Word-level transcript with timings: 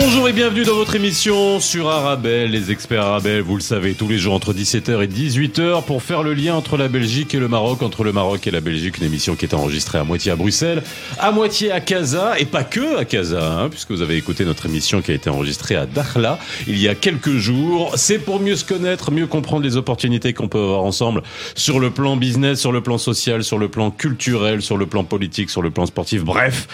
Bonjour 0.00 0.28
et 0.28 0.32
bienvenue 0.32 0.62
dans 0.62 0.76
votre 0.76 0.94
émission 0.94 1.58
sur 1.58 1.88
Arabelle, 1.88 2.52
les 2.52 2.70
experts 2.70 3.02
Arabelle, 3.02 3.42
vous 3.42 3.56
le 3.56 3.60
savez, 3.60 3.94
tous 3.94 4.06
les 4.06 4.16
jours 4.16 4.32
entre 4.32 4.54
17h 4.54 5.02
et 5.02 5.08
18h 5.08 5.82
pour 5.82 6.04
faire 6.04 6.22
le 6.22 6.34
lien 6.34 6.54
entre 6.54 6.76
la 6.76 6.86
Belgique 6.86 7.34
et 7.34 7.40
le 7.40 7.48
Maroc, 7.48 7.82
entre 7.82 8.04
le 8.04 8.12
Maroc 8.12 8.46
et 8.46 8.52
la 8.52 8.60
Belgique, 8.60 8.98
une 8.98 9.06
émission 9.06 9.34
qui 9.34 9.44
est 9.44 9.54
enregistrée 9.54 9.98
à 9.98 10.04
moitié 10.04 10.30
à 10.30 10.36
Bruxelles, 10.36 10.84
à 11.18 11.32
moitié 11.32 11.72
à 11.72 11.80
Casa, 11.80 12.38
et 12.38 12.44
pas 12.44 12.62
que 12.62 12.96
à 12.96 13.04
Casa, 13.04 13.44
hein, 13.44 13.68
puisque 13.70 13.90
vous 13.90 14.00
avez 14.00 14.16
écouté 14.16 14.44
notre 14.44 14.66
émission 14.66 15.02
qui 15.02 15.10
a 15.10 15.14
été 15.14 15.30
enregistrée 15.30 15.74
à 15.74 15.84
Dakhla 15.84 16.38
il 16.68 16.78
y 16.78 16.86
a 16.86 16.94
quelques 16.94 17.36
jours. 17.36 17.92
C'est 17.96 18.20
pour 18.20 18.38
mieux 18.38 18.54
se 18.54 18.64
connaître, 18.64 19.10
mieux 19.10 19.26
comprendre 19.26 19.64
les 19.64 19.76
opportunités 19.76 20.32
qu'on 20.32 20.46
peut 20.46 20.58
avoir 20.58 20.84
ensemble 20.84 21.24
sur 21.56 21.80
le 21.80 21.90
plan 21.90 22.16
business, 22.16 22.60
sur 22.60 22.70
le 22.70 22.82
plan 22.82 22.98
social, 22.98 23.42
sur 23.42 23.58
le 23.58 23.68
plan 23.68 23.90
culturel, 23.90 24.62
sur 24.62 24.76
le 24.76 24.86
plan 24.86 25.02
politique, 25.02 25.50
sur 25.50 25.60
le 25.60 25.72
plan 25.72 25.86
sportif, 25.86 26.22
bref. 26.22 26.68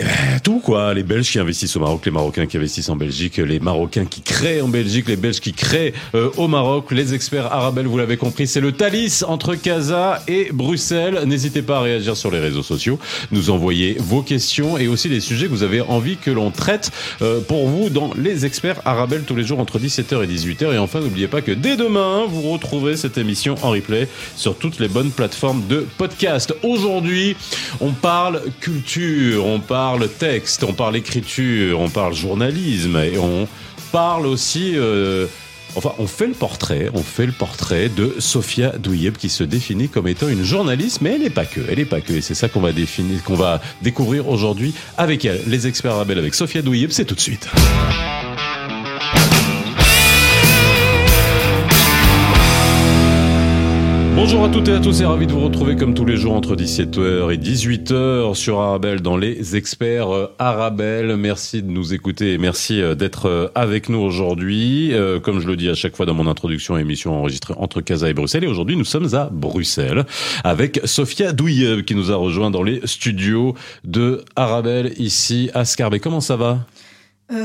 Eh 0.00 0.04
tout 0.44 0.60
quoi, 0.60 0.94
les 0.94 1.02
Belges 1.02 1.28
qui 1.28 1.40
investissent 1.40 1.74
au 1.74 1.80
Maroc, 1.80 2.06
les 2.06 2.12
Marocains 2.12 2.46
qui 2.46 2.56
investissent 2.56 2.88
en 2.88 2.94
Belgique, 2.94 3.38
les 3.38 3.58
Marocains 3.58 4.04
qui 4.04 4.20
créent 4.20 4.60
en 4.60 4.68
Belgique, 4.68 5.08
les 5.08 5.16
Belges 5.16 5.40
qui 5.40 5.52
créent 5.52 5.92
euh, 6.14 6.30
au 6.36 6.46
Maroc, 6.46 6.92
les 6.92 7.14
experts 7.14 7.46
arabes, 7.46 7.80
vous 7.80 7.98
l'avez 7.98 8.16
compris, 8.16 8.46
c'est 8.46 8.60
le 8.60 8.70
Thalys 8.70 9.24
entre 9.26 9.56
Casa 9.56 10.22
et 10.28 10.50
Bruxelles. 10.52 11.22
N'hésitez 11.26 11.62
pas 11.62 11.78
à 11.78 11.80
réagir 11.80 12.16
sur 12.16 12.30
les 12.30 12.38
réseaux 12.38 12.62
sociaux, 12.62 13.00
nous 13.32 13.50
envoyer 13.50 13.96
vos 13.98 14.22
questions 14.22 14.78
et 14.78 14.86
aussi 14.86 15.08
les 15.08 15.18
sujets 15.18 15.46
que 15.46 15.50
vous 15.50 15.64
avez 15.64 15.80
envie 15.80 16.16
que 16.16 16.30
l'on 16.30 16.52
traite 16.52 16.92
euh, 17.20 17.40
pour 17.40 17.66
vous 17.66 17.90
dans 17.90 18.12
les 18.16 18.46
experts 18.46 18.80
arabes 18.84 19.24
tous 19.26 19.34
les 19.34 19.42
jours 19.42 19.58
entre 19.58 19.80
17h 19.80 20.22
et 20.22 20.26
18h. 20.28 20.74
Et 20.74 20.78
enfin, 20.78 21.00
n'oubliez 21.00 21.28
pas 21.28 21.42
que 21.42 21.52
dès 21.52 21.76
demain, 21.76 22.24
vous 22.28 22.42
retrouverez 22.42 22.96
cette 22.96 23.18
émission 23.18 23.56
en 23.62 23.70
replay 23.70 24.06
sur 24.36 24.56
toutes 24.56 24.78
les 24.78 24.88
bonnes 24.88 25.10
plateformes 25.10 25.66
de 25.66 25.86
podcast. 25.98 26.54
Aujourd'hui, 26.62 27.36
on 27.80 27.90
parle 27.90 28.42
culture, 28.60 29.44
on 29.44 29.58
parle 29.58 29.87
parle 29.88 30.06
texte, 30.06 30.64
on 30.64 30.74
parle 30.74 30.96
écriture, 30.96 31.80
on 31.80 31.88
parle 31.88 32.12
journalisme 32.12 32.98
et 32.98 33.16
on 33.16 33.48
parle 33.90 34.26
aussi. 34.26 34.72
Euh, 34.74 35.26
enfin, 35.76 35.92
on 35.98 36.06
fait 36.06 36.26
le 36.26 36.34
portrait, 36.34 36.90
on 36.92 37.02
fait 37.02 37.24
le 37.24 37.32
portrait 37.32 37.88
de 37.88 38.16
Sophia 38.18 38.68
Douyeb 38.76 39.16
qui 39.16 39.30
se 39.30 39.44
définit 39.44 39.88
comme 39.88 40.06
étant 40.06 40.28
une 40.28 40.44
journaliste, 40.44 41.00
mais 41.00 41.14
elle 41.14 41.22
n'est 41.22 41.30
pas 41.30 41.46
que, 41.46 41.60
elle 41.70 41.78
n'est 41.78 41.86
pas 41.86 42.02
que, 42.02 42.12
et 42.12 42.20
c'est 42.20 42.34
ça 42.34 42.50
qu'on 42.50 42.60
va 42.60 42.72
définir, 42.72 43.24
qu'on 43.24 43.34
va 43.34 43.62
découvrir 43.80 44.28
aujourd'hui 44.28 44.74
avec 44.98 45.24
elle. 45.24 45.40
Les 45.46 45.66
experts 45.66 45.92
Arabelle 45.92 46.18
avec 46.18 46.34
Sophia 46.34 46.60
Douyeb, 46.60 46.90
c'est 46.90 47.06
tout 47.06 47.14
de 47.14 47.20
suite. 47.20 47.48
Bonjour 54.30 54.44
à 54.44 54.50
toutes 54.50 54.68
et 54.68 54.72
à 54.72 54.78
tous 54.78 55.00
et 55.00 55.06
ravi 55.06 55.26
de 55.26 55.32
vous 55.32 55.40
retrouver 55.40 55.74
comme 55.74 55.94
tous 55.94 56.04
les 56.04 56.18
jours 56.18 56.34
entre 56.34 56.54
17h 56.54 57.32
et 57.32 57.38
18h 57.38 58.34
sur 58.34 58.60
Arabelle 58.60 59.00
dans 59.00 59.16
les 59.16 59.56
experts 59.56 60.14
euh, 60.14 60.34
Arabelle. 60.38 61.16
Merci 61.16 61.62
de 61.62 61.70
nous 61.70 61.94
écouter 61.94 62.34
et 62.34 62.38
merci 62.38 62.82
euh, 62.82 62.94
d'être 62.94 63.24
euh, 63.24 63.48
avec 63.54 63.88
nous 63.88 64.00
aujourd'hui. 64.00 64.92
Comme 65.22 65.40
je 65.40 65.46
le 65.46 65.56
dis 65.56 65.70
à 65.70 65.74
chaque 65.74 65.96
fois 65.96 66.04
dans 66.04 66.12
mon 66.12 66.26
introduction 66.26 66.74
à 66.74 66.82
émission 66.82 67.14
enregistrée 67.14 67.54
entre 67.56 67.80
Casa 67.80 68.10
et 68.10 68.12
Bruxelles. 68.12 68.44
Et 68.44 68.48
aujourd'hui 68.48 68.76
nous 68.76 68.84
sommes 68.84 69.14
à 69.14 69.30
Bruxelles 69.32 70.04
avec 70.44 70.82
Sophia 70.84 71.32
Douillev 71.32 71.84
qui 71.84 71.94
nous 71.94 72.12
a 72.12 72.16
rejoint 72.16 72.50
dans 72.50 72.62
les 72.62 72.82
studios 72.84 73.54
de 73.84 74.26
Arabelle 74.36 74.92
ici 74.98 75.48
à 75.54 75.64
Scarbeck. 75.64 76.02
Comment 76.02 76.20
ça 76.20 76.36
va? 76.36 76.66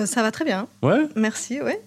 Ça 0.06 0.22
va 0.22 0.32
très 0.32 0.44
bien. 0.44 0.68
Ouais? 0.82 1.08
Merci, 1.16 1.62
ouais. 1.62 1.82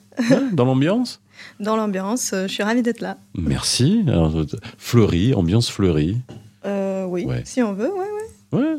dans 0.55 0.65
l'ambiance? 0.65 1.21
Dans 1.61 1.77
l'ambiance. 1.77 2.33
Euh, 2.33 2.47
je 2.47 2.53
suis 2.53 2.63
ravie 2.63 2.83
d'être 2.83 3.01
là. 3.01 3.17
Merci. 3.35 4.05
Alors, 4.07 4.33
fleuri, 4.79 5.35
ambiance 5.35 5.71
fleurie. 5.71 6.19
Euh, 6.65 7.05
oui, 7.05 7.27
si 7.45 7.63
on 7.63 7.73
veut, 7.73 7.91
ouais, 7.93 8.09
ouais. 8.53 8.59
ouais. 8.61 8.77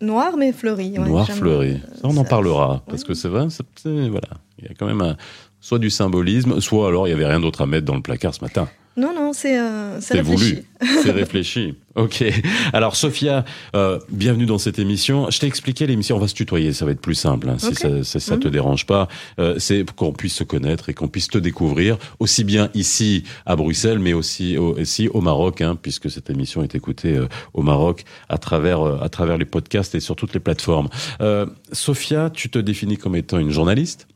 Noir 0.00 0.36
mais 0.36 0.52
fleuri. 0.52 0.90
Noir 0.90 1.26
fleuri. 1.28 1.80
Ça, 1.94 2.02
on 2.04 2.16
en 2.16 2.24
parlera 2.24 2.82
parce 2.86 3.02
que 3.02 3.14
c'est 3.14 3.28
vrai. 3.28 3.46
Voilà, 3.84 4.28
il 4.58 4.66
y 4.66 4.68
a 4.68 4.74
quand 4.78 4.86
même 4.86 5.16
soit 5.60 5.78
du 5.78 5.90
symbolisme, 5.90 6.60
soit 6.60 6.88
alors 6.88 7.08
il 7.08 7.10
y 7.10 7.14
avait 7.14 7.26
rien 7.26 7.40
d'autre 7.40 7.62
à 7.62 7.66
mettre 7.66 7.86
dans 7.86 7.96
le 7.96 8.02
placard 8.02 8.34
ce 8.34 8.42
matin. 8.42 8.68
Non, 8.96 9.12
non, 9.14 9.32
c'est 9.34 9.58
euh, 9.58 9.98
réfléchi. 10.10 10.62
C'est 11.02 11.10
réfléchi. 11.10 11.74
Ok. 11.96 12.24
Alors, 12.72 12.96
Sophia, 12.96 13.44
euh, 13.74 13.98
bienvenue 14.10 14.46
dans 14.46 14.58
cette 14.58 14.78
émission. 14.78 15.30
Je 15.30 15.38
t'ai 15.38 15.46
expliqué 15.46 15.86
l'émission. 15.86 16.16
On 16.16 16.18
va 16.18 16.28
se 16.28 16.34
tutoyer, 16.34 16.72
ça 16.72 16.84
va 16.84 16.92
être 16.92 17.00
plus 17.00 17.14
simple. 17.14 17.48
Hein, 17.48 17.56
si 17.58 17.74
ça, 17.74 18.04
ça 18.04 18.36
te 18.36 18.46
mhm. 18.46 18.52
dérange 18.52 18.86
pas, 18.86 19.08
euh, 19.38 19.58
c'est 19.58 19.84
qu'on 19.94 20.12
puisse 20.12 20.34
se 20.34 20.44
connaître 20.44 20.88
et 20.88 20.94
qu'on 20.94 21.08
puisse 21.08 21.28
te 21.28 21.38
découvrir 21.38 21.98
aussi 22.20 22.44
bien 22.44 22.70
ici 22.74 23.24
à 23.46 23.56
Bruxelles, 23.56 23.98
mais 23.98 24.12
aussi 24.12 24.56
au, 24.56 24.78
aussi 24.78 25.08
au 25.08 25.20
Maroc, 25.20 25.60
hein, 25.60 25.78
puisque 25.80 26.10
cette 26.10 26.30
émission 26.30 26.62
est 26.62 26.74
écoutée 26.74 27.16
euh, 27.16 27.28
au 27.54 27.62
Maroc 27.62 28.04
à 28.28 28.38
travers 28.38 28.80
euh, 28.80 28.98
à 29.00 29.08
travers 29.08 29.38
les 29.38 29.44
podcasts 29.44 29.94
et 29.94 30.00
sur 30.00 30.16
toutes 30.16 30.34
les 30.34 30.40
plateformes. 30.40 30.88
Euh, 31.20 31.46
Sophia, 31.72 32.30
tu 32.30 32.50
te 32.50 32.58
définis 32.58 32.96
comme 32.96 33.16
étant 33.16 33.38
une 33.38 33.50
journaliste. 33.50 34.08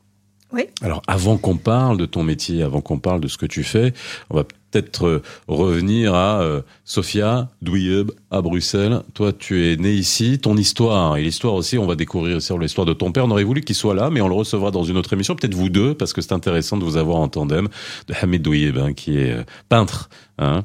Oui. 0.53 0.65
Alors, 0.83 1.01
avant 1.07 1.37
qu'on 1.37 1.57
parle 1.57 1.97
de 1.97 2.07
ton 2.07 2.25
métier, 2.25 2.63
avant 2.63 2.81
qu'on 2.81 2.99
parle 2.99 3.21
de 3.21 3.29
ce 3.29 3.39
que 3.39 3.47
tu 3.47 3.63
fais, 3.63 3.93
on 4.31 4.37
va 4.37 4.45
peut-être 4.71 5.07
euh, 5.07 5.23
revenir 5.49 6.15
à 6.15 6.43
euh, 6.43 6.63
Sophia 6.85 7.49
Douyeb 7.63 8.11
à 8.31 8.41
Bruxelles. 8.43 9.03
Toi, 9.15 9.33
tu 9.33 9.67
es 9.67 9.77
né 9.77 9.93
ici, 9.93 10.39
ton 10.39 10.57
histoire 10.57 11.17
et 11.17 11.23
l'histoire 11.23 11.55
aussi, 11.55 11.79
on 11.79 11.87
va 11.87 11.97
découvrir 11.97 12.41
sur 12.41 12.59
l'histoire 12.59 12.87
de 12.87 12.93
ton 12.93 13.13
père. 13.13 13.25
On 13.25 13.31
aurait 13.31 13.45
voulu 13.45 13.63
qu'il 13.63 13.75
soit 13.75 13.95
là, 13.95 14.11
mais 14.11 14.21
on 14.21 14.29
le 14.29 14.35
recevra 14.35 14.71
dans 14.71 14.85
une 14.85 14.97
autre 14.97 15.13
émission, 15.13 15.35
peut-être 15.35 15.55
vous 15.55 15.69
deux, 15.69 15.95
parce 15.95 16.13
que 16.13 16.21
c'est 16.21 16.33
intéressant 16.33 16.77
de 16.77 16.85
vous 16.85 16.97
avoir 16.97 17.19
en 17.19 17.29
tandem, 17.29 17.69
de 18.09 18.15
Hamid 18.21 18.43
Douyeb, 18.43 18.79
hein, 18.79 18.93
qui 18.93 19.19
est 19.19 19.33
euh, 19.33 19.43
peintre. 19.69 20.09
Hein. 20.39 20.65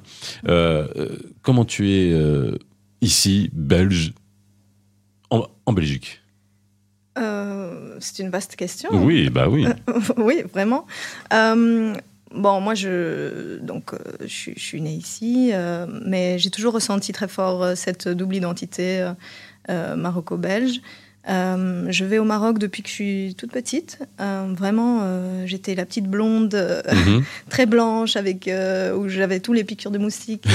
comment 1.42 1.66
tu 1.66 1.92
es 1.92 2.14
ici, 3.02 3.50
belge, 3.52 4.14
en, 5.30 5.74
Belgique 5.74 6.22
c'est 8.00 8.20
une 8.20 8.30
vaste 8.30 8.56
question. 8.58 8.90
Oui, 8.92 9.30
bah 9.30 9.48
oui. 9.50 9.66
oui, 10.18 10.44
vraiment. 10.54 10.86
Euh, 12.36 12.42
Bon, 12.42 12.60
moi, 12.60 12.76
je, 12.76 13.60
donc, 13.60 13.94
euh, 13.94 13.98
je, 14.26 14.52
suis 14.58 14.82
née 14.82 14.94
ici, 14.94 15.52
euh, 15.54 15.86
mais 16.06 16.38
j'ai 16.38 16.50
toujours 16.50 16.74
ressenti 16.74 17.14
très 17.14 17.28
fort 17.28 17.64
euh, 17.64 17.76
cette 17.76 18.08
double 18.08 18.36
identité 18.36 19.10
maroco-belge. 19.68 20.82
je 21.28 22.06
vais 22.06 22.20
au 22.20 22.24
Maroc 22.24 22.60
depuis 22.60 22.84
que 22.84 22.90
je 22.90 22.94
suis 22.94 23.36
toute 23.36 23.52
petite. 23.52 24.00
vraiment, 24.20 25.02
j'étais 25.46 25.74
la 25.74 25.86
petite 25.86 26.08
blonde, 26.08 26.56
mhm. 26.92 27.24
très 27.50 27.66
blanche, 27.66 28.16
avec 28.16 28.48
où 28.96 29.10
j'avais 29.10 29.40
tous 29.40 29.54
les 29.54 29.64
piqûres 29.64 29.92
de 29.92 29.98
moustiques. 29.98 30.46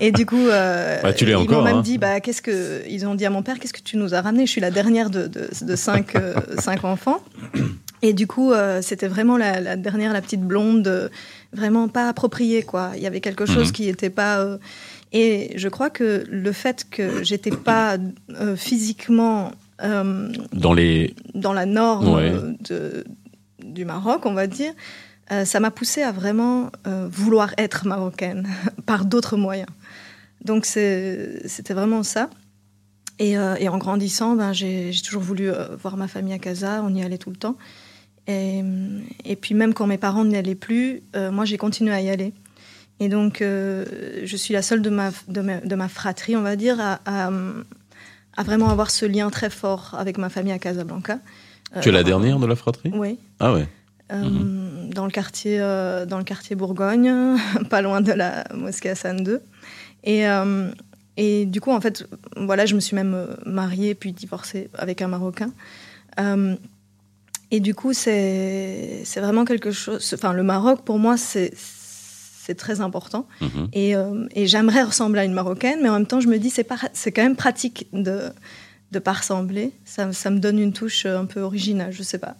Et, 0.00 0.12
du 0.12 0.26
coup, 0.26 0.46
bah, 0.48 1.12
tu 1.14 1.24
ils 1.24 1.48
m'ont 1.48 1.62
même 1.62 1.76
hein. 1.76 1.80
dit, 1.80 1.96
bah, 1.96 2.20
qu'est-ce 2.20 2.42
que 2.42 2.82
ils 2.88 3.06
ont 3.06 3.14
dit 3.14 3.24
à 3.24 3.30
mon 3.30 3.42
père, 3.42 3.58
qu'est-ce 3.58 3.72
que 3.72 3.82
tu 3.82 3.96
nous 3.96 4.14
as 4.14 4.20
ramené? 4.20 4.44
Je 4.44 4.50
suis 4.50 4.60
la 4.60 4.70
dernière 4.70 5.08
de, 5.08 5.26
de, 5.26 5.48
de 5.62 5.76
cinq, 5.76 6.14
cinq 6.58 6.84
enfants. 6.84 7.22
Et 8.02 8.12
du 8.12 8.26
coup, 8.26 8.52
euh, 8.52 8.80
c'était 8.82 9.08
vraiment 9.08 9.36
la, 9.36 9.76
dernière, 9.76 10.12
la 10.12 10.20
petite 10.20 10.42
blonde, 10.42 10.86
euh, 10.86 11.08
vraiment 11.52 11.88
pas 11.88 12.08
appropriée, 12.08 12.62
quoi. 12.62 12.92
Il 12.96 13.02
y 13.02 13.06
avait 13.06 13.20
quelque 13.20 13.46
chose 13.46 13.68
mhm. 13.68 13.72
qui 13.72 13.86
n'était 13.86 14.10
pas. 14.10 14.38
Euh, 14.38 14.58
et 15.12 15.52
je 15.56 15.68
crois 15.68 15.90
que 15.90 16.24
le 16.28 16.52
fait 16.52 16.86
que 16.90 17.24
j'étais 17.24 17.50
pas 17.50 17.96
physiquement 18.56 19.52
dans 19.80 20.74
les 20.74 21.14
dans 21.34 21.54
la 21.54 21.64
norme 21.64 22.56
de, 22.68 23.04
du 23.64 23.86
Maroc, 23.86 24.26
on 24.26 24.34
va 24.34 24.46
dire, 24.46 24.74
ça 25.46 25.60
m'a 25.60 25.70
poussée 25.70 26.02
à 26.02 26.12
vraiment 26.12 26.70
vouloir 26.84 27.54
être 27.56 27.86
marocaine 27.86 28.46
par 28.86 29.06
d'autres 29.06 29.38
moyens. 29.38 29.70
Donc 30.44 30.66
c'était 30.66 31.40
vraiment 31.70 32.02
ça. 32.02 32.28
Et, 33.18 33.30
et, 33.32 33.68
en 33.70 33.78
grandissant, 33.78 34.36
ben, 34.36 34.52
j'ai 34.52 34.92
toujours 35.02 35.22
voulu 35.22 35.50
voir 35.80 35.96
ma 35.96 36.06
famille 36.06 36.34
à 36.34 36.38
Casa, 36.38 36.82
on 36.84 36.94
y 36.94 37.02
allait 37.02 37.16
tout 37.16 37.30
le 37.30 37.36
temps. 37.36 37.56
Et, 38.28 39.36
puis 39.40 39.54
même 39.54 39.72
quand 39.72 39.86
mes 39.86 39.96
parents 39.96 40.24
n'y 40.24 40.36
allaient 40.36 40.54
plus, 40.54 41.02
euh, 41.16 41.30
moi 41.30 41.46
j'ai 41.46 41.56
continué 41.56 41.92
à 41.92 42.00
y 42.00 42.10
aller. 42.10 42.34
Et 43.00 43.08
donc 43.08 43.40
euh, 43.40 43.84
je 44.24 44.36
suis 44.36 44.52
la 44.52 44.60
seule 44.60 44.82
de 44.82 44.90
ma, 44.90 45.10
de 45.28 45.74
ma, 45.74 45.88
fratrie, 45.88 46.36
on 46.36 46.42
va 46.42 46.54
dire, 46.54 46.78
à, 46.80 47.30
vraiment 48.44 48.68
avoir 48.68 48.90
ce 48.90 49.06
lien 49.06 49.30
très 49.30 49.50
fort 49.50 49.96
avec 49.98 50.18
ma 50.18 50.28
famille 50.28 50.52
à 50.52 50.58
Casablanca. 50.58 51.20
tu 51.80 51.88
es 51.88 51.92
la 51.92 52.00
euh, 52.00 52.02
dernière 52.02 52.38
de 52.38 52.46
la 52.46 52.54
fratrie? 52.54 52.90
Oui. 52.94 53.18
Ah 53.40 53.52
ouais. 53.54 53.66
Mhm. 54.10 54.90
dans, 54.94 55.04
le 55.04 55.10
quartier, 55.10 55.58
dans 55.58 56.18
le 56.18 56.24
quartier 56.24 56.56
Bourgogne, 56.56 57.36
pas 57.70 57.82
loin 57.82 58.00
de 58.00 58.12
la 58.12 58.44
mosquée 58.54 58.90
Hassan 58.90 59.26
II. 59.26 59.38
Et, 60.04 60.24
et 61.16 61.46
du 61.46 61.60
coup, 61.60 61.72
en 61.72 61.80
fait, 61.80 62.06
voilà, 62.36 62.66
je 62.66 62.74
me 62.74 62.80
suis 62.80 62.94
même 62.94 63.26
mariée 63.46 63.94
puis 63.94 64.12
divorcée 64.12 64.68
avec 64.74 65.02
un 65.02 65.08
Marocain. 65.08 65.50
Et 67.50 67.60
du 67.60 67.74
coup, 67.74 67.92
c'est 67.92 69.04
vraiment 69.16 69.44
quelque 69.44 69.70
chose. 69.70 70.12
Enfin, 70.14 70.32
le 70.32 70.42
Maroc, 70.42 70.82
pour 70.82 70.98
moi, 70.98 71.16
c'est 71.16 71.54
très 72.56 72.80
important. 72.80 73.26
Mhm. 73.40 73.68
Et, 73.72 73.94
euh, 73.94 74.26
et 74.34 74.46
j'aimerais 74.46 74.82
ressembler 74.82 75.20
à 75.20 75.24
une 75.24 75.34
Marocaine, 75.34 75.80
mais 75.82 75.88
en 75.88 75.94
même 75.94 76.06
temps, 76.06 76.20
je 76.20 76.28
me 76.28 76.38
dis, 76.38 76.50
c'est 76.50 77.12
quand 77.12 77.22
même 77.22 77.36
pratique 77.36 77.88
de 77.92 78.30
ne 78.92 78.98
pas 78.98 79.12
ressembler. 79.12 79.72
Ça, 79.84 80.12
ça, 80.12 80.30
me 80.30 80.38
donne 80.38 80.58
une 80.58 80.72
touche 80.72 81.04
un 81.04 81.26
peu 81.26 81.40
originale, 81.40 81.92
je 81.92 82.02
sais 82.02 82.18
pas. 82.18 82.36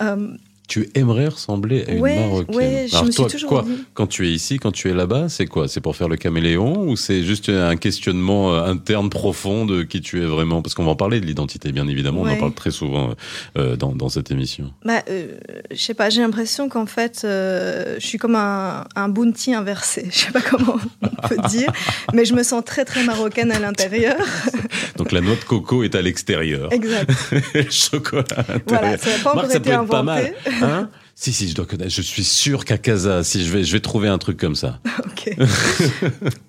Euh, 0.00 0.36
tu 0.70 0.88
aimerais 0.94 1.26
ressembler 1.26 1.84
à 1.88 1.90
une 1.92 2.00
Marocaine. 2.00 2.54
ouais, 2.54 2.86
je 2.88 2.94
Alors 2.94 3.06
me 3.06 3.10
suis 3.10 3.16
toi, 3.22 3.28
toujours 3.28 3.48
quoi, 3.48 3.62
dit. 3.66 3.84
quand 3.92 4.06
tu 4.06 4.28
es 4.28 4.30
ici, 4.30 4.58
quand 4.58 4.70
tu 4.70 4.88
es 4.88 4.94
là-bas, 4.94 5.28
c'est 5.28 5.46
quoi? 5.46 5.66
C'est 5.66 5.80
pour 5.80 5.96
faire 5.96 6.08
le 6.08 6.16
caméléon 6.16 6.84
ou 6.88 6.96
c'est 6.96 7.24
juste 7.24 7.48
un 7.48 7.76
questionnement 7.76 8.54
euh, 8.54 8.62
interne 8.66 9.10
profond 9.10 9.66
de 9.66 9.82
qui 9.82 10.00
tu 10.00 10.22
es 10.22 10.26
vraiment? 10.26 10.62
Parce 10.62 10.74
qu'on 10.76 10.84
va 10.84 10.92
en 10.92 10.96
parler 10.96 11.20
de 11.20 11.26
l'identité, 11.26 11.72
bien 11.72 11.88
évidemment, 11.88 12.20
on 12.22 12.28
en 12.28 12.36
parle 12.36 12.54
très 12.54 12.70
souvent 12.70 13.14
euh, 13.58 13.74
dans, 13.74 13.92
dans 13.92 14.08
cette 14.08 14.30
émission. 14.30 14.72
Bah, 14.84 15.02
euh, 15.10 15.34
je 15.72 15.76
sais 15.76 15.94
pas, 15.94 16.08
j'ai 16.08 16.20
l'impression 16.22 16.68
qu'en 16.68 16.86
fait, 16.86 17.22
euh, 17.24 17.96
je 17.98 18.06
suis 18.06 18.18
comme 18.18 18.36
un, 18.36 18.84
un 18.94 19.08
bounty 19.08 19.52
inversé. 19.54 20.06
Je 20.12 20.18
sais 20.26 20.30
pas 20.32 20.40
comment 20.40 20.76
on 21.02 21.28
peut 21.28 21.48
dire, 21.48 21.72
mais 22.14 22.24
je 22.24 22.34
me 22.34 22.42
sens 22.44 22.64
très 22.64 22.84
très 22.84 23.02
marocaine 23.02 23.50
à 23.50 23.58
l'intérieur. 23.58 24.16
Donc 24.96 25.10
la 25.12 25.20
noix 25.20 25.34
de 25.34 25.44
coco 25.44 25.82
est 25.82 25.94
à 25.96 26.02
l'extérieur, 26.02 26.72
Exact. 26.72 27.10
le 27.54 27.68
chocolat 27.70 28.24
à 28.38 28.44
Voilà, 28.66 28.90
l'intérieur. 28.92 28.98
ça 29.00 29.10
n'a 29.10 29.18
pas 29.24 29.30
encore 29.30 29.42
Marc, 29.42 29.50
été 29.56 29.60
peut 29.70 29.76
être 29.76 29.86
pas 29.86 30.02
mal. 30.02 30.32
Hein 30.62 30.90
si, 31.14 31.32
si, 31.32 31.48
je 31.48 31.54
dois 31.54 31.66
connaître. 31.66 31.90
Je 31.90 32.00
suis 32.00 32.24
sûr 32.24 32.64
qu'à 32.64 32.78
Casa, 32.78 33.22
si 33.22 33.44
je 33.44 33.52
vais, 33.52 33.62
je 33.62 33.72
vais 33.72 33.80
trouver 33.80 34.08
un 34.08 34.18
truc 34.18 34.38
comme 34.38 34.54
ça. 34.54 34.80
Ok. 35.04 35.36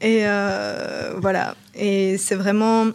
Et 0.02 0.26
euh, 0.26 1.14
voilà. 1.18 1.56
Et 1.76 2.18
c'est 2.18 2.36
vraiment. 2.36 2.88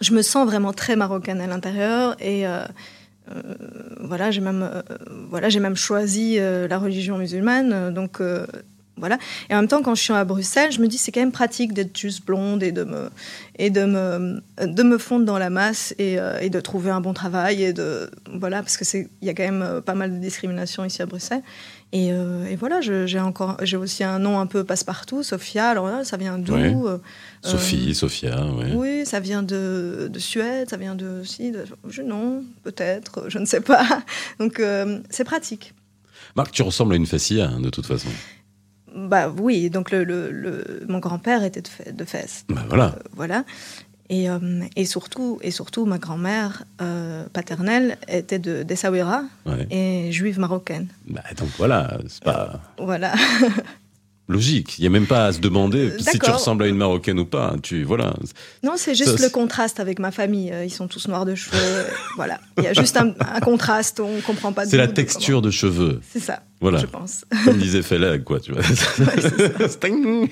Je 0.00 0.12
me 0.14 0.22
sens 0.22 0.46
vraiment 0.46 0.72
très 0.72 0.96
marocaine 0.96 1.42
à 1.42 1.46
l'intérieur. 1.46 2.16
Et 2.20 2.46
euh, 2.46 2.64
euh, 3.30 3.54
voilà, 4.00 4.30
j'ai 4.30 4.40
même, 4.40 4.82
voilà, 5.28 5.50
j'ai 5.50 5.60
même 5.60 5.76
choisi 5.76 6.36
la 6.38 6.78
religion 6.78 7.18
musulmane. 7.18 7.92
Donc. 7.92 8.20
Voilà. 8.96 9.18
Et 9.50 9.54
en 9.54 9.58
même 9.58 9.68
temps, 9.68 9.82
quand 9.82 9.94
je 9.96 10.02
suis 10.02 10.12
à 10.12 10.24
Bruxelles, 10.24 10.70
je 10.70 10.80
me 10.80 10.86
dis 10.86 10.98
c'est 10.98 11.10
quand 11.10 11.20
même 11.20 11.32
pratique 11.32 11.72
d'être 11.72 11.98
juste 11.98 12.24
blonde 12.24 12.62
et 12.62 12.70
de 12.70 12.84
me 12.84 13.10
et 13.58 13.70
de 13.70 13.84
me 13.84 14.40
de 14.64 14.82
me 14.84 14.98
fondre 14.98 15.24
dans 15.24 15.38
la 15.38 15.50
masse 15.50 15.94
et, 15.98 16.18
euh, 16.18 16.38
et 16.40 16.48
de 16.48 16.60
trouver 16.60 16.90
un 16.90 17.00
bon 17.00 17.12
travail 17.12 17.64
et 17.64 17.72
de 17.72 18.08
voilà 18.38 18.62
parce 18.62 18.76
que 18.76 18.84
c'est 18.84 19.08
il 19.20 19.26
y 19.26 19.30
a 19.30 19.34
quand 19.34 19.42
même 19.42 19.62
euh, 19.62 19.80
pas 19.80 19.94
mal 19.94 20.12
de 20.12 20.18
discrimination 20.18 20.84
ici 20.84 21.02
à 21.02 21.06
Bruxelles. 21.06 21.42
Et, 21.92 22.12
euh, 22.12 22.46
et 22.46 22.56
voilà, 22.56 22.80
j'ai 22.80 23.20
encore 23.20 23.56
j'ai 23.62 23.76
aussi 23.76 24.02
un 24.02 24.18
nom 24.18 24.40
un 24.40 24.46
peu 24.46 24.64
passe-partout, 24.64 25.22
Sophia. 25.22 25.68
Alors 25.68 25.86
là, 25.86 26.02
ça 26.04 26.16
vient 26.16 26.38
d'où 26.38 26.54
Ouais. 26.54 26.74
Euh, 26.74 26.98
Sophie, 27.42 27.94
Sophia, 27.94 28.46
ouais. 28.46 28.72
Oui, 28.74 29.06
ça 29.06 29.20
vient 29.20 29.42
de, 29.42 30.08
de 30.12 30.18
Suède, 30.18 30.70
ça 30.70 30.76
vient 30.76 30.94
de 30.96 31.20
aussi 31.20 31.52
de, 31.52 31.64
je 31.88 32.02
non 32.02 32.42
peut-être, 32.64 33.24
je 33.28 33.38
ne 33.38 33.44
sais 33.44 33.60
pas. 33.60 33.86
Donc 34.40 34.60
c'est 35.10 35.24
pratique. 35.24 35.74
Marc, 36.36 36.50
tu 36.52 36.62
ressembles 36.62 36.94
à 36.94 36.96
une 36.96 37.06
fascia, 37.06 37.48
hein, 37.48 37.60
de 37.60 37.70
toute 37.70 37.86
façon. 37.86 38.08
Bah 38.94 39.28
oui, 39.36 39.70
donc 39.70 39.90
le, 39.90 40.04
le- 40.04 40.30
le- 40.30 40.84
mon 40.88 40.98
grand-père 41.00 41.42
était 41.42 41.62
de, 41.62 41.92
de 41.92 42.04
Fès. 42.04 42.44
Bah 42.48 42.62
voilà. 42.68 42.86
Euh, 42.96 43.02
voilà. 43.12 43.44
Et, 44.10 44.28
euh, 44.30 44.38
et, 44.76 44.84
surtout, 44.84 45.38
et 45.42 45.50
surtout, 45.50 45.86
ma 45.86 45.98
grand-mère 45.98 46.64
euh, 46.82 47.24
paternelle 47.32 47.96
était 48.06 48.38
de 48.38 48.62
d'Essaouira 48.62 49.24
Ouais. 49.46 49.66
et 49.70 50.12
juive 50.12 50.38
marocaine. 50.38 50.88
Bah, 51.08 51.22
donc 51.38 51.48
voilà, 51.58 51.98
c'est 52.08 52.22
pas 52.22 52.60
Voilà. 52.78 53.14
logique. 54.28 54.78
Il 54.78 54.82
n'y 54.82 54.86
a 54.86 54.90
même 54.90 55.06
pas 55.06 55.26
à 55.26 55.32
se 55.32 55.38
demander 55.40 55.90
Euh, 55.90 55.98
si 55.98 56.18
tu 56.18 56.30
ressembles 56.30 56.64
à 56.64 56.66
une 56.66 56.76
Marocaine 56.76 57.18
ou 57.18 57.26
pas. 57.26 57.54
Tu, 57.62 57.84
voilà. 57.84 58.14
Non, 58.62 58.72
c'est 58.76 58.94
juste 58.94 59.10
Ça, 59.10 59.16
le 59.16 59.18
c'est- 59.18 59.30
contraste 59.32 59.80
avec 59.80 59.98
ma 59.98 60.10
famille. 60.10 60.50
Euh, 60.52 60.64
Ils 60.64 60.70
sont 60.72 60.88
tous 60.88 61.08
noirs 61.08 61.26
de 61.26 61.34
cheveux. 61.34 61.84
voilà. 62.16 62.40
Il 62.58 62.64
y 62.64 62.66
a 62.66 62.72
juste 62.72 62.96
un, 62.96 63.12
un 63.20 63.40
contraste. 63.40 64.00
On 64.00 64.20
comprend 64.22 64.52
pas. 64.52 64.64
C'est 64.66 64.76
la 64.78 64.86
de 64.86 64.92
texture 64.92 65.42
de 65.42 65.50
cheveux. 65.50 66.00
C'est 66.10 66.20
ça. 66.20 66.40
Voilà. 66.60 66.78
Je 66.78 66.86
pense. 66.86 67.24
Comme 67.44 67.58
disait 67.58 67.82
Felag, 67.82 68.24
quoi, 68.24 68.40
tu 68.40 68.52
vois. 68.52 68.62
Sting. 69.68 70.28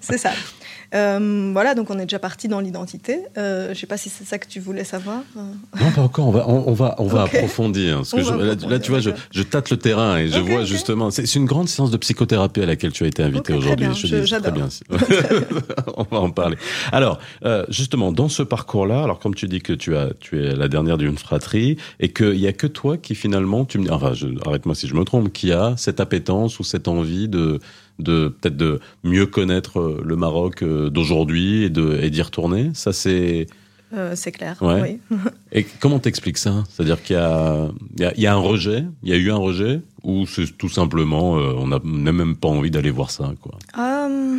C'est 0.00 0.18
ça. 0.18 0.30
Euh, 0.94 1.50
voilà, 1.52 1.74
donc 1.74 1.90
on 1.90 1.98
est 1.98 2.02
déjà 2.02 2.18
parti 2.18 2.48
dans 2.48 2.60
l'identité. 2.60 3.18
Euh, 3.38 3.72
je 3.72 3.78
sais 3.78 3.86
pas 3.86 3.96
si 3.96 4.08
c'est 4.10 4.24
ça 4.24 4.38
que 4.38 4.46
tu 4.46 4.60
voulais 4.60 4.84
savoir. 4.84 5.20
Non, 5.34 5.90
pas 5.94 6.02
encore. 6.02 6.28
On 6.28 6.30
va, 6.32 6.48
on, 6.48 6.68
on 6.68 6.72
va, 6.74 6.94
on 6.98 7.06
va 7.06 7.22
approfondir. 7.22 7.96
Parce 7.98 8.10
que 8.12 8.18
je- 8.22 8.24
va 8.24 8.36
là, 8.36 8.42
approfondir, 8.52 8.68
là, 8.70 8.78
tu 8.78 8.90
vois, 8.90 9.00
je, 9.00 9.10
je 9.30 9.42
tâte 9.42 9.70
le 9.70 9.76
terrain 9.78 10.18
et 10.18 10.28
je 10.28 10.38
vois 10.38 10.64
justement. 10.64 11.10
C'est 11.10 11.34
une 11.34 11.46
grande 11.46 11.68
séance 11.68 11.90
de 11.90 11.96
psychothérapie 11.96 12.60
à 12.62 12.66
laquelle 12.66 12.92
tu 12.92 13.04
as 13.04 13.06
été 13.06 13.22
invité 13.22 13.54
aujourd'hui. 13.54 13.86
Je 13.94 14.06
dis, 14.06 14.12
très 14.12 14.26
j'adore. 14.26 14.52
bien. 14.52 14.68
on 15.96 16.04
va 16.04 16.20
en 16.20 16.30
parler. 16.30 16.56
Alors, 16.92 17.18
euh, 17.44 17.64
justement, 17.68 18.12
dans 18.12 18.28
ce 18.28 18.42
parcours-là, 18.42 19.02
alors 19.02 19.18
comme 19.18 19.34
tu 19.34 19.48
dis 19.48 19.60
que 19.60 19.72
tu 19.72 19.96
as, 19.96 20.10
tu 20.20 20.42
es 20.44 20.54
la 20.54 20.68
dernière 20.68 20.98
d'une 20.98 21.16
fratrie 21.18 21.76
et 22.00 22.12
qu'il 22.12 22.38
y 22.38 22.46
a 22.46 22.52
que 22.52 22.66
toi 22.66 22.96
qui 22.96 23.14
finalement, 23.14 23.64
tu 23.64 23.78
me, 23.78 23.90
enfin, 23.92 24.12
arrête-moi 24.46 24.74
si 24.74 24.88
je 24.88 24.94
me 24.94 25.04
trompe, 25.04 25.32
qui 25.32 25.52
a 25.52 25.74
cette 25.76 26.00
appétence 26.00 26.58
ou 26.58 26.64
cette 26.64 26.88
envie 26.88 27.28
de, 27.28 27.60
de 28.02 28.28
peut-être 28.28 28.56
de 28.56 28.80
mieux 29.04 29.26
connaître 29.26 29.80
euh, 29.80 30.02
le 30.04 30.16
Maroc 30.16 30.62
euh, 30.62 30.90
d'aujourd'hui 30.90 31.64
et 31.64 32.10
d'y 32.10 32.22
retourner. 32.22 32.70
Ça, 32.74 32.92
c'est 32.92 33.46
euh, 33.94 34.12
c'est 34.16 34.32
clair. 34.32 34.56
Ouais. 34.62 34.98
Oui. 35.10 35.18
et 35.52 35.64
comment 35.64 35.98
t'expliques 35.98 36.38
ça? 36.38 36.64
C'est-à-dire 36.70 37.02
qu'il 37.02 37.16
y 37.16 37.18
a, 37.18 37.68
il 37.98 38.12
y, 38.16 38.22
y 38.22 38.26
a 38.26 38.32
un 38.32 38.38
rejet, 38.38 38.84
il 39.02 39.10
y 39.10 39.12
a 39.12 39.16
eu 39.16 39.30
un 39.30 39.36
rejet, 39.36 39.80
ou 40.02 40.26
c'est 40.26 40.56
tout 40.56 40.70
simplement, 40.70 41.38
euh, 41.38 41.52
on 41.56 41.66
n'a 41.66 41.78
même 42.12 42.36
pas 42.36 42.48
envie 42.48 42.70
d'aller 42.70 42.90
voir 42.90 43.10
ça, 43.10 43.32
quoi? 43.40 43.58
Euh, 43.78 44.38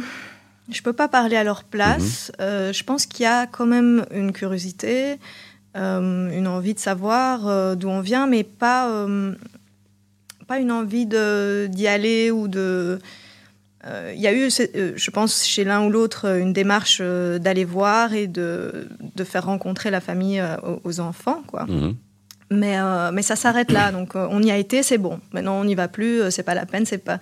je 0.72 0.82
peux 0.82 0.94
pas 0.94 1.08
parler 1.08 1.36
à 1.36 1.44
leur 1.44 1.64
place. 1.64 2.32
Mhm. 2.40 2.74
Je 2.74 2.84
pense 2.84 3.06
qu'il 3.06 3.24
y 3.24 3.28
a 3.28 3.46
quand 3.46 3.66
même 3.66 4.06
une 4.12 4.32
curiosité, 4.32 5.18
euh, 5.76 6.32
une 6.36 6.48
envie 6.48 6.74
de 6.74 6.80
savoir 6.80 7.76
d'où 7.76 7.90
on 7.90 8.02
vient, 8.02 8.28
mais 8.28 8.44
pas, 8.44 8.90
euh, 8.90 9.34
pas 10.48 10.60
une 10.60 10.72
envie 10.72 11.06
d'y 11.06 11.88
aller 11.88 12.32
ou 12.32 12.48
de. 12.48 13.00
Euh, 13.86 14.14
Il 14.16 14.22
y 14.22 14.28
a 14.28 14.34
eu, 14.34 14.48
euh, 14.76 14.94
je 14.96 15.12
pense, 15.12 15.44
chez 15.46 15.64
l'un 15.64 15.86
ou 15.86 15.90
l'autre, 15.90 16.26
euh, 16.28 16.40
une 16.40 16.54
démarche 16.54 17.00
euh, 17.02 17.38
d'aller 17.40 17.66
voir 17.66 18.14
et 18.14 18.28
de, 18.28 18.88
de 19.16 19.24
faire 19.24 19.46
rencontrer 19.46 19.92
la 19.92 20.00
famille 20.00 20.40
euh, 20.40 20.56
aux, 20.84 21.00
enfants, 21.00 21.44
quoi. 21.48 21.66
Mhm. 21.66 21.96
Mais, 22.52 22.78
euh, 22.80 23.12
mais 23.12 23.24
ça 23.24 23.36
s'arrête 23.36 23.72
là. 23.72 23.92
Donc, 23.92 24.16
euh, 24.16 24.28
on 24.30 24.42
y 24.44 24.52
a 24.52 24.58
été, 24.58 24.84
c'est 24.84 24.98
bon. 25.00 25.20
Maintenant, 25.34 25.60
on 25.60 25.66
n'y 25.66 25.76
va 25.76 25.88
plus, 25.88 26.22
euh, 26.22 26.30
c'est 26.30 26.44
pas 26.44 26.54
la 26.56 26.66
peine, 26.66 26.86
c'est 26.86 27.00
pas. 27.00 27.20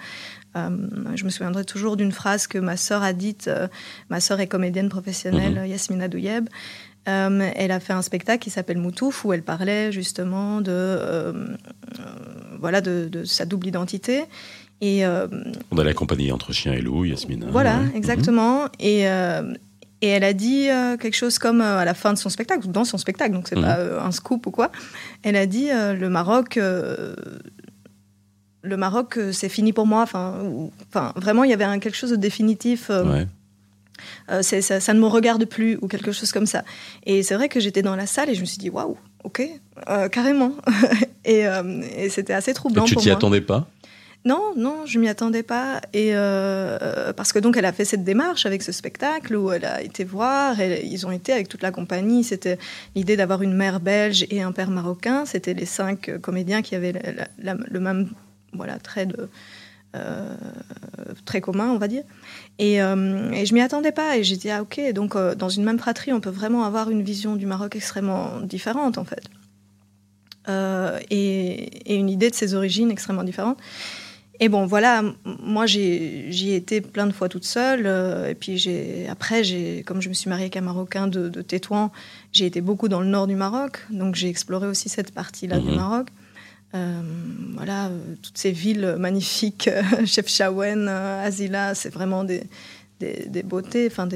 Euh, 0.58 0.70
je 1.16 1.24
me 1.24 1.30
souviendrai 1.30 1.64
toujours 1.64 1.96
d'une 1.96 2.12
phrase 2.12 2.48
que 2.48 2.58
ma 2.58 2.76
sœur 2.76 3.02
a 3.02 3.14
dite. 3.14 3.48
euh, 3.48 3.68
ma 4.10 4.20
sœur 4.20 4.40
est 4.42 4.48
comédienne 4.48 4.90
professionnelle, 4.90 5.54
Mhm. 5.62 5.66
Yasmina 5.68 6.08
Douyeb. 6.10 6.50
Euh, 7.08 7.50
elle 7.56 7.72
a 7.72 7.80
fait 7.80 7.94
un 7.94 8.04
spectacle 8.04 8.44
qui 8.44 8.52
s'appelle 8.52 8.78
Moutouf 8.78 9.26
où 9.26 9.34
elle 9.34 9.42
parlait 9.42 9.92
justement 9.92 10.62
de, 10.62 10.72
euh, 10.72 11.34
euh, 11.34 12.04
voilà, 12.60 12.80
de, 12.82 13.08
de 13.10 13.24
sa 13.24 13.46
double 13.46 13.68
identité. 13.68 14.26
Et 14.82 15.06
euh, 15.06 15.28
On 15.72 15.78
allait 15.78 15.92
accompagner 15.92 16.32
entre 16.32 16.52
chien 16.54 16.74
et 16.74 16.82
loup, 16.82 17.06
Yasmina. 17.06 17.48
voilà, 17.52 17.78
ouais. 17.80 17.86
Mhm. 17.86 17.96
exactement. 17.96 18.66
Et, 18.80 19.08
euh, 19.08 19.54
et 20.02 20.08
elle 20.08 20.24
a 20.24 20.34
dit 20.34 20.70
euh, 20.70 20.98
quelque 20.98 21.14
chose 21.16 21.38
comme 21.38 21.62
à 21.62 21.86
la 21.86 21.94
fin 21.94 22.12
de 22.14 22.18
son 22.18 22.30
spectacle, 22.30 22.68
ou 22.68 22.72
dans 22.72 22.84
son 22.86 22.98
spectacle, 22.98 23.34
donc 23.34 23.48
c'est 23.48 23.56
Mhm. 23.56 23.62
pas 23.62 23.78
euh, 23.78 24.02
un 24.02 24.12
scoop 24.12 24.48
ou 24.48 24.52
quoi. 24.52 24.72
Elle 25.22 25.36
a 25.36 25.46
dit 25.46 25.70
le 25.72 26.10
Maroc, 26.10 26.58
le 28.64 28.78
Maroc, 28.78 29.20
c'est 29.32 29.50
fini 29.50 29.74
pour 29.74 29.86
moi. 29.88 30.02
Enfin, 30.04 30.36
enfin, 30.90 31.14
vraiment, 31.16 31.44
il 31.44 31.50
y 31.50 31.54
avait 31.54 31.64
un- 31.64 31.80
quelque 31.80 31.96
chose 31.98 32.12
de 32.12 32.16
définitif. 32.16 32.88
euh, 32.90 33.04
Ouais. 33.06 33.28
euh, 34.32 34.42
ça, 34.42 34.80
ça 34.80 34.94
ne 34.94 35.00
me 35.00 35.06
regarde 35.08 35.46
plus 35.46 35.78
ou 35.82 35.88
quelque 35.88 36.12
chose 36.12 36.32
comme 36.32 36.46
ça. 36.48 36.64
Et 37.06 37.22
c'est 37.24 37.36
vrai 37.36 37.50
que 37.50 37.60
j'étais 37.60 37.82
dans 37.84 37.96
la 37.96 38.08
salle 38.08 38.30
et 38.30 38.36
je 38.36 38.42
me 38.42 38.46
suis 38.46 38.58
dit 38.58 38.70
waouh, 38.72 38.98
ok, 39.24 39.44
euh, 39.90 40.10
carrément. 40.10 40.54
et 41.26 41.44
et 41.98 42.10
c'était 42.10 42.34
assez 42.34 42.52
Et 42.52 42.54
troublant 42.56 42.86
tu 42.86 42.96
pour 42.96 43.04
t'y 43.04 43.12
attendais 43.12 43.42
pas? 43.42 43.68
Non, 44.24 44.54
non, 44.56 44.86
je 44.86 45.00
m'y 45.00 45.08
attendais 45.08 45.42
pas. 45.42 45.82
Et 45.94 46.12
euh, 46.14 47.12
parce 47.14 47.34
que 47.34 47.40
donc 47.40 47.58
elle 47.58 47.66
a 47.66 47.74
fait 47.74 47.86
cette 47.86 48.04
démarche 48.04 48.46
avec 48.46 48.62
ce 48.62 48.72
spectacle 48.72 49.36
où 49.36 49.52
elle 49.52 49.66
a 49.66 49.82
été 49.82 50.04
voir. 50.04 50.60
ils 50.62 51.08
ont 51.08 51.12
été 51.12 51.34
avec 51.34 51.50
toute 51.50 51.64
la 51.64 51.72
compagnie. 51.72 52.24
C'était 52.24 52.60
l'idée 52.96 53.18
d'avoir 53.18 53.42
une 53.42 53.54
mère 53.54 53.80
belge 53.80 54.26
et 54.30 54.42
un 54.42 54.52
père 54.52 54.70
marocain. 54.70 55.26
C'était 55.26 55.54
les 55.56 55.66
cinq 55.66 56.12
comédiens 56.22 56.62
qui 56.62 56.76
avaient 56.76 56.94
le 57.40 57.80
même 57.80 58.10
voilà 58.54 58.78
trait 58.78 59.06
de 59.06 59.30
euh, 59.94 60.36
très 61.26 61.42
commun, 61.42 61.70
on 61.70 61.78
va 61.78 61.90
dire. 61.90 62.04
Et, 62.60 62.82
euh, 62.82 63.30
et 63.32 63.46
je 63.46 63.54
m'y 63.54 63.62
attendais 63.62 63.92
pas. 63.92 64.18
Et 64.18 64.24
j'ai 64.24 64.38
dit 64.38 64.50
ah 64.50 64.62
ok. 64.62 64.80
Donc 64.94 65.16
euh, 65.16 65.36
dans 65.36 65.50
une 65.50 65.64
même 65.64 65.80
fratrie, 65.80 66.14
on 66.14 66.22
peut 66.22 66.30
vraiment 66.30 66.64
avoir 66.64 66.90
une 66.90 67.02
vision 67.02 67.36
du 67.36 67.46
Maroc 67.46 67.76
extrêmement 67.76 68.40
différente 68.42 68.98
en 68.98 69.06
fait. 69.06 69.24
Et, 71.10 71.94
et 71.94 71.96
une 71.96 72.10
idée 72.10 72.30
de 72.30 72.36
ses 72.36 72.56
origines 72.56 72.92
extrêmement 72.92 73.24
différente. 73.24 73.58
Et 74.44 74.50
bon, 74.50 74.66
voilà, 74.66 75.04
moi 75.24 75.68
j'y 75.68 76.50
ai 76.50 76.56
été 76.56 76.82
plein 76.82 77.06
de 77.06 77.12
fois 77.14 77.30
toute 77.30 77.46
seule. 77.46 77.84
euh, 77.86 78.28
et 78.28 78.34
puis 78.36 78.68
après, 79.08 79.44
comme 79.86 80.02
je 80.02 80.10
me 80.10 80.14
suis 80.16 80.30
mariée 80.30 80.46
avec 80.46 80.58
un 80.58 80.62
Marocain 80.62 81.06
de, 81.08 81.30
de 81.30 81.42
Tétouan, 81.44 81.92
j'ai 82.32 82.48
été 82.48 82.60
beaucoup 82.60 82.88
dans 82.90 83.02
le 83.02 83.06
nord 83.08 83.28
du 83.28 83.36
Maroc. 83.36 83.86
Donc 83.92 84.16
j'ai 84.16 84.30
exploré 84.30 84.66
aussi 84.68 84.90
cette 84.90 85.12
partie-là 85.14 85.60
du 85.60 85.68
Mhm. 85.70 85.76
Maroc. 85.76 86.08
Euh, 86.74 87.02
voilà, 87.56 87.88
euh, 87.88 88.00
toutes 88.24 88.38
ces 88.38 88.52
villes 88.52 88.96
magnifiques, 88.98 89.70
Chefchaouen, 90.06 90.88
Azila, 90.88 91.76
c'est 91.76 91.94
vraiment 91.94 92.24
des, 92.24 92.42
des, 93.00 93.26
des 93.28 93.44
beautés, 93.44 93.88
enfin 93.92 94.08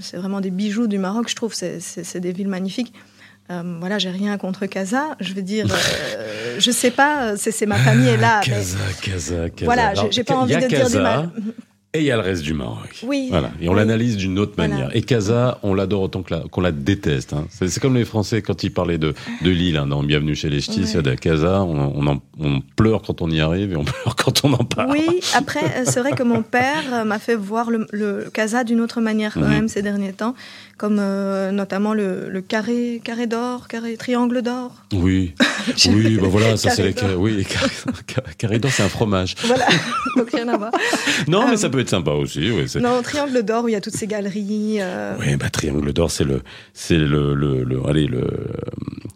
c'est 0.00 0.16
vraiment 0.16 0.40
des 0.42 0.50
bijoux 0.50 0.86
du 0.86 0.98
Maroc, 0.98 1.28
je 1.28 1.34
trouve. 1.34 1.54
C'est 1.54 2.20
des 2.20 2.32
villes 2.32 2.48
magnifiques. 2.48 2.92
Euh, 3.50 3.76
voilà, 3.78 3.98
j'ai 3.98 4.10
rien 4.10 4.36
contre 4.38 4.64
Casa. 4.66 5.16
Je 5.20 5.34
veux 5.34 5.42
dire, 5.42 5.66
euh, 5.70 6.56
je 6.58 6.70
sais 6.70 6.90
pas, 6.90 7.36
c'est, 7.36 7.50
c'est 7.50 7.66
ma 7.66 7.76
famille 7.76 8.08
est 8.08 8.16
là. 8.16 8.40
mais- 8.40 8.46
Casa, 8.54 8.78
Casa, 9.02 9.50
Casa. 9.50 9.64
voilà, 9.66 9.92
j'ai- 10.10 10.24
pas 10.24 10.36
envie 10.36 10.54
de 10.54 10.60
dire 10.60 10.68
du 10.68 10.74
Casa, 10.76 11.00
mal. 11.02 11.30
Et 11.96 12.00
il 12.00 12.06
y 12.06 12.10
a 12.10 12.16
le 12.16 12.22
reste 12.22 12.42
du 12.42 12.54
Maroc. 12.54 13.04
Oui. 13.04 13.28
Voilà. 13.30 13.52
Et 13.60 13.68
on 13.68 13.72
Oui. 13.72 13.78
l'analyse 13.78 14.16
d'une 14.16 14.36
autre 14.40 14.54
Voilà. 14.56 14.74
manière. 14.74 14.96
Et 14.96 15.02
Casa, 15.02 15.60
on 15.62 15.74
l'adore 15.74 16.02
autant 16.02 16.24
qu'on 16.50 16.60
la 16.60 16.72
déteste. 16.72 17.34
hein. 17.34 17.46
C'est 17.50 17.78
comme 17.78 17.94
les 17.94 18.04
Français 18.04 18.42
quand 18.42 18.64
ils 18.64 18.72
parlaient 18.72 18.98
de, 18.98 19.14
de 19.42 19.50
Lille 19.50 19.76
hein, 19.76 19.86
dans 19.86 20.02
Bienvenue 20.02 20.34
chez 20.34 20.50
les 20.50 20.60
Ch'tis. 20.60 20.96
Ouais. 20.96 21.02
de 21.02 21.14
Casa, 21.14 21.62
on, 21.62 21.92
on, 21.94 22.06
en- 22.08 22.20
on 22.40 22.60
pleure 22.74 23.00
quand 23.02 23.22
on 23.22 23.30
y 23.30 23.40
arrive 23.40 23.72
et 23.74 23.76
on 23.76 23.84
pleure 23.84 24.16
quand 24.16 24.44
on 24.44 24.54
en 24.54 24.64
parle. 24.64 24.90
Oui, 24.90 25.06
après, 25.36 25.60
euh, 25.62 25.82
c'est 25.84 26.00
vrai 26.00 26.12
que 26.12 26.24
mon 26.24 26.42
père 26.42 26.82
euh, 26.92 27.04
m'a 27.04 27.20
fait 27.20 27.36
voir 27.36 27.70
le, 27.70 27.86
le 27.92 28.28
Casa 28.34 28.64
d'une 28.64 28.80
autre 28.80 29.00
manière 29.00 29.34
quand 29.34 29.42
Mhm. 29.42 29.48
même 29.50 29.68
ces 29.68 29.82
derniers 29.82 30.12
temps, 30.14 30.34
comme 30.78 30.98
euh, 30.98 31.52
notamment 31.52 31.94
le, 31.94 32.28
le 32.28 32.40
carré, 32.40 33.00
carré 33.04 33.28
d'or, 33.28 33.68
carré 33.68 33.96
triangle 33.96 34.42
d'or. 34.42 34.72
Oui, 34.92 35.32
oui, 35.86 36.18
bah 36.20 36.26
voilà, 36.28 36.56
ça 36.56 36.70
c'est 36.70 36.82
les 36.82 37.14
oui, 37.14 37.34
les 37.36 37.44
carré- 37.44 37.70
carré 38.36 38.58
d'or, 38.58 38.72
c'est 38.72 38.82
un 38.82 38.88
fromage. 38.88 39.36
Voilà, 39.44 39.66
donc 40.16 40.28
rien 40.32 40.48
à 40.48 40.56
voir. 40.56 40.72
Non, 41.28 41.46
mais 41.48 41.56
ça 41.56 41.68
peut 41.68 41.83
être 41.84 41.90
sympa 41.90 42.10
aussi. 42.10 42.50
Oui, 42.50 42.66
Non, 42.82 43.00
triangle 43.02 43.42
d'or 43.42 43.64
où 43.64 43.68
il 43.68 43.72
y 43.72 43.76
a 43.76 43.80
toutes 43.80 43.96
ces 43.96 44.06
galeries. 44.06 44.78
euh, 44.80 45.14
Oui, 45.20 45.36
bah 45.36 45.48
Triangle 45.50 45.92
d'Or, 45.92 46.10
c'est 46.10 46.24
le, 46.24 46.42
c'est 46.72 46.98
le, 46.98 47.34
le, 47.34 47.62
le- 47.64 47.86
allez, 47.86 48.06
le, 48.06 48.26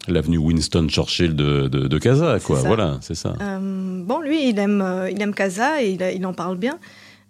l'avenue 0.07 0.37
Winston 0.37 0.87
Churchill 0.87 1.35
de, 1.35 1.67
de, 1.67 1.87
de 1.87 1.97
Casa, 1.97 2.39
quoi. 2.39 2.59
Voilà, 2.59 2.97
c'est 3.01 3.15
ça. 3.15 3.33
Euh, 3.41 4.01
bon, 4.03 4.21
lui, 4.21 4.49
il 4.49 4.57
aime, 4.59 4.81
euh, 4.81 5.09
il 5.11 5.21
aime 5.21 5.33
Casa 5.33 5.83
et 5.83 5.97
il, 6.15 6.25
en 6.25 6.33
parle 6.33 6.57
bien. 6.57 6.79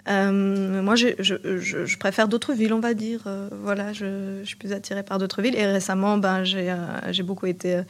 Euh, 0.09 0.81
moi, 0.81 0.95
je, 0.95 1.07
je, 1.19 1.35
je- 1.59 1.85
je 1.85 1.97
préfère 1.97 2.27
d'autres 2.27 2.53
villes, 2.53 2.73
on 2.73 2.79
va 2.79 2.93
dire. 2.93 3.21
Euh, 3.27 3.49
voilà, 3.63 3.93
je, 3.93 4.39
je 4.41 4.47
suis 4.47 4.55
plus 4.55 4.71
attirée 4.73 5.03
par 5.03 5.17
d'autres 5.19 5.41
villes. 5.41 5.55
Et 5.55 5.65
récemment, 5.65 6.17
ben, 6.17 6.43
j'ai, 6.43 6.71
euh, 6.71 6.77
j'ai 7.11 7.23
beaucoup 7.23 7.45
été 7.45 7.75
euh, 7.75 7.81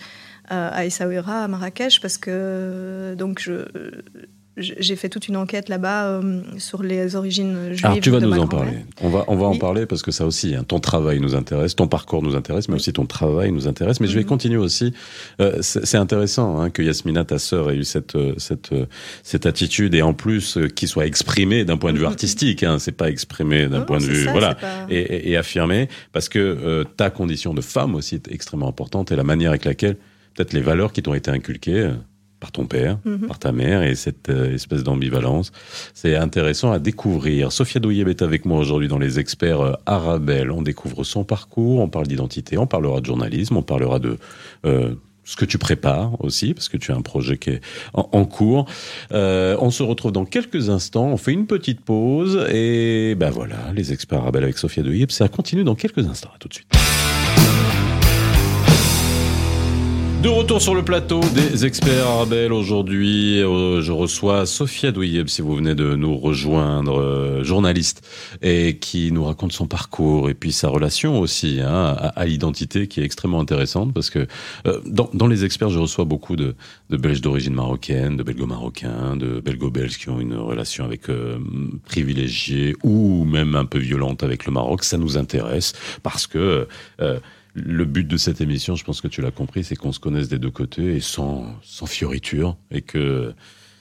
à 0.50 0.86
Essaouira, 0.86 1.44
à 1.44 1.48
Marrakech, 1.48 2.02
parce 2.02 2.18
que 2.18 3.14
donc 3.18 3.40
je, 3.40 3.66
j'ai 4.60 4.96
fait 4.96 5.10
toute 5.10 5.28
une 5.28 5.38
enquête 5.38 5.70
là-bas 5.70 6.08
euh, 6.08 6.42
sur 6.58 6.84
les 6.84 7.16
origines 7.16 7.70
juives. 7.74 7.86
Alors 7.86 8.00
tu 8.00 8.10
vas 8.10 8.20
de 8.20 8.26
nous 8.26 8.38
en 8.40 8.48
parler. 8.48 8.78
On 9.02 9.10
va, 9.10 9.26
on 9.28 9.36
va 9.36 9.48
en 9.48 9.58
parler 9.58 9.86
parce 9.86 10.02
que 10.02 10.12
ça 10.12 10.26
aussi, 10.26 10.56
hein, 10.56 10.64
ton 10.68 10.80
travail 10.80 11.20
nous 11.20 11.36
intéresse, 11.36 11.76
ton 11.76 11.88
parcours 11.88 12.22
nous 12.24 12.36
intéresse, 12.36 12.68
mais 12.68 12.74
Oui. 12.76 12.80
aussi 12.80 12.94
ton 12.94 13.06
travail 13.06 13.52
nous 13.52 13.68
intéresse. 13.68 14.00
Mais 14.00 14.08
je 14.08 14.16
vais 14.16 14.22
Mhm. 14.22 14.28
continuer 14.28 14.58
aussi. 14.58 14.94
Euh, 15.42 15.58
c'est 15.62 15.98
intéressant 15.98 16.60
hein, 16.60 16.70
que 16.70 16.82
Yasmina, 16.82 17.26
ta 17.26 17.40
sœur, 17.40 17.72
ait 17.72 17.78
eu 17.78 17.84
cette 17.84 18.16
euh, 18.16 18.34
cette 18.38 18.72
euh, 18.74 18.86
cette 19.24 19.46
attitude 19.46 19.94
et 19.96 20.02
en 20.02 20.14
plus 20.14 20.58
euh, 20.58 20.68
qu'il 20.68 20.88
soit 20.88 21.06
exprimé 21.06 21.66
d'un 21.66 21.78
point 21.78 21.92
de 21.94 21.98
vue 21.98 22.04
Mhm. 22.04 22.10
artistique. 22.12 22.64
Hein, 22.64 22.78
c'est 22.80 22.92
pas 22.92 23.10
exprimé 23.10 23.68
d'un 23.68 23.82
point 23.82 24.00
de 24.00 24.04
vue, 24.04 24.26
ça, 24.26 24.32
voilà. 24.32 24.56
pas- 24.56 24.68
et, 24.90 25.00
et, 25.00 25.32
et 25.32 25.38
affirmé, 25.38 25.88
parce 26.14 26.30
que 26.30 26.40
euh, 26.40 26.84
ta 26.84 27.10
condition 27.10 27.54
de 27.54 27.62
femme 27.62 27.96
aussi 27.96 28.16
est 28.16 28.32
extrêmement 28.32 28.68
importante 28.68 29.12
et 29.12 29.16
la 29.16 29.24
manière 29.24 29.50
avec 29.52 29.66
laquelle, 29.66 29.96
peut-être 30.36 30.54
les 30.54 30.62
valeurs 30.62 30.92
qui 30.94 31.02
t'ont 31.02 31.14
été 31.14 31.32
inculquées 31.32 31.90
par 32.40 32.52
ton 32.52 32.66
père, 32.66 32.98
Mhm. 33.06 33.28
par 33.28 33.40
ta 33.40 33.52
mère 33.52 33.84
et 33.84 33.96
cette 33.96 34.30
euh, 34.30 34.54
espèce 34.54 34.84
d'ambivalence, 34.84 35.52
c'est 35.94 36.16
intéressant 36.16 36.72
à 36.72 36.80
découvrir. 36.80 37.52
Sophia 37.52 37.80
Douyeb 37.82 38.08
est 38.08 38.22
avec 38.22 38.46
moi 38.46 38.60
aujourd'hui 38.60 38.88
dans 38.88 39.00
les 39.00 39.20
experts 39.20 39.62
euh, 39.62 39.74
Arabelle. 39.86 40.52
On 40.52 40.62
découvre 40.62 41.04
son 41.04 41.24
parcours, 41.24 41.80
on 41.80 41.90
parle 41.90 42.08
d'identité, 42.08 42.58
on 42.58 42.68
parlera 42.68 43.02
de 43.02 43.06
journalisme, 43.06 43.58
on 43.58 43.62
parlera 43.64 44.00
de... 44.00 44.18
euh, 44.66 44.94
ce 45.26 45.36
que 45.36 45.46
tu 45.46 45.60
prépares 45.60 46.14
aussi, 46.24 46.56
parce 46.56 46.70
que 46.70 46.78
tu 46.78 46.92
as 46.92 46.96
un 46.96 47.02
projet 47.04 47.38
qui 47.38 47.52
est 47.52 47.62
en, 47.94 48.10
en 48.14 48.26
cours. 48.26 48.66
Euh, 49.12 49.56
on 49.60 49.70
se 49.70 49.84
retrouve 49.84 50.12
dans 50.12 50.26
quelques 50.26 50.70
instants, 50.72 51.06
on 51.06 51.18
fait 51.18 51.34
une 51.34 51.46
petite 51.46 51.82
pause, 51.82 52.48
et 52.52 53.14
ben 53.16 53.30
voilà, 53.30 53.58
les 53.76 53.94
experts 53.94 54.22
Arabelle 54.22 54.44
avec 54.46 54.58
Sophia 54.58 54.82
de 54.82 54.92
Yep, 54.92 55.12
ça 55.12 55.28
continue 55.28 55.64
dans 55.64 55.76
quelques 55.76 56.08
instants. 56.08 56.32
À 56.34 56.40
tout 56.40 56.48
de 56.48 56.54
suite. 56.56 57.19
De 60.22 60.28
retour 60.28 60.62
sur 60.62 60.76
le 60.76 60.84
plateau 60.84 61.22
des 61.34 61.66
experts 61.66 62.06
Arabelle 62.06 62.52
aujourd'hui, 62.52 63.42
euh, 63.42 63.82
je 63.82 63.94
reçois 63.94 64.46
Sophia 64.46 64.92
Douyeb 64.92 65.30
si 65.30 65.42
vous 65.42 65.56
venez 65.56 65.76
de 65.76 65.96
nous 65.96 66.18
rejoindre, 66.18 67.00
euh, 67.00 67.44
journaliste 67.46 68.06
et 68.42 68.80
qui 68.80 69.14
nous 69.14 69.24
raconte 69.24 69.54
son 69.54 69.66
parcours 69.66 70.30
et 70.30 70.34
puis 70.34 70.52
sa 70.52 70.68
relation 70.68 71.22
aussi 71.22 71.62
hein, 71.62 71.96
à, 71.98 72.08
à 72.20 72.26
l'identité 72.26 72.88
qui 72.88 73.00
est 73.00 73.06
extrêmement 73.06 73.40
intéressante 73.40 73.94
parce 73.94 74.10
que 74.10 74.28
euh, 74.68 74.82
dans, 74.86 75.10
dans 75.14 75.28
les 75.28 75.46
experts 75.46 75.70
je 75.70 75.80
reçois 75.80 76.04
beaucoup 76.04 76.36
de, 76.36 76.54
de 76.90 76.98
Belges 76.98 77.22
d'origine 77.22 77.54
marocaine, 77.54 78.18
de 78.18 78.24
Belgo-marocains, 78.24 79.16
de 79.16 79.40
Belgo-Belges 79.40 79.98
qui 79.98 80.10
ont 80.10 80.20
une 80.20 80.36
relation 80.36 80.84
avec 80.84 81.10
euh, 81.10 81.38
privilégiée 81.86 82.76
ou 82.84 83.24
même 83.24 83.56
un 83.56 83.66
peu 83.66 83.80
violente 83.80 84.22
avec 84.22 84.46
le 84.46 84.52
Maroc. 84.52 84.84
Ça 84.84 84.98
nous 84.98 85.18
intéresse 85.18 85.72
parce 86.04 86.28
que 86.28 86.68
le 87.64 87.86
but 87.86 88.08
de 88.08 88.18
cette 88.18 88.42
émission, 88.42 88.76
je 88.76 88.84
pense 88.84 89.02
que 89.02 89.08
tu 89.08 89.22
l'as 89.22 89.32
compris, 89.32 89.64
c'est 89.64 89.76
qu'on 89.76 89.92
se 89.92 90.00
connaisse 90.00 90.28
des 90.28 90.40
deux 90.40 90.52
côtés 90.52 90.96
et 90.96 91.00
sans, 91.00 91.46
sans 91.62 91.86
fioriture. 91.86 92.58
Et 92.72 92.82
que 92.82 93.34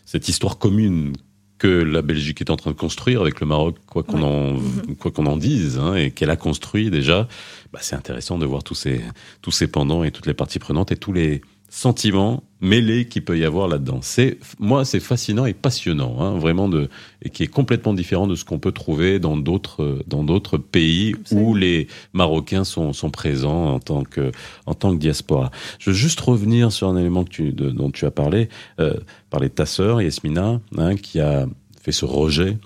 cette 0.04 0.28
histoire 0.28 0.58
commune 0.58 1.12
que 1.58 1.66
la 1.66 2.02
Belgique 2.02 2.40
est 2.40 2.50
en 2.50 2.56
train 2.56 2.70
de 2.70 2.76
construire 2.76 3.20
avec 3.20 3.40
le 3.40 3.46
Maroc, 3.46 3.76
quoi 3.86 4.04
qu'on 4.04 4.22
en, 4.22 4.58
quoi 4.98 5.10
qu'on 5.10 5.26
en 5.26 5.36
dise, 5.36 5.78
hein, 5.78 5.94
et 5.96 6.12
qu'elle 6.12 6.30
a 6.30 6.36
construit 6.36 6.90
déjà, 6.90 7.28
bah, 7.72 7.80
c'est 7.82 7.96
intéressant 7.96 8.38
de 8.38 8.46
voir 8.46 8.62
tous 8.62 8.76
ces, 8.76 9.00
tous 9.42 9.50
ces 9.50 9.66
pendants 9.66 10.04
et 10.04 10.12
toutes 10.12 10.26
les 10.26 10.34
parties 10.34 10.60
prenantes 10.60 10.92
et 10.92 10.96
tous 10.96 11.12
les 11.12 11.42
sentiments 11.68 12.42
mêlés 12.60 13.06
qu'il 13.06 13.24
peut 13.24 13.38
y 13.38 13.44
avoir 13.44 13.68
là-dedans. 13.68 14.00
C'est, 14.02 14.38
moi, 14.58 14.84
c'est 14.84 15.00
fascinant 15.00 15.44
et 15.44 15.52
passionnant, 15.54 16.20
hein, 16.20 16.38
vraiment 16.38 16.68
de, 16.68 16.88
et 17.22 17.30
qui 17.30 17.42
est 17.44 17.48
complètement 17.48 17.94
différent 17.94 18.26
de 18.26 18.34
ce 18.34 18.44
qu'on 18.44 18.58
peut 18.58 18.72
trouver 18.72 19.18
dans 19.20 19.36
d'autres, 19.36 19.82
euh, 19.82 20.02
dans 20.06 20.24
d'autres 20.24 20.58
pays 20.58 21.14
où 21.30 21.54
les 21.54 21.86
Marocains 22.14 22.64
sont, 22.64 22.92
sont 22.92 23.10
présents 23.10 23.74
en 23.74 23.78
tant 23.80 24.02
que, 24.02 24.32
en 24.66 24.74
tant 24.74 24.92
que 24.92 24.98
diaspora. 24.98 25.50
Je 25.78 25.90
veux 25.90 25.96
juste 25.96 26.18
revenir 26.20 26.72
sur 26.72 26.88
un 26.88 26.96
élément 26.96 27.22
que 27.22 27.30
tu, 27.30 27.52
de- 27.52 27.70
dont 27.70 27.90
tu 27.90 28.06
as 28.06 28.10
parlé, 28.10 28.48
euh, 28.80 28.94
parler 29.30 29.48
de 29.48 29.54
ta 29.54 29.66
sœur, 29.66 30.02
Yasmina, 30.02 30.60
hein, 30.76 30.96
qui 30.96 31.20
a 31.20 31.46
fait 31.80 31.92
ce 31.92 32.06
rejet. 32.06 32.56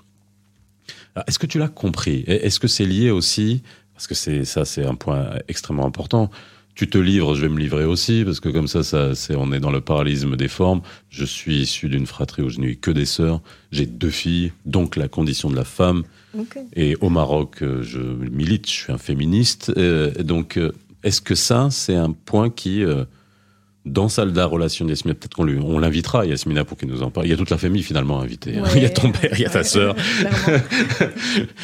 Est-ce 1.27 1.37
que 1.37 1.45
tu 1.45 1.59
l'as 1.59 1.67
compris? 1.67 2.23
Est-ce 2.25 2.59
que 2.59 2.67
c'est 2.67 2.85
lié 2.85 3.11
aussi, 3.11 3.61
parce 3.93 4.07
que 4.07 4.15
c'est 4.15 4.45
ça, 4.45 4.65
c'est 4.65 4.83
un 4.85 4.95
point 4.95 5.29
extrêmement 5.47 5.85
important. 5.85 6.31
Tu 6.75 6.87
te 6.89 6.97
livres, 6.97 7.35
je 7.35 7.41
vais 7.43 7.49
me 7.49 7.59
livrer 7.59 7.85
aussi, 7.85 8.23
parce 8.25 8.39
que 8.39 8.49
comme 8.49 8.67
ça, 8.67 8.81
ça 8.83 9.13
c'est, 9.13 9.35
on 9.35 9.51
est 9.51 9.59
dans 9.59 9.69
le 9.71 9.79
parallélisme 9.81 10.35
des 10.35 10.47
formes. 10.47 10.81
Je 11.09 11.23
suis 11.23 11.57
issu 11.61 11.87
d'une 11.87 12.07
fratrie 12.07 12.41
où 12.41 12.49
je 12.49 12.59
n'ai 12.59 12.67
eu 12.67 12.75
que 12.77 12.89
des 12.89 13.05
sœurs. 13.05 13.41
J'ai 13.71 13.85
deux 13.85 14.09
filles, 14.09 14.51
donc 14.65 14.95
la 14.95 15.07
condition 15.07 15.49
de 15.51 15.55
la 15.55 15.65
femme. 15.65 16.03
Et 16.75 16.95
au 16.99 17.09
Maroc, 17.09 17.57
euh, 17.61 17.83
je 17.83 17.99
milite, 17.99 18.65
je 18.67 18.71
suis 18.71 18.91
un 18.91 18.97
féministe. 18.97 19.71
Euh, 19.77 20.11
et 20.17 20.23
donc, 20.23 20.57
euh, 20.57 20.71
est-ce 21.03 21.21
que 21.21 21.35
ça, 21.35 21.67
c'est 21.69 21.95
un 21.95 22.11
point 22.11 22.49
qui, 22.49 22.83
dans 23.85 24.09
sa 24.09 24.25
la 24.25 24.45
relation 24.45 24.85
de 24.85 24.89
Yasmina, 24.89 25.13
peut-être 25.13 25.35
qu'on 25.35 25.47
on 25.47 25.77
l'invitera, 25.77 26.25
Yasmina, 26.25 26.63
pour 26.65 26.77
qu'il 26.77 26.87
nous 26.87 27.03
en 27.03 27.11
parle. 27.11 27.27
Il 27.27 27.29
y 27.29 27.33
a 27.33 27.37
toute 27.37 27.49
la 27.51 27.57
famille 27.59 27.83
finalement 27.83 28.19
invitée. 28.21 28.57
hein. 28.57 28.63
Ouais. 28.63 28.69
il 28.77 28.81
y 28.81 28.85
a 28.85 28.89
ton 28.89 29.11
père, 29.11 29.31
il 29.33 29.41
y 29.41 29.45
a 29.45 29.49
ta 29.49 29.59
Ouais, 29.59 29.63
sœur. 29.63 29.95
clairement. 30.19 30.63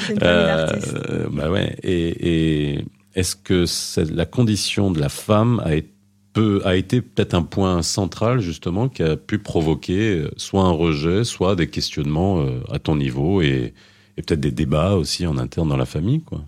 C'est 0.05 0.13
une 0.13 0.19
famille 0.19 0.19
d'artistes. 0.19 0.95
Euh, 1.09 1.27
bah 1.31 1.49
ouais. 1.49 1.75
Et, 1.83 2.73
et 2.75 2.85
est-ce 3.15 3.35
que 3.35 3.65
la 4.13 4.25
condition 4.25 4.91
de 4.91 4.99
la 4.99 5.09
femme 5.09 5.61
a 5.65 5.75
été, 5.75 5.89
peut- 6.33 6.61
a 6.63 6.75
été 6.75 7.01
peut-être 7.01 7.33
un 7.33 7.41
point 7.41 7.81
central 7.81 8.39
justement 8.39 8.87
qui 8.87 9.01
a 9.03 9.17
pu 9.17 9.39
provoquer 9.39 10.19
euh, 10.19 10.29
soit 10.37 10.63
un 10.63 10.71
rejet, 10.71 11.23
soit 11.23 11.55
des 11.55 11.67
questionnements 11.67 12.41
euh, 12.41 12.59
à 12.71 12.77
ton 12.79 12.95
niveau 12.95 13.41
et, 13.41 13.73
et 14.17 14.21
peut-être 14.21 14.39
des 14.39 14.51
débats 14.51 14.93
aussi 14.95 15.25
en 15.25 15.37
interne 15.39 15.69
dans 15.69 15.77
la 15.77 15.85
famille, 15.87 16.21
quoi? 16.21 16.43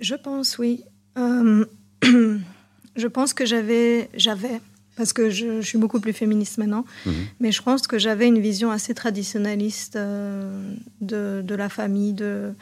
Je 0.00 0.14
pense, 0.14 0.58
oui. 0.58 0.82
Euh, 1.18 1.64
je 2.02 3.06
pense 3.06 3.32
que 3.32 3.46
j'avais, 3.46 4.08
j'avais, 4.16 4.60
parce 4.96 5.12
que 5.12 5.30
je, 5.30 5.60
je 5.60 5.66
suis 5.66 5.78
beaucoup 5.78 6.00
plus 6.00 6.12
féministe 6.12 6.58
maintenant, 6.58 6.84
Mhm. 7.06 7.14
mais 7.40 7.52
je 7.52 7.62
pense 7.62 7.86
que 7.86 7.98
j'avais 7.98 8.26
une 8.26 8.40
vision 8.40 8.70
assez 8.70 8.94
traditionnaliste 8.94 9.96
euh, 9.96 10.74
de, 11.00 11.42
de 11.42 11.54
la 11.54 11.68
famille, 11.68 12.12
de, 12.12 12.52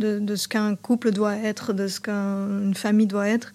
de, 0.00 0.18
de 0.18 0.34
ce 0.36 0.48
qu'un 0.48 0.74
couple 0.74 1.12
doit 1.12 1.36
être, 1.36 1.72
de 1.72 1.86
ce 1.86 2.00
qu'une 2.00 2.74
famille 2.74 3.06
doit 3.06 3.28
être. 3.28 3.52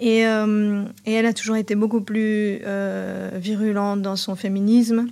Et, 0.00 0.26
euh, 0.26 0.82
et 1.06 1.12
elle 1.12 1.26
a 1.26 1.32
toujours 1.32 1.54
été 1.56 1.76
beaucoup 1.76 2.00
plus 2.00 2.58
euh, 2.66 3.30
virulente 3.34 4.02
dans 4.02 4.16
son 4.16 4.34
féminisme. 4.34 5.06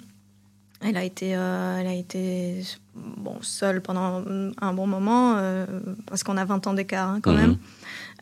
Elle 0.84 0.96
a 0.96 1.04
été, 1.04 1.36
euh, 1.36 1.78
elle 1.80 1.86
a 1.86 1.94
été 1.94 2.64
bon, 2.96 3.36
seule 3.42 3.80
pendant 3.80 4.24
un 4.60 4.72
bon 4.72 4.88
moment, 4.88 5.36
parce 6.06 6.24
qu'on 6.24 6.36
a 6.36 6.44
20 6.44 6.66
ans 6.66 6.74
d'écart 6.74 7.08
hein, 7.10 7.20
quand 7.22 7.32
Mhm. 7.32 7.56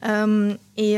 même. 0.04 0.57
Et, 0.76 0.95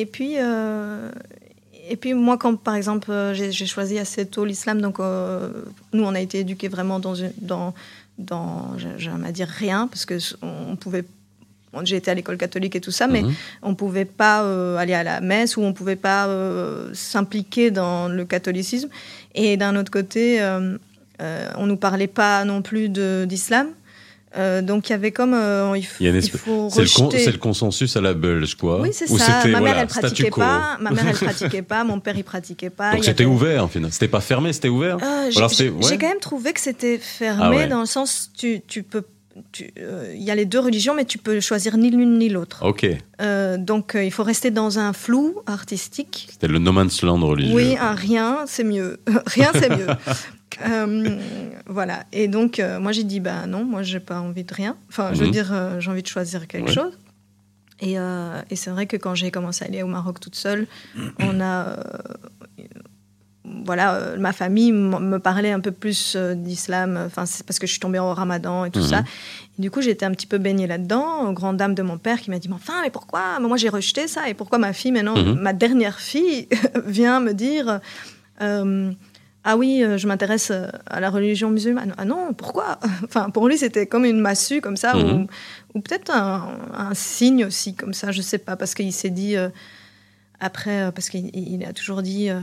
et, 0.00 0.06
puis, 0.06 0.34
et 0.34 1.96
puis, 1.96 2.14
moi, 2.14 2.38
quand 2.38 2.56
par 2.56 2.74
exemple, 2.74 3.12
j'ai 3.34 3.52
j'ai 3.52 3.66
choisi 3.66 3.98
assez 3.98 4.26
tôt 4.26 4.44
l'islam, 4.44 4.80
donc 4.80 4.98
euh, 5.00 5.48
nous, 5.92 6.02
on 6.04 6.14
a 6.14 6.20
été 6.20 6.40
éduqués 6.40 6.68
vraiment 6.68 6.98
dans, 6.98 7.14
une- 7.14 7.32
dans, 7.40 7.74
dans 8.18 8.76
j'aime 8.98 9.24
à 9.24 9.32
dire 9.32 9.48
rien, 9.48 9.88
parce 9.88 10.04
que 10.04 10.18
on 10.42 10.76
pouvait. 10.76 11.04
J'ai 11.84 11.96
été 11.96 12.10
à 12.10 12.14
l'école 12.14 12.36
catholique 12.36 12.76
et 12.76 12.82
tout 12.82 12.90
ça, 12.90 13.06
mais 13.06 13.22
Mhm. 13.22 13.32
on 13.62 13.74
pouvait 13.74 14.04
pas 14.04 14.42
euh, 14.42 14.76
aller 14.76 14.92
à 14.92 15.02
la 15.02 15.22
messe 15.22 15.56
ou 15.56 15.62
on 15.62 15.72
pouvait 15.72 15.96
pas 15.96 16.26
euh, 16.26 16.90
s'impliquer 16.92 17.70
dans 17.70 18.08
le 18.08 18.26
catholicisme. 18.26 18.90
Et 19.34 19.56
d'un 19.56 19.74
autre 19.76 19.90
côté, 19.90 20.42
euh, 20.42 20.76
on 21.56 21.64
nous 21.66 21.78
parlait 21.78 22.08
pas 22.08 22.44
non 22.44 22.60
plus 22.60 22.90
d'islam. 22.90 23.68
Euh, 24.36 24.62
donc 24.62 24.88
il 24.88 24.92
y 24.92 24.94
avait 24.94 25.10
comme 25.12 25.34
euh, 25.34 25.72
il, 25.76 25.82
faut 25.84 25.96
C'est 26.70 26.82
le, 26.82 26.94
con- 26.96 27.10
c'est 27.10 27.32
le 27.32 27.38
consensus 27.38 27.96
à 27.96 28.00
la 28.00 28.14
belge, 28.14 28.54
quoi. 28.54 28.80
Oui, 28.80 28.90
c'est 28.92 29.06
ça. 29.06 29.40
Ma 29.44 29.46
mère, 29.46 29.60
voilà, 29.60 29.80
elle 29.82 29.86
pratiquait 29.88 30.30
pas. 30.30 30.78
Ma 30.80 30.90
mère, 30.90 31.06
elle 31.08 31.14
pratiquait 31.28 31.62
pas. 31.62 31.84
Mon 31.84 32.00
père, 32.00 32.16
il 32.16 32.24
pratiquait 32.24 32.70
pas. 32.70 32.92
Donc 32.94 33.04
c'était 33.04 33.24
avait- 33.24 33.32
ouvert, 33.32 33.68
finalement. 33.70 33.92
C'était 33.92 34.08
pas 34.08 34.20
fermé, 34.20 34.52
c'était 34.52 34.68
ouvert 34.68 34.96
Euh, 35.02 35.30
j'ai- 35.30 35.68
ouais. 35.68 35.98
quand 35.98 36.08
même 36.08 36.18
trouvé 36.20 36.52
que 36.52 36.60
c'était 36.60 36.98
fermé 36.98 37.40
Ah 37.42 37.50
ouais. 37.50 37.66
dans 37.68 37.80
le 37.80 37.86
sens 37.86 38.30
tu, 38.36 38.62
tu 38.66 38.82
peux 38.82 39.02
euh, 39.78 40.12
il 40.14 40.22
y 40.22 40.30
a 40.30 40.34
les 40.34 40.44
deux 40.44 40.58
religions 40.60 40.94
mais 40.94 41.06
tu 41.06 41.16
peux 41.16 41.40
choisir 41.40 41.76
ni 41.78 41.90
l'une 41.90 42.18
ni 42.18 42.28
l'autre. 42.28 42.60
Ok. 42.66 42.86
Euh, 43.22 43.56
donc 43.56 43.94
euh, 43.94 44.04
il 44.04 44.10
faut 44.10 44.22
rester 44.24 44.50
dans 44.50 44.78
un 44.78 44.92
flou 44.92 45.36
artistique. 45.46 46.28
C'était 46.30 46.48
le 46.48 46.58
no 46.58 46.70
man's 46.72 47.02
land 47.02 47.20
religieux. 47.26 47.54
Oui, 47.54 47.76
un 47.80 47.94
rien 47.94 48.40
c'est 48.46 48.64
mieux. 48.64 48.98
rien 49.26 49.50
c'est 49.54 49.70
mieux. 49.70 49.86
Euh, 50.66 51.18
voilà. 51.66 52.04
Et 52.12 52.28
donc 52.28 52.58
euh, 52.58 52.78
moi 52.80 52.92
j'ai 52.92 53.04
dit 53.04 53.20
bah 53.20 53.46
non, 53.46 53.64
moi 53.64 53.82
j'ai 53.82 54.00
pas 54.00 54.20
envie 54.20 54.44
de 54.44 54.54
rien. 54.54 54.76
Enfin 54.88 55.12
je 55.14 55.20
veux 55.20 55.26
Mhm. 55.26 55.32
dire 55.32 55.50
euh, 55.52 55.80
j'ai 55.80 55.90
envie 55.90 56.02
de 56.02 56.06
choisir 56.08 56.46
quelque 56.46 56.66
Ouais. 56.66 56.72
chose. 56.72 56.98
Et, 57.80 57.94
et 57.94 58.56
c'est 58.56 58.70
vrai 58.70 58.86
que 58.86 58.96
quand 58.96 59.14
j'ai 59.16 59.32
commencé 59.32 59.64
à 59.64 59.68
aller 59.68 59.82
au 59.82 59.88
Maroc 59.88 60.20
toute 60.20 60.36
seule, 60.36 60.66
on 61.18 61.40
a 61.40 61.76
voilà, 63.44 64.14
ma 64.18 64.32
famille 64.32 64.70
me 64.72 65.18
parlait 65.18 65.50
un 65.50 65.58
peu 65.58 65.72
plus 65.72 66.16
d'islam, 66.16 66.96
enfin 67.06 67.26
c'est 67.26 67.44
parce 67.44 67.58
que 67.58 67.66
je 67.66 67.72
suis 67.72 67.80
tombée 67.80 67.98
au 67.98 68.14
ramadan 68.14 68.64
et 68.64 68.70
tout 68.70 68.78
Mhm. 68.80 68.86
ça. 68.86 69.02
Et 69.58 69.62
du 69.62 69.70
coup, 69.70 69.80
j'étais 69.82 70.06
un 70.06 70.12
petit 70.12 70.28
peu 70.28 70.38
baignée 70.38 70.68
là-dedans, 70.68 71.28
aux 71.28 71.32
grandes 71.32 71.56
dames 71.56 71.74
de 71.74 71.82
mon 71.82 71.98
père 71.98 72.20
qui 72.20 72.30
m'a 72.30 72.38
dit 72.38 72.48
Mais 72.48 72.54
enfin, 72.54 72.74
mais 72.82 72.90
pourquoi? 72.90 73.40
Moi, 73.40 73.56
j'ai 73.56 73.68
rejeté 73.68 74.06
ça, 74.06 74.28
et 74.28 74.34
pourquoi 74.34 74.58
ma 74.58 74.72
fille, 74.72 74.92
maintenant, 74.92 75.16
Mhm. 75.16 75.34
ma 75.40 75.52
dernière 75.52 75.98
fille, 75.98 76.48
vient 76.86 77.18
me 77.20 77.32
dire 77.34 77.80
Ah 79.44 79.56
oui, 79.56 79.82
euh, 79.82 79.98
je 79.98 80.06
m'intéresse 80.06 80.50
euh, 80.52 80.68
à 80.86 81.00
la 81.00 81.10
religion 81.10 81.50
musulmane. 81.50 81.94
Ah 81.98 82.04
non, 82.04 82.32
pourquoi? 82.32 82.78
Enfin, 83.04 83.30
pour 83.30 83.48
lui, 83.48 83.58
c'était 83.58 83.86
comme 83.86 84.04
une 84.04 84.20
massue, 84.20 84.60
comme 84.60 84.76
ça, 84.76 84.94
Mhm. 84.94 85.22
ou, 85.22 85.26
ou 85.74 85.80
peut-être 85.80 86.10
un, 86.14 86.58
un 86.76 86.94
signe 86.94 87.44
aussi, 87.46 87.74
comme 87.74 87.92
ça, 87.94 88.12
je 88.12 88.22
sais 88.22 88.38
pas, 88.38 88.56
parce 88.56 88.74
qu'il 88.74 88.92
s'est 88.92 89.10
dit. 89.10 89.36
euh, 89.36 89.48
après, 90.44 90.90
parce 90.92 91.08
qu'il 91.08 91.30
il 91.36 91.64
a 91.64 91.72
toujours 91.72 92.02
dit, 92.02 92.28
euh, 92.28 92.40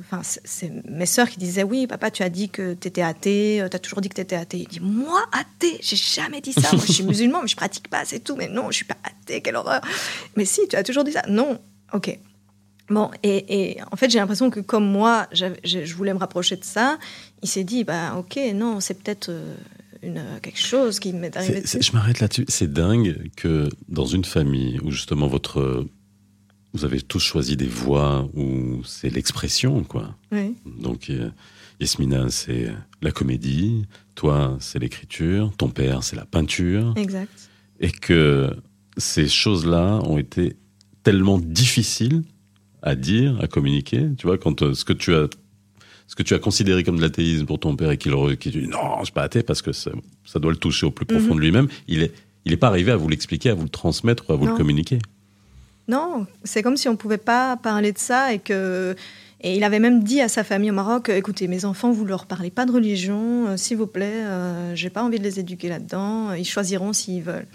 enfin, 0.00 0.22
c'est- 0.24 0.40
c'est 0.44 0.72
mes 0.90 1.06
sœurs 1.06 1.28
qui 1.30 1.38
disaient 1.38 1.62
oui, 1.62 1.86
papa, 1.86 2.10
tu 2.10 2.24
as 2.24 2.28
dit 2.30 2.48
que 2.48 2.74
tu 2.74 2.88
étais 2.88 3.02
athée, 3.02 3.64
tu 3.70 3.76
as 3.76 3.78
toujours 3.78 4.00
dit 4.00 4.08
que 4.08 4.16
tu 4.16 4.20
étais 4.20 4.34
athée. 4.34 4.58
Il 4.58 4.66
dit 4.66 4.80
moi 4.80 5.22
athée, 5.30 5.78
j'ai 5.80 5.94
jamais 5.94 6.40
dit 6.40 6.52
ça. 6.52 6.70
Moi, 6.74 6.82
je 6.84 6.92
suis 6.92 7.04
musulman, 7.04 7.42
mais 7.42 7.46
je 7.48 7.54
pratique 7.54 7.88
pas, 7.88 8.04
c'est 8.04 8.18
tout. 8.18 8.34
Mais 8.34 8.48
non, 8.48 8.72
je 8.72 8.76
suis 8.78 8.84
pas 8.84 8.96
athée, 9.04 9.40
quelle 9.40 9.54
horreur. 9.54 9.80
Mais 10.34 10.44
si, 10.44 10.62
tu 10.68 10.74
as 10.74 10.82
toujours 10.82 11.04
dit 11.04 11.12
ça. 11.12 11.22
Non, 11.28 11.60
ok. 11.92 12.18
Bon, 12.90 13.10
et, 13.22 13.70
et 13.70 13.82
en 13.90 13.96
fait, 13.96 14.10
j'ai 14.10 14.18
l'impression 14.18 14.50
que 14.50 14.60
comme 14.60 14.86
moi, 14.90 15.28
je 15.32 15.94
voulais 15.94 16.14
me 16.14 16.18
rapprocher 16.18 16.56
de 16.56 16.64
ça, 16.64 16.98
il 17.42 17.48
s'est 17.48 17.64
dit, 17.64 17.84
bah 17.84 18.14
ok, 18.16 18.38
non, 18.54 18.80
c'est 18.80 18.94
peut-être 19.02 19.28
euh, 19.28 19.54
une, 20.02 20.22
quelque 20.42 20.58
chose 20.60 20.98
qui 20.98 21.12
m'est 21.12 21.36
arrivé. 21.36 21.60
Dessus. 21.60 21.82
je 21.82 21.92
m'arrête 21.92 22.20
là-dessus. 22.20 22.44
C'est 22.48 22.72
dingue 22.72 23.30
que 23.36 23.68
dans 23.88 24.06
une 24.06 24.24
famille 24.24 24.78
où 24.82 24.90
justement 24.90 25.26
votre. 25.26 25.86
Vous 26.74 26.84
avez 26.84 27.00
tous 27.00 27.20
choisi 27.20 27.56
des 27.56 27.66
voies 27.66 28.28
où 28.34 28.84
c'est 28.84 29.08
l'expression, 29.08 29.82
quoi. 29.84 30.14
Oui, 30.30 30.54
Donc, 30.66 31.08
euh, 31.08 31.30
Yasmina, 31.80 32.28
c'est 32.28 32.70
la 33.00 33.10
comédie. 33.10 33.86
Toi, 34.14 34.56
c'est 34.60 34.78
l'écriture. 34.78 35.50
Ton 35.56 35.70
père, 35.70 36.02
c'est 36.02 36.14
la 36.16 36.26
peinture. 36.26 36.92
exact. 36.96 37.48
Et 37.80 37.90
que 37.90 38.54
ces 38.98 39.28
choses-là 39.28 40.00
ont 40.04 40.18
été 40.18 40.56
tellement 41.04 41.38
difficiles 41.38 42.22
à 42.82 42.94
dire, 42.94 43.38
à 43.42 43.46
communiquer. 43.46 44.06
Tu 44.18 44.26
vois, 44.26 44.38
quand 44.38 44.62
euh, 44.62 44.74
ce 44.74 44.84
que 44.84 44.92
tu 44.92 45.14
as. 45.14 45.26
Ce 46.10 46.14
que 46.16 46.22
tu 46.22 46.32
as 46.32 46.38
considéré 46.38 46.84
comme 46.84 46.96
de 46.96 47.02
l'athéisme 47.02 47.44
pour 47.44 47.60
ton 47.60 47.76
père 47.76 47.90
et 47.90 47.98
qu'il 47.98 48.12
dit 48.12 48.66
non, 48.66 48.78
je 49.00 49.04
suis 49.04 49.12
pas 49.12 49.24
athée 49.24 49.42
parce 49.42 49.60
que 49.60 49.72
ça, 49.72 49.90
ça 50.24 50.38
doit 50.38 50.50
le 50.52 50.56
toucher 50.56 50.86
au 50.86 50.90
plus 50.90 51.04
profond 51.04 51.34
Mhm. 51.34 51.36
de 51.36 51.40
lui-même, 51.40 51.68
il 51.86 52.02
est, 52.02 52.14
il 52.46 52.52
est 52.54 52.56
pas 52.56 52.68
arrivé 52.68 52.90
à 52.92 52.96
vous 52.96 53.10
l'expliquer, 53.10 53.50
à 53.50 53.54
vous 53.54 53.64
le 53.64 53.68
transmettre, 53.68 54.24
à 54.30 54.34
vous 54.36 54.46
Non. 54.46 54.52
le 54.52 54.56
communiquer. 54.56 55.00
Non, 55.86 56.26
c'est 56.44 56.62
comme 56.62 56.78
si 56.78 56.88
on 56.88 56.96
pouvait 56.96 57.18
pas 57.18 57.58
parler 57.58 57.92
de 57.92 57.98
ça 57.98 58.32
et 58.32 58.38
que. 58.38 58.96
Et 59.42 59.54
il 59.56 59.62
avait 59.64 59.80
même 59.80 60.02
dit 60.02 60.22
à 60.22 60.28
sa 60.28 60.44
famille 60.44 60.70
au 60.70 60.74
Maroc 60.74 61.10
écoutez, 61.10 61.46
mes 61.46 61.66
enfants, 61.66 61.92
vous 61.92 62.06
leur 62.06 62.24
parlez 62.24 62.50
pas 62.50 62.64
de 62.64 62.72
religion, 62.72 63.48
euh, 63.48 63.56
s'il 63.58 63.76
vous 63.76 63.86
plaît, 63.86 64.24
euh, 64.24 64.74
j'ai 64.74 64.88
pas 64.88 65.02
envie 65.02 65.18
de 65.18 65.24
les 65.24 65.38
éduquer 65.40 65.68
là-dedans, 65.68 66.32
ils 66.32 66.46
choisiront 66.46 66.94
s'ils 66.94 67.22
veulent. 67.22 67.46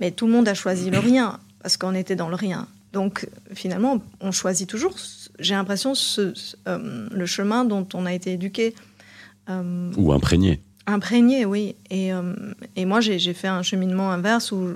Mais 0.00 0.12
tout 0.12 0.26
le 0.26 0.32
monde 0.32 0.48
a 0.48 0.54
choisi 0.54 0.88
le 0.88 0.98
rien, 1.10 1.38
parce 1.62 1.76
qu'on 1.76 1.94
était 1.94 2.16
dans 2.16 2.30
le 2.30 2.36
rien. 2.36 2.66
Donc 2.92 3.28
finalement, 3.52 4.00
on 4.20 4.32
choisit 4.32 4.68
toujours, 4.68 4.94
j'ai 5.38 5.54
l'impression, 5.54 5.94
ce- 5.94 6.32
euh, 6.66 7.08
le 7.12 7.26
chemin 7.26 7.64
dont 7.64 7.86
on 7.94 8.06
a 8.06 8.12
été 8.14 8.32
éduqué. 8.32 8.74
Euh, 9.50 9.92
Ou 9.96 10.12
imprégné. 10.12 10.60
Imprégné, 10.92 11.44
oui. 11.44 11.76
Et, 11.90 12.14
euh, 12.14 12.32
et 12.76 12.86
moi, 12.86 13.00
j'ai 13.00 13.34
fait 13.34 13.46
un 13.48 13.62
cheminement 13.62 14.10
inverse 14.10 14.52
où, 14.52 14.70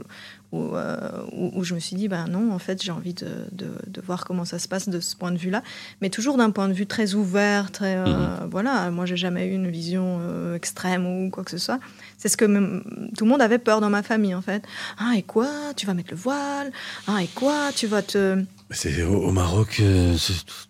où, 0.53 0.77
euh, 0.77 0.99
où- 1.33 1.51
où 1.55 1.65
je 1.65 1.75
me 1.75 1.81
suis 1.81 1.97
dit, 1.97 2.07
ben 2.09 2.27
non, 2.29 2.53
en 2.53 2.59
fait, 2.59 2.83
j'ai 2.83 2.93
envie 2.93 3.15
de, 3.15 3.29
de- 3.53 3.71
de 3.87 4.01
voir 4.03 4.27
comment 4.27 4.45
ça 4.45 4.59
se 4.59 4.69
passe 4.69 4.91
de 4.91 5.01
ce 5.01 5.17
point 5.17 5.31
de 5.33 5.39
vue-là. 5.39 5.63
Mais 6.03 6.11
toujours 6.11 6.37
d'un 6.37 6.51
point 6.51 6.69
de 6.69 6.75
vue 6.75 6.87
très 6.87 7.15
ouvert, 7.15 7.73
très. 7.73 7.97
euh, 7.97 8.37
Voilà, 8.51 8.91
moi, 8.91 9.07
j'ai 9.07 9.17
jamais 9.17 9.47
eu 9.47 9.53
une 9.55 9.71
vision 9.71 10.21
extrême 10.55 11.07
ou 11.07 11.31
quoi 11.31 11.45
que 11.45 11.51
ce 11.51 11.57
soit. 11.57 11.81
C'est 12.19 12.29
ce 12.29 12.37
que 12.37 12.45
même- 12.45 12.83
tout 13.17 13.25
le 13.25 13.31
monde 13.31 13.41
avait 13.41 13.59
peur 13.59 13.81
dans 13.81 13.89
ma 13.89 14.03
famille, 14.03 14.35
en 14.35 14.43
fait. 14.43 14.63
Ah, 14.99 15.13
et 15.17 15.23
quoi? 15.23 15.49
Tu 15.77 15.87
vas 15.87 15.95
mettre 15.95 16.11
le 16.11 16.19
voile? 16.19 16.71
Ah, 17.07 17.23
et 17.23 17.29
quoi? 17.29 17.73
Tu 17.75 17.87
vas 17.87 18.03
te. 18.03 18.45
C'est 18.73 19.03
au, 19.03 19.15
au 19.25 19.33
Maroc, 19.33 19.79
euh, 19.81 20.15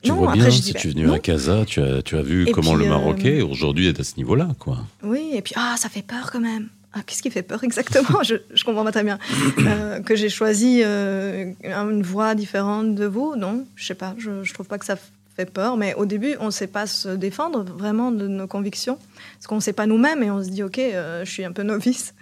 tu 0.02 0.08
Non, 0.10 0.16
vois 0.16 0.28
après, 0.32 0.40
bien, 0.40 0.50
si 0.50 0.74
tu 0.74 0.88
es 0.88 0.90
venu 0.90 1.10
à. 1.12 1.18
Casa, 1.18 1.64
tu 1.66 1.80
as, 1.80 2.02
tu 2.02 2.16
as 2.16 2.22
vu 2.22 2.48
Et 2.48 2.52
comment 2.52 2.74
puis, 2.74 2.80
le 2.84 2.86
euh, 2.86 2.90
Marocain 2.90 3.46
aujourd'hui 3.48 3.88
est 3.88 3.98
à 4.00 4.04
ce 4.04 4.16
niveau-là, 4.16 4.48
quoi. 4.58 4.78
Oui, 5.02 5.30
et 5.34 5.42
puis, 5.42 5.54
ah, 5.56 5.74
ça 5.78 5.88
fait 5.88 6.02
peur 6.02 6.30
quand 6.32 6.40
même. 6.40 6.68
Ah, 6.92 7.00
Qu'est-ce 7.06 7.22
qui 7.22 7.30
fait 7.30 7.42
peur 7.42 7.62
exactement? 7.64 8.22
Je, 8.22 8.36
je 8.52 8.64
comprends 8.64 8.84
pas 8.84 8.92
très 8.92 9.04
bien. 9.04 9.18
Euh, 9.60 10.00
que 10.00 10.16
j'ai 10.16 10.28
choisi 10.28 10.82
euh, 10.84 11.52
une 11.64 12.02
voie 12.02 12.34
différente 12.34 12.94
de 12.94 13.06
vous? 13.06 13.34
Non, 13.36 13.64
je 13.76 13.86
sais 13.86 13.94
pas. 13.94 14.14
Je, 14.18 14.42
je 14.42 14.52
trouve 14.54 14.66
pas 14.66 14.78
que 14.78 14.84
ça 14.84 14.96
fait 15.37 15.51
peur. 15.51 15.77
Mais 15.77 15.95
au 15.95 16.05
début, 16.07 16.35
on 16.40 16.47
ne 16.47 16.51
sait 16.51 16.66
pas 16.66 16.87
se 16.87 17.09
défendre 17.09 17.64
vraiment 17.64 18.11
de 18.12 18.29
nos 18.29 18.47
convictions. 18.47 18.99
Parce 19.35 19.47
qu'on 19.47 19.57
ne 19.57 19.61
sait 19.61 19.73
pas 19.73 19.87
nous-mêmes 19.87 20.23
et 20.23 20.31
on 20.31 20.42
se 20.42 20.51
dit, 20.51 20.62
OK, 20.62 20.79
euh, 20.79 21.25
je 21.25 21.31
suis 21.31 21.45
un 21.45 21.53
peu 21.53 21.62
novice. 21.62 22.14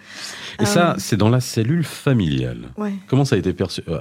Et 0.59 0.65
ça, 0.65 0.91
Euh, 0.91 0.95
c'est 0.97 1.17
dans 1.17 1.29
la 1.29 1.39
cellule 1.41 1.83
familiale. 1.83 2.69
Ouais. 2.77 2.93
Comment 3.07 3.25
ça 3.25 3.35
a 3.35 3.39
été 3.39 3.53
perçu 3.53 3.81
Euh, 3.87 3.99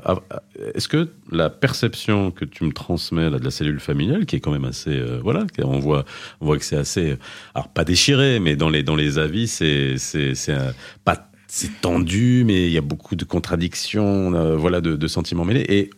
Est-ce 0.75 0.89
que 0.89 1.09
la 1.31 1.51
perception 1.51 2.31
que 2.31 2.45
tu 2.45 2.65
me 2.65 2.73
transmets 2.73 3.29
là, 3.31 3.39
de 3.39 3.45
la 3.45 3.51
cellule 3.51 3.81
familiale, 3.81 4.27
qui 4.27 4.37
est 4.37 4.41
quand 4.41 4.53
même 4.53 4.65
assez, 4.65 4.91
euh, 4.91 5.19
voilà, 5.23 5.45
on 5.63 5.79
voit, 5.79 6.05
on 6.41 6.47
voit 6.47 6.59
que 6.59 6.65
c'est 6.65 6.77
assez, 6.77 7.17
alors 7.55 7.69
pas 7.69 7.85
déchiré, 7.85 8.39
mais 8.41 8.57
dans 8.57 8.69
les 8.69 8.83
dans 8.83 8.97
les 8.97 9.19
avis, 9.19 9.49
c'est 9.49 9.97
pas 11.05 11.27
c'est 11.53 11.81
tendu, 11.81 12.45
mais 12.47 12.67
il 12.69 12.73
y 12.73 12.79
a 12.79 12.81
beaucoup 12.81 13.17
de 13.17 13.25
contradictions, 13.25 14.31
voilà, 14.57 14.81
de, 14.81 14.95
de 14.95 15.07
sentiments 15.09 15.45
mêlés. 15.45 15.67
Et 15.69 15.91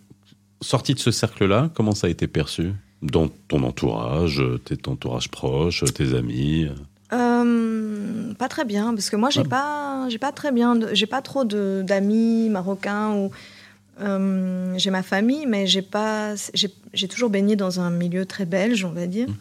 sorti 0.62 0.94
de 0.94 0.98
ce 0.98 1.11
cercle-là, 1.11 1.70
comment 1.75 1.92
ça 1.92 2.07
a 2.07 2.11
été 2.11 2.27
perçu? 2.27 2.72
Dans 3.02 3.28
ton 3.48 3.62
entourage, 3.64 4.42
tes 4.64 4.76
entourages 4.88 5.28
proches, 5.30 5.84
tes 5.94 6.14
amis 6.14 6.68
Euh, 7.12 8.32
pas 8.34 8.48
très 8.48 8.64
bien, 8.64 8.94
parce 8.94 9.10
que 9.10 9.16
moi, 9.16 9.28
j'ai 9.30 9.40
Ouais. 9.42 9.48
pas, 9.48 10.06
j'ai 10.08 10.18
pas 10.18 10.32
très 10.32 10.50
bien, 10.50 10.78
j'ai 10.94 11.06
pas 11.06 11.20
trop 11.20 11.44
de- 11.44 11.82
d'amis 11.84 12.48
marocains 12.48 13.12
ou 13.14 13.30
euh, 14.00 14.72
j'ai 14.78 14.90
ma 14.90 15.02
famille, 15.02 15.44
mais 15.46 15.66
j'ai 15.66 15.82
pas, 15.82 16.34
j'ai 16.54 17.08
toujours 17.08 17.28
baigné 17.28 17.54
dans 17.56 17.80
un 17.80 17.90
milieu 17.90 18.24
très 18.24 18.46
belge, 18.46 18.84
on 18.86 18.92
va 18.92 19.06
dire. 19.06 19.28
Mm. 19.28 19.34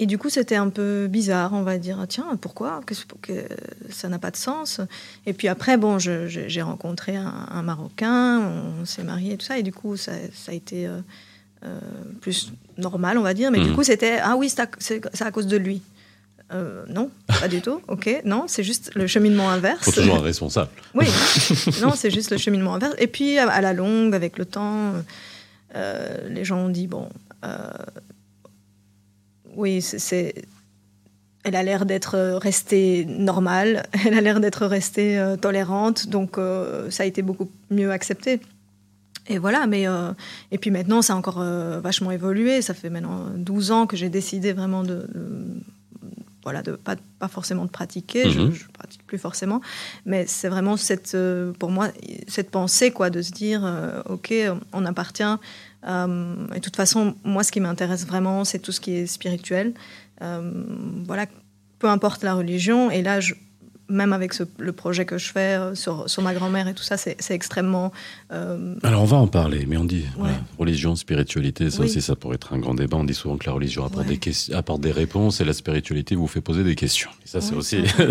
Et 0.00 0.06
du 0.06 0.18
coup, 0.18 0.28
c'était 0.28 0.56
un 0.56 0.68
peu 0.70 1.06
bizarre, 1.06 1.52
on 1.54 1.62
va 1.62 1.78
dire. 1.78 1.98
Ah, 2.02 2.06
Tiens, 2.06 2.26
pourquoi? 2.40 2.80
Que, 2.84 2.94
que 3.22 3.46
ça 3.90 4.08
n'a 4.08 4.18
pas 4.18 4.32
de 4.32 4.36
sens? 4.36 4.80
Et 5.24 5.32
puis 5.32 5.46
après, 5.48 5.76
bon, 5.78 5.98
j'ai 5.98 6.62
rencontré 6.62 7.16
un, 7.16 7.46
un 7.50 7.62
Marocain, 7.62 8.40
on 8.80 8.84
s'est 8.84 9.04
mariés 9.04 9.34
et 9.34 9.36
tout 9.38 9.46
ça, 9.46 9.56
et 9.58 9.62
du 9.62 9.72
coup, 9.72 9.96
ça, 9.96 10.12
ça 10.34 10.50
a 10.52 10.54
été 10.54 10.86
euh, 10.88 10.98
plus 12.20 12.52
normal, 12.78 13.18
on 13.18 13.22
va 13.22 13.34
dire. 13.34 13.50
Mais 13.50 13.60
du 13.60 13.68
Mhm. 13.70 13.74
coup, 13.74 13.82
c'était 13.84 14.18
ah 14.22 14.36
oui, 14.36 14.48
c'est 14.78 15.22
à, 15.22 15.30
cause 15.30 15.46
de 15.46 15.56
lui. 15.56 15.82
Euh, 16.52 16.84
non, 16.88 17.10
pas 17.40 17.48
du 17.48 17.62
tout. 17.62 17.80
Ok, 17.88 18.08
non, 18.24 18.44
c'est 18.48 18.62
juste 18.62 18.90
le 18.94 19.06
cheminement 19.06 19.48
inverse. 19.50 19.84
Faut 19.84 19.92
toujours 19.92 20.16
un 20.16 20.20
responsable. 20.22 20.70
Oui, 20.94 21.06
non, 21.82 21.92
c'est 21.96 22.10
juste 22.10 22.30
le 22.30 22.36
cheminement 22.36 22.74
inverse. 22.74 22.94
Et 22.98 23.06
puis, 23.06 23.38
à 23.38 23.60
la 23.60 23.72
longue, 23.72 24.14
avec 24.14 24.36
le 24.38 24.44
temps, 24.44 24.92
euh, 25.74 26.28
les 26.28 26.44
gens 26.44 26.58
ont 26.58 26.68
dit 26.68 26.86
bon, 26.86 27.08
euh, 27.44 27.70
oui, 29.56 29.80
c'est-. 29.82 30.34
Elle 31.46 31.56
a 31.56 31.62
l'air 31.62 31.84
d'être 31.84 32.18
restée 32.38 33.04
normale, 33.06 33.82
elle 34.06 34.14
a 34.14 34.20
l'air 34.22 34.40
d'être 34.40 34.66
restée 34.66 35.18
euh, 35.18 35.36
tolérante, 35.36 36.08
donc 36.08 36.38
euh, 36.38 36.90
ça 36.90 37.02
a 37.02 37.06
été 37.06 37.20
beaucoup 37.22 37.50
mieux 37.70 37.90
accepté. 37.90 38.40
Et 39.26 39.38
voilà, 39.38 39.66
mais. 39.66 39.86
euh, 39.88 40.12
et 40.50 40.58
puis 40.58 40.70
maintenant, 40.70 41.00
ça 41.02 41.14
a 41.14 41.16
encore 41.16 41.40
euh, 41.40 41.80
vachement 41.80 42.10
évolué. 42.10 42.60
Ça 42.62 42.74
fait 42.74 42.90
maintenant 42.90 43.26
12 43.36 43.70
ans 43.70 43.86
que 43.86 43.96
j'ai 43.96 44.08
décidé 44.10 44.52
vraiment 44.52 44.82
de. 44.82 45.06
de- 45.14 45.46
voilà, 46.42 46.60
de 46.60 46.72
pas, 46.72 46.96
pas 47.18 47.28
forcément 47.28 47.64
de 47.64 47.70
pratiquer, 47.70 48.28
je, 48.30 48.38
Mhm. 48.40 48.52
je 48.52 48.64
pratique 48.70 49.02
plus 49.06 49.16
forcément, 49.16 49.62
mais 50.04 50.26
c'est 50.26 50.50
vraiment 50.50 50.76
cette, 50.76 51.14
euh, 51.14 51.52
pour 51.58 51.70
moi, 51.70 51.88
cette 52.28 52.50
pensée, 52.50 52.90
quoi, 52.90 53.08
de 53.08 53.22
se 53.22 53.32
dire, 53.32 53.62
euh, 53.64 54.02
ok, 54.10 54.34
on 54.74 54.84
appartient. 54.84 55.22
euh, 55.88 56.46
et 56.54 56.56
de 56.56 56.60
toute 56.60 56.76
façon, 56.76 57.14
moi, 57.24 57.44
ce 57.44 57.50
qui 57.52 57.60
m'intéresse 57.60 58.06
vraiment, 58.06 58.44
c'est 58.44 58.58
tout 58.58 58.72
ce 58.72 58.80
qui 58.80 58.92
est 58.92 59.06
spirituel. 59.06 59.72
Voilà, 60.20 61.26
peu 61.78 61.88
importe 61.88 62.22
la 62.24 62.34
religion. 62.34 62.90
Et 62.90 63.02
là, 63.02 63.20
je, 63.20 63.34
même 63.88 64.12
avec 64.12 64.34
le 64.58 64.72
projet 64.72 65.04
que 65.04 65.18
je 65.18 65.30
fais 65.30 65.58
euh, 65.58 65.74
sur, 65.74 66.08
sur, 66.08 66.22
ma 66.22 66.34
grand-mère 66.34 66.68
et 66.68 66.74
tout 66.74 66.82
ça, 66.82 66.96
c'est 66.96 67.16
extrêmement. 67.30 67.92
Euh, 68.32 68.74
Alors 68.82 69.02
on 69.02 69.06
va 69.06 69.16
en 69.16 69.26
parler, 69.26 69.66
mais 69.68 69.76
on 69.76 69.84
dit 69.84 70.04
religion, 70.58 70.96
spiritualité, 70.96 71.70
ça 71.70 71.82
aussi, 71.82 72.00
ça 72.00 72.16
pourrait 72.16 72.36
être 72.36 72.52
un 72.52 72.58
grand 72.58 72.74
débat. 72.74 72.96
On 72.96 73.04
dit 73.04 73.14
souvent 73.14 73.36
que 73.36 73.46
la 73.46 73.52
religion 73.52 73.84
apporte, 73.84 74.06
des, 74.06 74.54
apporte 74.54 74.80
des 74.80 74.92
réponses 74.92 75.40
et 75.40 75.44
la 75.44 75.52
spiritualité 75.52 76.14
vous 76.14 76.26
fait 76.26 76.40
poser 76.40 76.64
des 76.64 76.74
questions. 76.74 77.10
Et 77.24 77.28
ça, 77.28 77.40
c'est 77.40 77.54
aussi, 77.54 77.78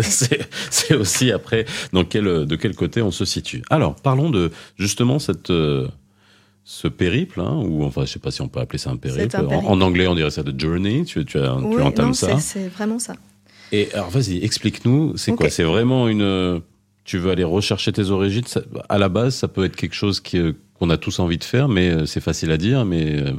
c'est 0.70 0.94
aussi 0.94 1.32
après 1.32 1.64
dans 1.92 2.04
quel, 2.04 2.46
de 2.46 2.56
quel 2.56 2.74
côté 2.74 3.02
on 3.02 3.10
se 3.10 3.24
situe. 3.24 3.62
Alors 3.70 3.96
parlons 3.96 4.30
de 4.30 4.50
justement 4.76 5.18
cette. 5.18 5.50
Euh, 5.50 5.88
ce 6.66 6.88
périple, 6.88 7.42
hein, 7.42 7.60
ou 7.62 7.84
enfin, 7.84 8.06
je 8.06 8.12
sais 8.12 8.18
pas 8.18 8.30
si 8.30 8.40
on 8.40 8.48
peut 8.48 8.58
appeler 8.58 8.78
ça 8.78 8.88
un 8.88 8.96
périple. 8.96 9.36
En, 9.36 9.82
anglais, 9.82 10.06
on 10.06 10.14
dirait 10.14 10.30
ça 10.30 10.42
de 10.42 10.58
journey. 10.58 11.04
Tu, 11.04 11.22
tu, 11.26 11.38
as, 11.38 11.54
tu 11.58 11.82
entames 11.82 12.14
ça. 12.14 12.40
C'est 12.40 12.68
vraiment 12.68 12.98
ça. 12.98 13.16
Et 13.72 13.88
alors, 13.92 14.10
vas-y, 14.10 14.44
explique-nous, 14.44 15.16
c'est 15.16 15.32
quoi 15.32 15.50
C'est 15.50 15.64
vraiment 15.64 16.08
une. 16.08 16.62
Tu 17.04 17.18
veux 17.18 17.30
aller 17.30 17.44
rechercher 17.44 17.92
tes 17.92 18.10
origines 18.10 18.44
À 18.88 18.98
la 18.98 19.08
base, 19.08 19.34
ça 19.34 19.48
peut 19.48 19.64
être 19.64 19.76
quelque 19.76 19.94
chose 19.94 20.20
qu'on 20.22 20.90
a 20.90 20.96
tous 20.96 21.18
envie 21.18 21.36
de 21.36 21.44
faire, 21.44 21.68
mais 21.68 21.90
euh, 21.90 22.06
c'est 22.06 22.20
facile 22.20 22.50
à 22.50 22.56
dire, 22.56 22.86
mais 22.86 23.20
euh, 23.20 23.32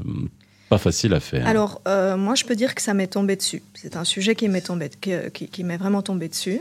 pas 0.69 0.77
facile 0.77 1.13
à 1.15 1.19
faire. 1.19 1.47
Alors, 1.47 1.81
euh, 1.87 2.15
moi, 2.15 2.35
je 2.35 2.43
peux 2.45 2.55
dire 2.55 2.75
que 2.75 2.81
ça 2.81 2.93
m'est 2.93 3.07
tombé 3.07 3.35
dessus. 3.35 3.63
C'est 3.73 3.95
un 3.95 4.03
sujet 4.03 4.35
qui 4.35 4.49
m'est 4.49 4.61
tombé, 4.61 4.91
qui, 5.01 5.47
qui, 5.47 5.63
m'est 5.63 5.77
vraiment 5.77 6.03
tombé 6.03 6.27
dessus. 6.27 6.59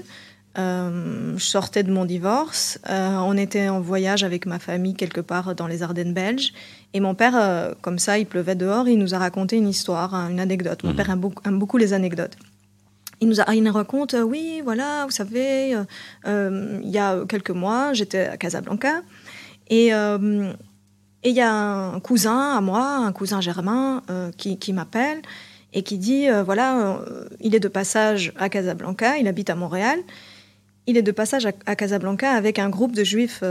je 0.56 1.34
sortais 1.38 1.82
de 1.82 1.92
mon 1.92 2.06
divorce. 2.06 2.78
on 2.88 3.36
était 3.36 3.68
en 3.68 3.80
voyage 3.80 4.24
avec 4.24 4.46
ma 4.46 4.58
famille 4.58 4.94
quelque 4.94 5.20
part 5.20 5.54
dans 5.54 5.66
les 5.66 5.82
Ardennes 5.82 6.14
belges. 6.14 6.54
Et 6.94 7.00
mon 7.00 7.14
père, 7.14 7.74
comme 7.82 7.98
ça, 7.98 8.18
il 8.18 8.24
pleuvait 8.24 8.54
dehors, 8.54 8.88
il 8.88 8.98
nous 8.98 9.14
a 9.14 9.18
raconté 9.18 9.56
une 9.56 9.68
histoire, 9.68 10.14
hein, 10.14 10.30
une 10.30 10.40
anecdote. 10.40 10.84
Mon 10.84 10.90
mhm. 10.90 10.96
père 10.96 11.10
aime 11.44 11.58
beaucoup 11.58 11.76
les 11.76 11.92
anecdotes 11.92 12.36
il 13.20 13.28
nous, 13.28 13.40
a, 13.40 13.54
il 13.54 13.68
raconte, 13.68 14.14
euh, 14.14 14.22
oui, 14.22 14.60
voilà, 14.62 15.04
vous 15.04 15.10
savez, 15.10 15.74
euh, 15.74 15.84
euh, 16.26 16.80
il 16.82 16.90
y 16.90 16.98
a 16.98 17.24
quelques 17.28 17.50
mois, 17.50 17.92
j'étais 17.92 18.26
à 18.26 18.36
Casablanca, 18.36 19.02
et 19.68 19.88
il 21.26 21.32
y 21.32 21.40
a 21.40 21.52
un 21.52 22.00
cousin 22.00 22.56
à 22.56 22.60
moi, 22.60 22.96
un 22.96 23.12
cousin 23.12 23.40
germain, 23.40 24.02
qui 24.36 24.72
m'appelle 24.72 25.22
et 25.72 25.82
qui 25.82 25.96
dit, 25.96 26.26
voilà, 26.44 27.00
il 27.40 27.54
est 27.54 27.60
de 27.60 27.68
passage 27.68 28.32
à 28.36 28.50
Casablanca, 28.50 29.16
il 29.16 29.26
habite 29.26 29.48
à 29.48 29.54
Montréal, 29.54 29.98
il 30.86 30.98
est 30.98 31.02
de 31.02 31.12
passage 31.12 31.46
à, 31.46 31.76
Casablanca 31.76 32.30
avec 32.30 32.58
un 32.58 32.68
groupe 32.68 32.92
de 32.92 33.04
juifs 33.04 33.42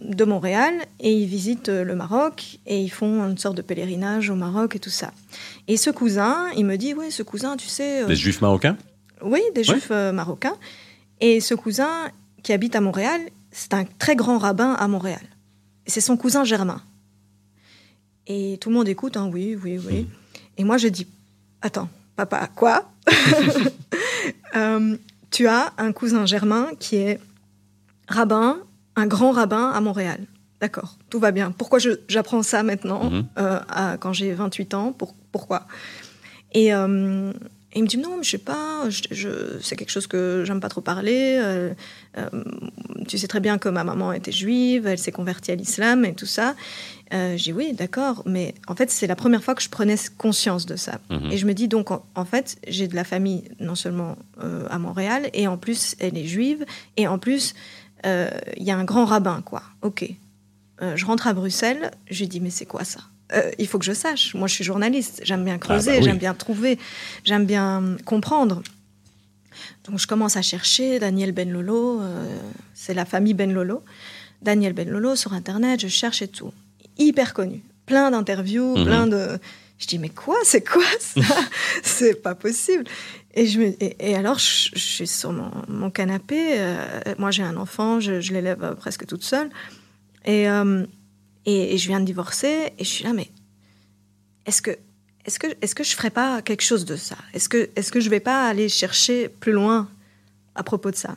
de 0.00 0.24
Montréal 0.24 0.74
et 1.00 1.12
ils 1.12 1.26
visitent 1.26 1.68
le 1.68 1.94
Maroc 1.94 2.58
et 2.66 2.80
ils 2.80 2.90
font 2.90 3.24
une 3.24 3.38
sorte 3.38 3.56
de 3.56 3.62
pèlerinage 3.62 4.30
au 4.30 4.34
Maroc 4.34 4.76
et 4.76 4.78
tout 4.78 4.90
ça. 4.90 5.12
Et 5.66 5.76
ce 5.76 5.90
cousin, 5.90 6.48
il 6.56 6.64
me 6.64 6.76
dit, 6.76 6.94
oui, 6.94 7.10
ce 7.10 7.22
cousin, 7.22 7.56
tu 7.56 7.68
sais... 7.68 8.02
Euh, 8.02 8.06
des 8.06 8.16
juifs 8.16 8.40
marocains? 8.40 8.76
Oui, 9.22 9.40
des 9.54 9.64
juifs 9.64 9.88
euh, 9.90 10.12
marocains. 10.12 10.56
Et 11.20 11.40
ce 11.40 11.54
cousin 11.54 12.10
qui 12.42 12.52
habite 12.52 12.76
à 12.76 12.80
Montréal, 12.80 13.20
c'est 13.50 13.74
un 13.74 13.84
très 13.84 14.14
grand 14.14 14.38
rabbin 14.38 14.72
à 14.74 14.88
Montréal. 14.88 15.22
C'est 15.86 16.00
son 16.00 16.16
cousin 16.16 16.44
Germain. 16.44 16.82
Et 18.26 18.58
tout 18.60 18.68
le 18.68 18.76
monde 18.76 18.88
écoute, 18.88 19.16
hein, 19.16 19.28
oui, 19.32 19.58
oui, 19.62 19.80
oui. 19.84 20.02
Hmm. 20.02 20.08
Et 20.58 20.64
moi, 20.64 20.76
je 20.76 20.88
dis, 20.88 21.06
attends, 21.62 21.88
papa, 22.14 22.48
quoi 22.54 22.90
euh, 24.56 24.96
Tu 25.30 25.46
as 25.48 25.72
un 25.78 25.92
cousin 25.92 26.26
Germain 26.26 26.68
qui 26.78 26.96
est 26.96 27.20
rabbin 28.06 28.58
un 28.98 29.06
grand 29.06 29.30
rabbin 29.30 29.70
à 29.70 29.80
Montréal. 29.80 30.20
D'accord, 30.60 30.98
tout 31.08 31.20
va 31.20 31.30
bien. 31.30 31.52
Pourquoi 31.52 31.78
j'apprends 32.08 32.42
ça 32.42 32.62
maintenant, 32.62 33.10
mhm. 33.10 33.26
euh, 33.38 33.96
quand 33.98 34.12
j'ai 34.12 34.32
28 34.32 34.74
ans 34.74 34.92
pour, 34.92 35.14
Pourquoi? 35.30 35.66
Et, 36.52 36.74
euh, 36.74 37.32
il 37.74 37.82
me 37.82 37.86
dit 37.86 37.98
non, 37.98 38.22
je 38.22 38.30
sais 38.30 38.38
pas, 38.38 38.88
je, 38.88 39.58
c'est 39.62 39.76
quelque 39.76 39.90
chose 39.90 40.06
que 40.06 40.42
j'aime 40.44 40.58
pas 40.58 40.70
trop 40.70 40.80
parler. 40.80 41.38
Euh, 41.38 41.74
tu 43.06 43.18
sais 43.18 43.28
très 43.28 43.40
bien 43.40 43.58
que 43.58 43.68
ma 43.68 43.84
maman 43.84 44.12
était 44.12 44.32
juive, 44.32 44.86
elle 44.86 44.98
s'est 44.98 45.12
convertie 45.12 45.52
à 45.52 45.54
l'islam 45.54 46.04
et 46.06 46.14
tout 46.14 46.26
ça. 46.26 46.56
j'ai 47.12 47.52
oui, 47.52 47.74
d'accord, 47.74 48.22
mais 48.24 48.54
en 48.66 48.74
fait 48.74 48.90
c'est 48.90 49.06
la 49.06 49.14
première 49.14 49.44
fois 49.44 49.54
que 49.54 49.62
je 49.62 49.68
prenais 49.68 49.96
conscience 50.16 50.64
de 50.64 50.76
ça. 50.76 50.98
Mhm. 51.10 51.30
Et 51.30 51.36
je 51.36 51.46
me 51.46 51.52
dis 51.52 51.68
donc 51.68 51.90
en 51.90 52.24
fait 52.24 52.56
j'ai 52.66 52.88
de 52.88 52.96
la 52.96 53.04
famille 53.04 53.44
non 53.60 53.74
seulement 53.74 54.16
à 54.70 54.78
Montréal 54.78 55.28
et 55.34 55.46
en 55.46 55.58
plus 55.58 55.94
elle 56.00 56.16
est 56.16 56.26
juive 56.26 56.64
et 56.96 57.06
en 57.06 57.18
plus 57.18 57.54
il 58.04 58.08
euh, 58.08 58.28
y 58.56 58.70
a 58.70 58.76
un 58.76 58.84
grand 58.84 59.04
rabbin, 59.04 59.42
quoi. 59.44 59.62
Ok. 59.82 60.08
Euh, 60.80 60.96
je 60.96 61.06
rentre 61.06 61.26
à 61.26 61.32
Bruxelles, 61.32 61.90
je 62.08 62.20
lui 62.20 62.28
dis, 62.28 62.40
mais 62.40 62.50
c'est 62.50 62.66
quoi 62.66 62.84
ça? 62.84 63.00
Euh, 63.32 63.50
il 63.58 63.66
faut 63.66 63.78
que 63.78 63.84
je 63.84 63.92
sache. 63.92 64.34
Moi, 64.34 64.48
je 64.48 64.54
suis 64.54 64.64
journaliste. 64.64 65.20
J'aime 65.24 65.44
bien 65.44 65.58
creuser, 65.58 65.92
ah 65.94 65.98
bah 65.98 66.04
j'aime 66.04 66.18
bien 66.18 66.34
trouver, 66.34 66.78
j'aime 67.24 67.44
bien 67.44 67.96
comprendre. 68.04 68.62
Donc, 69.84 69.98
je 69.98 70.06
commence 70.06 70.36
à 70.36 70.42
chercher 70.42 70.98
Daniel 70.98 71.32
Benlolo. 71.32 72.00
c'est 72.74 72.94
la 72.94 73.04
famille 73.04 73.34
Benlolo. 73.34 73.82
Daniel 74.42 74.72
Benlolo 74.72 75.16
sur 75.16 75.32
Internet, 75.32 75.80
je 75.80 75.88
cherche 75.88 76.22
et 76.22 76.28
tout. 76.28 76.52
Hyper 76.96 77.34
connu. 77.34 77.62
Plein 77.86 78.10
d'interviews, 78.10 78.76
mhm. 78.76 78.84
plein 78.84 79.06
de. 79.06 79.38
Je 79.78 79.86
dis, 79.86 79.98
mais 79.98 80.08
quoi? 80.08 80.36
C'est 80.42 80.68
quoi 80.68 80.82
ça? 80.98 81.20
C'est 81.82 82.20
pas 82.20 82.34
possible. 82.34 82.84
Et, 83.34 83.46
je 83.46 83.60
et, 83.80 84.16
alors, 84.16 84.38
je, 84.38 84.70
suis 84.76 85.06
sur 85.06 85.32
mon, 85.32 85.90
canapé. 85.90 86.54
Euh, 86.58 87.14
moi, 87.18 87.30
j'ai 87.30 87.44
un 87.44 87.56
enfant, 87.56 88.00
je, 88.00 88.32
l'élève 88.32 88.62
euh, 88.64 88.74
presque 88.74 89.06
toute 89.06 89.22
seule. 89.22 89.50
Euh, 90.26 90.84
et, 91.46 91.74
et, 91.74 91.78
je 91.78 91.86
viens 91.86 92.00
de 92.00 92.04
divorcer. 92.04 92.72
Et 92.76 92.84
je 92.84 92.88
suis 92.88 93.04
là, 93.04 93.12
mais 93.12 93.28
est-ce 94.46 94.62
que, 94.62 94.76
est-ce 95.24 95.38
que, 95.38 95.46
est-ce 95.62 95.74
que 95.76 95.84
je 95.84 95.94
ferais 95.94 96.10
pas 96.10 96.42
quelque 96.42 96.62
chose 96.62 96.84
de 96.84 96.96
ça? 96.96 97.16
Est-ce 97.32 97.48
que, 97.48 97.70
est-ce 97.76 97.92
que 97.92 98.00
je 98.00 98.10
vais 98.10 98.20
pas 98.20 98.48
aller 98.48 98.68
chercher 98.68 99.28
plus 99.28 99.52
loin 99.52 99.88
à 100.56 100.64
propos 100.64 100.90
de 100.90 100.96
ça? 100.96 101.16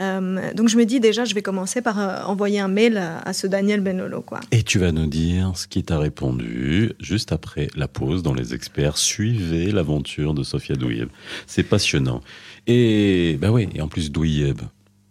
Euh, 0.00 0.52
donc 0.54 0.68
je 0.68 0.76
me 0.76 0.84
dis 0.84 0.98
déjà, 0.98 1.24
je 1.24 1.34
vais 1.34 1.42
commencer 1.42 1.80
par 1.80 1.98
euh, 1.98 2.22
envoyer 2.24 2.58
un 2.58 2.68
mail 2.68 2.96
à, 2.96 3.32
ce 3.32 3.46
Daniel 3.46 3.80
Benolo. 3.80 4.22
Quoi. 4.22 4.40
Et 4.50 4.62
tu 4.62 4.78
vas 4.78 4.92
nous 4.92 5.06
dire 5.06 5.52
ce 5.54 5.66
qui 5.66 5.82
t'a 5.84 5.98
répondu 5.98 6.92
juste 7.00 7.32
après 7.32 7.68
la 7.76 7.86
pause 7.86 8.22
dans 8.22 8.34
Les 8.34 8.54
Experts. 8.54 8.96
Suivez 8.96 9.70
l'aventure 9.70 10.34
de 10.34 10.42
Sofia 10.42 10.74
Douyeb. 10.74 11.08
C'est 11.46 11.62
passionnant. 11.62 12.20
Et 12.66 13.38
bah 13.40 13.50
oui, 13.50 13.68
et 13.74 13.80
en 13.80 13.88
plus 13.88 14.10
Douyeb. 14.10 14.60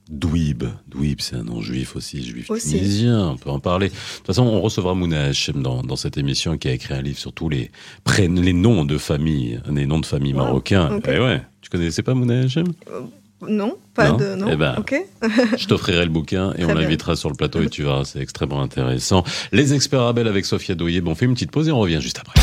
Douib, 0.09 0.65
Douib, 0.89 1.21
c'est 1.21 1.37
un 1.37 1.43
nom 1.43 1.61
juif 1.61 1.95
aussi, 1.95 2.23
juif 2.23 2.47
tunisien, 2.47 3.29
on 3.29 3.37
peut 3.37 3.49
en 3.49 3.61
parler. 3.61 3.87
De 3.87 3.93
toute 3.93 4.27
façon, 4.27 4.43
on 4.43 4.59
recevra 4.59 4.93
Mouna 4.93 5.23
Hachem 5.23 5.63
dans, 5.63 5.81
dans, 5.81 5.95
cette 5.95 6.17
émission 6.17 6.57
qui 6.57 6.67
a 6.67 6.73
écrit 6.73 6.93
un 6.93 7.01
livre 7.01 7.17
sur 7.17 7.31
tous 7.31 7.47
les, 7.47 7.71
les 8.19 8.53
noms 8.53 8.83
de 8.83 8.97
famille, 8.97 9.61
les 9.71 9.85
noms 9.85 10.01
de 10.01 10.05
famille 10.05 10.33
marocains. 10.33 10.97
Et 10.97 11.13
eh 11.13 11.19
ouais, 11.19 11.41
tu 11.61 11.69
connaissais 11.69 12.03
pas 12.03 12.13
Mouna 12.13 12.41
Hachem? 12.41 12.67
Euh, 12.91 12.99
non, 13.47 13.77
pas 13.93 14.11
de. 14.11 14.35
Non. 14.35 14.47
Eh 14.51 14.55
ben, 14.55 14.75
je 15.57 15.67
t'offrirai 15.67 16.03
le 16.03 16.11
bouquin 16.11 16.53
et 16.57 16.65
on 16.65 16.73
l'invitera 16.73 17.15
sur 17.15 17.29
le 17.29 17.35
plateau 17.35 17.61
et 17.61 17.69
tu 17.69 17.83
verras, 17.83 18.05
c'est 18.05 18.19
extrêmement 18.19 18.61
intéressant. 18.61 19.23
Les 19.51 19.73
experts 19.73 20.01
Abel 20.01 20.27
avec 20.27 20.45
Sophia 20.45 20.75
Doyer. 20.75 21.01
Bon, 21.01 21.11
on 21.11 21.15
fait 21.15 21.25
une 21.25 21.33
petite 21.33 21.51
pause 21.51 21.67
et 21.67 21.71
on 21.71 21.79
revient 21.79 21.99
juste 22.01 22.19
après. 22.19 22.39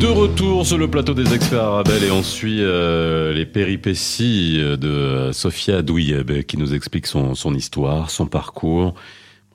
De 0.00 0.06
retour 0.06 0.66
sur 0.66 0.76
le 0.76 0.88
plateau 0.88 1.14
des 1.14 1.32
experts 1.32 1.62
Arabel 1.62 2.02
et 2.04 2.10
on 2.10 2.22
suit 2.22 2.58
euh, 2.60 3.32
les 3.32 3.46
péripéties 3.46 4.58
de 4.58 5.30
Sophia 5.32 5.82
Douyeb 5.82 6.42
qui 6.42 6.58
nous 6.58 6.74
explique 6.74 7.06
son, 7.06 7.34
son 7.34 7.54
histoire, 7.54 8.10
son 8.10 8.26
parcours 8.26 8.94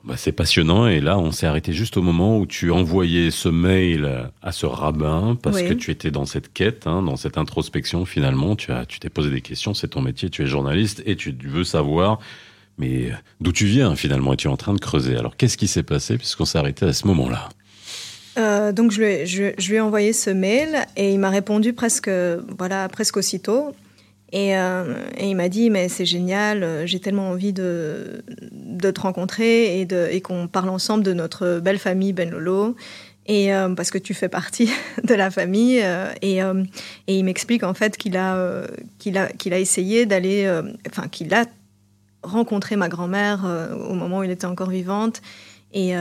bah, 0.04 0.14
c'est 0.16 0.32
passionnant 0.32 0.86
et 0.86 1.00
là 1.00 1.18
on 1.18 1.30
s'est 1.30 1.46
arrêté 1.46 1.72
juste 1.72 1.96
au 1.96 2.02
moment 2.02 2.38
où 2.38 2.46
tu 2.46 2.70
envoyais 2.70 3.30
ce 3.30 3.48
mail 3.48 4.30
à 4.42 4.52
ce 4.52 4.66
rabbin 4.66 5.36
parce 5.42 5.62
que 5.62 5.74
tu 5.74 5.90
étais 5.90 6.10
dans 6.10 6.24
cette 6.24 6.52
quête, 6.52 6.86
hein, 6.86 7.02
dans 7.02 7.16
cette 7.16 7.36
introspection 7.36 8.04
finalement, 8.06 8.56
tu 8.56 8.72
as 8.72 8.86
tu 8.86 8.98
t'es 8.98 9.10
posé 9.10 9.30
des 9.30 9.42
questions, 9.42 9.74
c'est 9.74 9.88
ton 9.88 10.00
métier, 10.00 10.30
tu 10.30 10.42
es 10.42 10.46
journaliste 10.46 11.02
et 11.04 11.16
tu 11.16 11.36
veux 11.44 11.64
savoir 11.64 12.18
mais 12.78 13.10
d'où 13.40 13.52
tu 13.52 13.66
viens 13.66 13.94
finalement 13.94 14.32
et 14.32 14.36
tu 14.36 14.48
es 14.48 14.50
en 14.50 14.56
train 14.56 14.72
de 14.72 14.80
creuser. 14.80 15.16
Alors 15.16 15.36
qu'est-ce 15.36 15.58
qui 15.58 15.68
s'est 15.68 15.82
passé 15.82 16.16
puisqu'on 16.16 16.46
s'est 16.46 16.58
arrêté 16.58 16.86
à 16.86 16.92
ce 16.94 17.06
moment-là? 17.06 17.50
Euh, 18.38 18.72
donc 18.72 18.92
je 18.92 19.02
lui, 19.02 19.26
je, 19.26 19.52
je 19.58 19.68
lui 19.68 19.76
ai 19.76 19.80
envoyé 19.80 20.12
ce 20.12 20.30
mail 20.30 20.86
et 20.96 21.12
il 21.12 21.18
m'a 21.18 21.30
répondu 21.30 21.72
presque 21.72 22.10
voilà 22.58 22.88
presque 22.88 23.18
aussitôt. 23.18 23.74
Euh, 24.34 25.08
et, 25.16 25.28
il 25.28 25.34
m'a 25.34 25.48
dit, 25.48 25.70
mais 25.70 25.88
c'est 25.88 26.06
génial, 26.06 26.62
euh, 26.62 26.86
j'ai 26.86 27.00
tellement 27.00 27.30
envie 27.30 27.52
de, 27.52 28.22
de 28.52 28.90
te 28.90 29.00
rencontrer 29.00 29.80
et, 29.80 29.88
et 30.10 30.20
qu'on 30.20 30.46
parle 30.46 30.68
ensemble 30.68 31.02
de 31.02 31.12
notre 31.12 31.60
belle 31.60 31.78
famille 31.78 32.12
Ben 32.12 32.30
Lolo. 32.30 32.76
Et 33.26 33.54
euh, 33.54 33.74
parce 33.74 33.90
que 33.90 33.98
tu 33.98 34.14
fais 34.14 34.28
partie 34.28 34.70
de 35.04 35.14
la 35.14 35.30
famille. 35.30 35.84
et, 36.22 36.38
et, 36.38 37.18
il 37.18 37.24
m'explique 37.24 37.64
en 37.64 37.74
fait 37.74 37.96
qu'il 37.96 38.16
a, 38.16 38.64
qu'il 38.98 39.18
a, 39.18 39.28
qu'il 39.28 39.52
a 39.52 39.58
essayé 39.58 40.06
d'aller, 40.06 40.50
enfin 40.88 41.08
qu'il 41.08 41.32
a 41.34 41.44
rencontré 42.22 42.76
ma 42.76 42.88
grand-mère 42.88 43.44
au 43.88 43.94
moment 43.94 44.18
où 44.18 44.22
il 44.24 44.30
était 44.30 44.46
encore 44.46 44.70
vivante. 44.70 45.22
Et, 45.72 45.94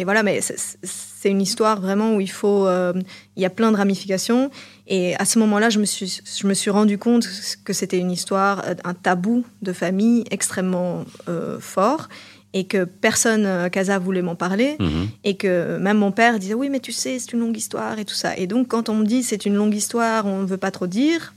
et 0.00 0.04
voilà, 0.04 0.22
mais 0.22 0.40
c'est 0.40 1.28
une 1.28 1.42
histoire 1.42 1.78
vraiment 1.78 2.14
où 2.14 2.22
il 2.22 2.30
faut, 2.30 2.66
euh, 2.66 2.94
il 3.36 3.42
y 3.42 3.44
a 3.44 3.50
plein 3.50 3.70
de 3.70 3.76
ramifications. 3.76 4.50
Et 4.86 5.14
à 5.16 5.26
ce 5.26 5.38
moment-là, 5.40 5.68
je 5.68 5.78
me 5.78 5.84
suis, 5.84 6.22
je 6.40 6.46
me 6.46 6.54
suis 6.54 6.70
rendu 6.70 6.96
compte 6.96 7.28
que 7.66 7.74
c'était 7.74 7.98
une 7.98 8.10
histoire, 8.10 8.62
euh, 8.66 8.74
un 8.84 8.94
tabou 8.94 9.44
de 9.60 9.74
famille 9.74 10.24
extrêmement 10.30 11.04
euh, 11.28 11.60
fort 11.60 12.08
et 12.54 12.64
que 12.64 12.84
personne 12.84 13.44
à 13.44 13.68
Casa 13.68 13.98
voulait 13.98 14.22
m'en 14.22 14.36
parler 14.36 14.76
mhm. 14.80 15.08
et 15.22 15.36
que 15.36 15.76
même 15.76 15.98
mon 15.98 16.12
père 16.12 16.38
disait 16.38 16.54
oui 16.54 16.68
mais 16.68 16.80
tu 16.80 16.90
sais 16.90 17.20
c'est 17.20 17.32
une 17.32 17.38
longue 17.38 17.56
histoire 17.56 18.00
et 18.00 18.04
tout 18.04 18.16
ça 18.16 18.36
et 18.36 18.48
donc 18.48 18.66
quand 18.66 18.88
on 18.88 18.94
me 18.96 19.04
dit 19.04 19.22
c'est 19.22 19.46
une 19.46 19.54
longue 19.54 19.72
histoire 19.72 20.26
on 20.26 20.42
ne 20.42 20.46
veut 20.46 20.56
pas 20.56 20.72
trop 20.72 20.88
dire 20.88 21.32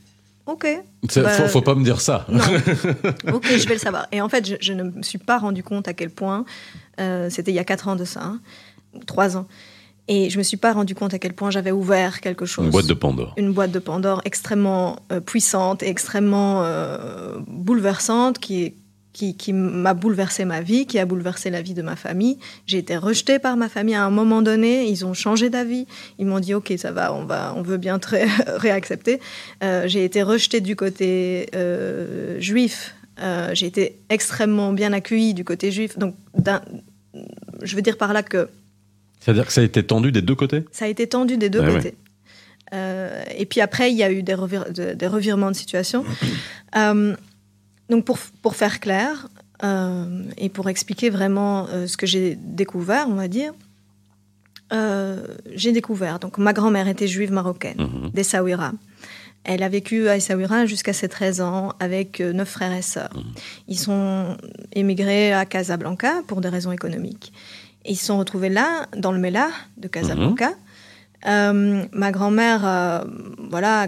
Ok. 0.46 0.68
Faut, 1.10 1.22
Bah, 1.22 1.48
faut 1.48 1.62
pas 1.62 1.76
me 1.76 1.84
dire 1.84 2.02
ça. 2.02 2.26
Non. 2.30 2.44
ok, 3.34 3.46
je 3.46 3.68
vais 3.68 3.76
le 3.76 3.80
savoir. 3.80 4.08
Et 4.12 4.22
en 4.22 4.30
fait, 4.30 4.48
je, 4.48 4.56
je 4.60 4.74
ne 4.74 4.84
me 4.84 5.02
suis 5.02 5.18
pas 5.18 5.38
rendu 5.38 5.64
compte 5.64 5.88
à 5.88 5.94
quel 5.94 6.10
point, 6.10 6.46
euh, 7.00 7.30
c'était 7.30 7.52
il 7.52 7.56
y 7.56 7.60
a 7.60 7.64
4 7.64 7.88
ans 7.88 7.96
de 7.96 8.04
ça, 8.04 8.22
hein, 8.24 8.40
ou 8.94 9.04
3 9.04 9.38
ans, 9.38 9.48
et 10.10 10.30
je 10.30 10.38
me 10.38 10.44
suis 10.44 10.58
pas 10.58 10.74
rendu 10.74 10.96
compte 10.96 11.14
à 11.14 11.20
quel 11.20 11.34
point 11.34 11.50
j'avais 11.50 11.72
ouvert 11.72 12.20
quelque 12.20 12.46
chose. 12.46 12.66
Une 12.66 12.72
boîte 12.72 12.88
de 12.88 12.94
Pandore. 12.94 13.34
Une 13.38 13.54
boîte 13.54 13.72
de 13.72 13.80
Pandore 13.80 14.22
extrêmement 14.26 14.98
euh, 15.12 15.22
puissante 15.22 15.82
et 15.82 15.88
extrêmement 15.88 16.64
euh, 16.64 17.38
bouleversante 17.48 18.38
qui, 18.40 18.74
qui, 19.14 19.38
qui 19.38 19.54
m'a 19.54 19.94
bouleversé 19.94 20.44
ma 20.44 20.62
vie, 20.62 20.86
qui 20.88 20.98
a 20.98 21.06
bouleversé 21.06 21.50
la 21.52 21.62
vie 21.62 21.76
de 21.76 21.84
ma 21.84 21.96
famille. 21.96 22.40
J'ai 22.66 22.80
été 22.80 22.98
rejetée 22.98 23.38
par 23.40 23.56
ma 23.58 23.70
famille 23.70 23.94
à 23.96 24.04
un 24.04 24.10
moment 24.10 24.42
donné. 24.42 24.88
Ils 24.90 25.06
ont 25.06 25.14
changé 25.14 25.50
d'avis. 25.52 25.86
Ils 26.18 26.26
m'ont 26.26 26.40
dit 26.40 26.54
OK, 26.56 26.74
ça 26.78 26.92
va, 26.92 27.14
on 27.14 27.24
va, 27.26 27.54
on 27.56 27.62
veut 27.62 27.78
bien 27.78 28.00
te 28.00 28.08
ré- 28.10 28.26
réaccepter. 28.58 29.20
Euh, 29.64 29.84
j'ai 29.88 30.04
été 30.04 30.24
rejetée 30.24 30.62
du 30.62 30.76
côté 30.76 31.48
euh, 31.56 32.40
juif. 32.40 32.96
Euh, 33.22 33.52
j'ai 33.54 33.68
été 33.68 34.00
extrêmement 34.10 34.74
bien 34.74 34.92
accueillie 34.94 35.36
du 35.36 35.44
côté 35.46 35.72
juif. 35.72 35.98
Donc, 36.00 36.16
je 37.62 37.76
veux 37.76 37.84
dire 37.84 37.98
par 38.00 38.12
là 38.14 38.24
que 38.24 38.50
C'est-à-dire 39.20 39.46
que 39.46 39.54
ça 39.54 39.62
a 39.62 39.64
été 39.64 39.84
tendu 39.84 40.12
des 40.12 40.24
deux 40.24 40.34
côtés? 40.36 40.64
Ça 40.72 40.86
a 40.86 40.88
été 40.88 41.06
tendu 41.08 41.38
des 41.38 41.50
deux 41.52 41.62
côtés. 41.76 41.94
Et 43.38 43.46
puis 43.46 43.62
après, 43.62 43.92
il 43.92 43.98
y 43.98 44.02
a 44.04 44.12
eu 44.12 44.24
des, 44.24 44.34
revir- 44.34 44.72
de- 44.74 44.94
des 44.96 45.06
revirements 45.08 45.52
de 45.52 45.56
situation. 45.56 46.04
Donc 47.90 48.06
pour, 48.06 48.18
pour 48.42 48.56
faire 48.56 48.80
clair 48.80 49.28
euh, 49.64 50.24
et 50.38 50.50
pour 50.50 50.70
expliquer 50.70 51.10
vraiment 51.10 51.68
euh, 51.70 51.88
ce 51.88 51.98
que 51.98 52.06
j'ai 52.06 52.36
découvert, 52.36 53.08
on 53.10 53.16
va 53.16 53.28
dire, 53.28 53.54
euh, 54.72 55.26
j'ai 55.54 55.72
découvert. 55.72 56.20
Donc 56.20 56.38
ma 56.38 56.54
grand-mère 56.54 56.88
était 56.88 57.08
juive 57.08 57.32
marocaine, 57.32 57.78
Mhm. 57.78 58.10
d'Essaouira. 58.12 58.72
Elle 59.44 59.62
a 59.62 59.68
vécu 59.70 60.08
à 60.08 60.16
Essaouira 60.16 60.66
jusqu'à 60.66 60.94
ses 60.94 61.10
13 61.10 61.42
ans 61.42 61.74
avec 61.80 62.22
neuf 62.22 62.50
frères 62.50 62.72
et 62.72 62.82
sœurs. 62.82 63.12
Ils 63.68 63.78
sont 63.78 64.38
émigrés 64.74 65.34
à 65.34 65.46
Casablanca 65.46 66.22
pour 66.28 66.40
des 66.40 66.48
raisons 66.48 66.72
économiques. 66.72 67.34
Ils 67.86 67.98
se 67.98 68.06
sont 68.06 68.18
retrouvés 68.18 68.48
là, 68.48 68.88
dans 68.96 69.12
le 69.12 69.20
Mela 69.20 69.50
de 69.76 69.90
Casablanca. 69.90 70.52
Euh, 71.26 71.86
ma 71.92 72.12
grand-mère, 72.12 72.62
euh, 72.66 73.04
voilà, 73.50 73.88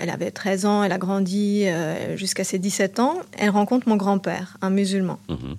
elle 0.00 0.10
avait 0.10 0.30
13 0.30 0.66
ans, 0.66 0.82
elle 0.84 0.92
a 0.92 0.98
grandi 0.98 1.64
euh, 1.66 2.16
jusqu'à 2.16 2.44
ses 2.44 2.58
17 2.58 3.00
ans. 3.00 3.14
Elle 3.38 3.50
rencontre 3.50 3.88
mon 3.88 3.96
grand-père, 3.96 4.56
un 4.60 4.70
musulman. 4.70 5.18
Mhm. 5.28 5.56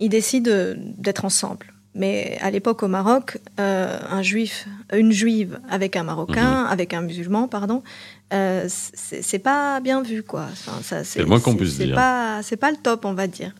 Ils 0.00 0.08
décident 0.08 0.74
d'être 0.76 1.24
ensemble. 1.24 1.72
Mais 1.94 2.36
à 2.42 2.50
l'époque 2.50 2.82
au 2.82 2.88
Maroc, 2.88 3.38
un 3.56 4.20
juif, 4.20 4.68
une 4.92 5.12
juive 5.12 5.58
avec 5.70 5.96
un 5.96 6.02
marocain, 6.02 6.64
avec 6.64 6.92
un 6.92 7.00
musulman, 7.00 7.48
pardon, 7.48 7.82
c'est 8.30 9.38
pas 9.38 9.80
bien 9.80 10.02
vu 10.02 10.22
quoi. 10.22 10.46
Enfin, 10.52 10.82
ça, 10.82 11.04
C'est 11.04 11.20
le 11.20 11.24
moins 11.24 11.40
qu'on 11.40 11.54
puisse 11.54 11.78
dire. 11.78 11.94
Pas, 11.94 12.42
c'est 12.42 12.58
pas 12.58 12.70
le 12.70 12.76
top, 12.76 13.06
on 13.06 13.14
va 13.14 13.26
dire. 13.26 13.54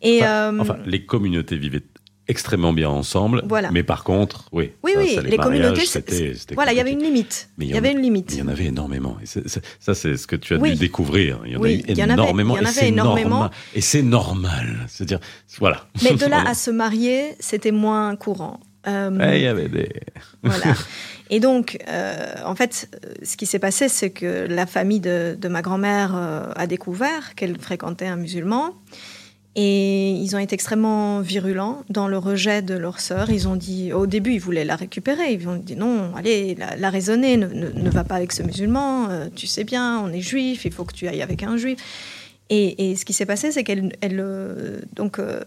Et 0.00 0.20
Enfin, 0.22 0.60
Enfin, 0.60 0.76
les 0.86 1.04
communautés 1.04 1.56
vivaient 1.56 1.82
extrêmement 2.28 2.72
bien 2.72 2.88
ensemble. 2.88 3.42
Voilà. 3.48 3.70
Mais 3.72 3.82
par 3.82 4.04
contre, 4.04 4.48
oui. 4.52 4.72
oui, 4.82 4.92
ça, 4.94 4.98
oui, 5.00 5.14
ça, 5.16 5.20
les, 5.22 5.36
communautés, 5.36 5.84
c'était- 5.86 6.34
voilà, 6.54 6.72
il 6.72 6.76
y 6.76 6.80
avait 6.80 6.92
une 6.92 7.02
limite. 7.02 7.48
Mais 7.58 7.66
Il 7.66 7.70
y 7.70 7.74
en 7.74 7.78
avait 7.78 7.92
une 7.92 8.00
limite. 8.00 8.32
Il 8.32 8.38
y 8.38 8.42
en 8.42 8.48
avait 8.48 8.66
énormément. 8.66 9.16
Et 9.22 9.26
ça, 9.26 9.94
c'est 9.94 10.16
ce 10.16 10.26
que 10.26 10.36
tu 10.36 10.54
as 10.54 10.58
Oui. 10.58 10.72
dû 10.72 10.76
découvrir. 10.78 11.40
Il 11.44 11.52
y 11.52 11.56
en 11.56 11.60
Oui, 11.60 11.84
a 11.86 11.90
eu 11.90 11.94
énormément. 12.12 12.54
il 12.56 12.58
y 12.58 12.60
en 12.60 12.64
et 12.64 12.68
avait 12.68 12.80
c'est 12.80 12.88
énormément. 12.88 13.28
normal. 13.30 13.50
Et 13.74 13.80
c'est 13.80 14.02
normal. 14.02 14.86
C'est-à-dire, 14.88 15.20
voilà. 15.58 15.86
Mais 16.02 16.14
de 16.14 16.26
là 16.26 16.42
à 16.46 16.54
se 16.54 16.70
marier, 16.70 17.34
c'était 17.40 17.72
moins 17.72 18.14
courant. 18.16 18.60
Euh, 18.88 19.10
il 19.34 19.42
y 19.42 19.46
avait 19.46 19.68
des. 19.68 19.88
Voilà. 20.42 20.74
Et 21.30 21.38
donc, 21.40 21.78
euh, 21.88 22.34
en 22.44 22.54
fait, 22.56 22.90
ce 23.22 23.36
qui 23.36 23.46
s'est 23.46 23.60
passé, 23.60 23.88
c'est 23.88 24.10
que 24.10 24.46
la 24.50 24.66
famille 24.66 24.98
de, 25.00 25.36
de 25.40 25.48
ma 25.48 25.62
grand-mère 25.62 26.12
euh, 26.16 26.50
a 26.56 26.66
découvert 26.66 27.34
qu'elle 27.36 27.58
fréquentait 27.58 28.06
un 28.06 28.16
musulman. 28.16 28.74
Et 29.54 30.12
ils 30.12 30.34
ont 30.34 30.38
été 30.38 30.54
extrêmement 30.54 31.20
virulents 31.20 31.82
dans 31.90 32.08
le 32.08 32.16
rejet 32.16 32.62
de 32.62 32.72
leur 32.74 33.00
sœur. 33.00 33.28
Ils 33.30 33.48
ont 33.48 33.56
dit, 33.56 33.92
au 33.92 34.06
début, 34.06 34.32
ils 34.32 34.38
voulaient 34.40 34.64
la 34.64 34.76
récupérer. 34.76 35.34
Ils 35.34 35.46
ont 35.46 35.56
dit 35.56 35.76
non, 35.76 36.14
allez, 36.16 36.54
la, 36.54 36.74
la 36.76 36.88
raisonner, 36.88 37.36
ne, 37.36 37.46
ne- 37.48 37.70
ne 37.70 37.90
va 37.90 38.02
pas 38.04 38.14
avec 38.14 38.32
ce 38.32 38.42
musulman. 38.42 39.10
euh, 39.10 39.28
tu 39.36 39.46
sais 39.46 39.64
bien, 39.64 40.00
on 40.00 40.10
est 40.10 40.22
juif, 40.22 40.64
il 40.64 40.72
faut 40.72 40.84
que 40.84 40.94
tu 40.94 41.06
ailles 41.06 41.20
avec 41.20 41.42
un 41.42 41.58
juif. 41.58 41.78
Et, 42.48 42.90
et 42.90 42.96
ce 42.96 43.04
qui 43.04 43.12
s'est 43.12 43.26
passé, 43.26 43.52
c'est 43.52 43.62
qu'elle, 43.62 43.94
elle, 44.00 44.20
euh, 44.20 44.80
donc, 44.96 45.18
euh, 45.18 45.40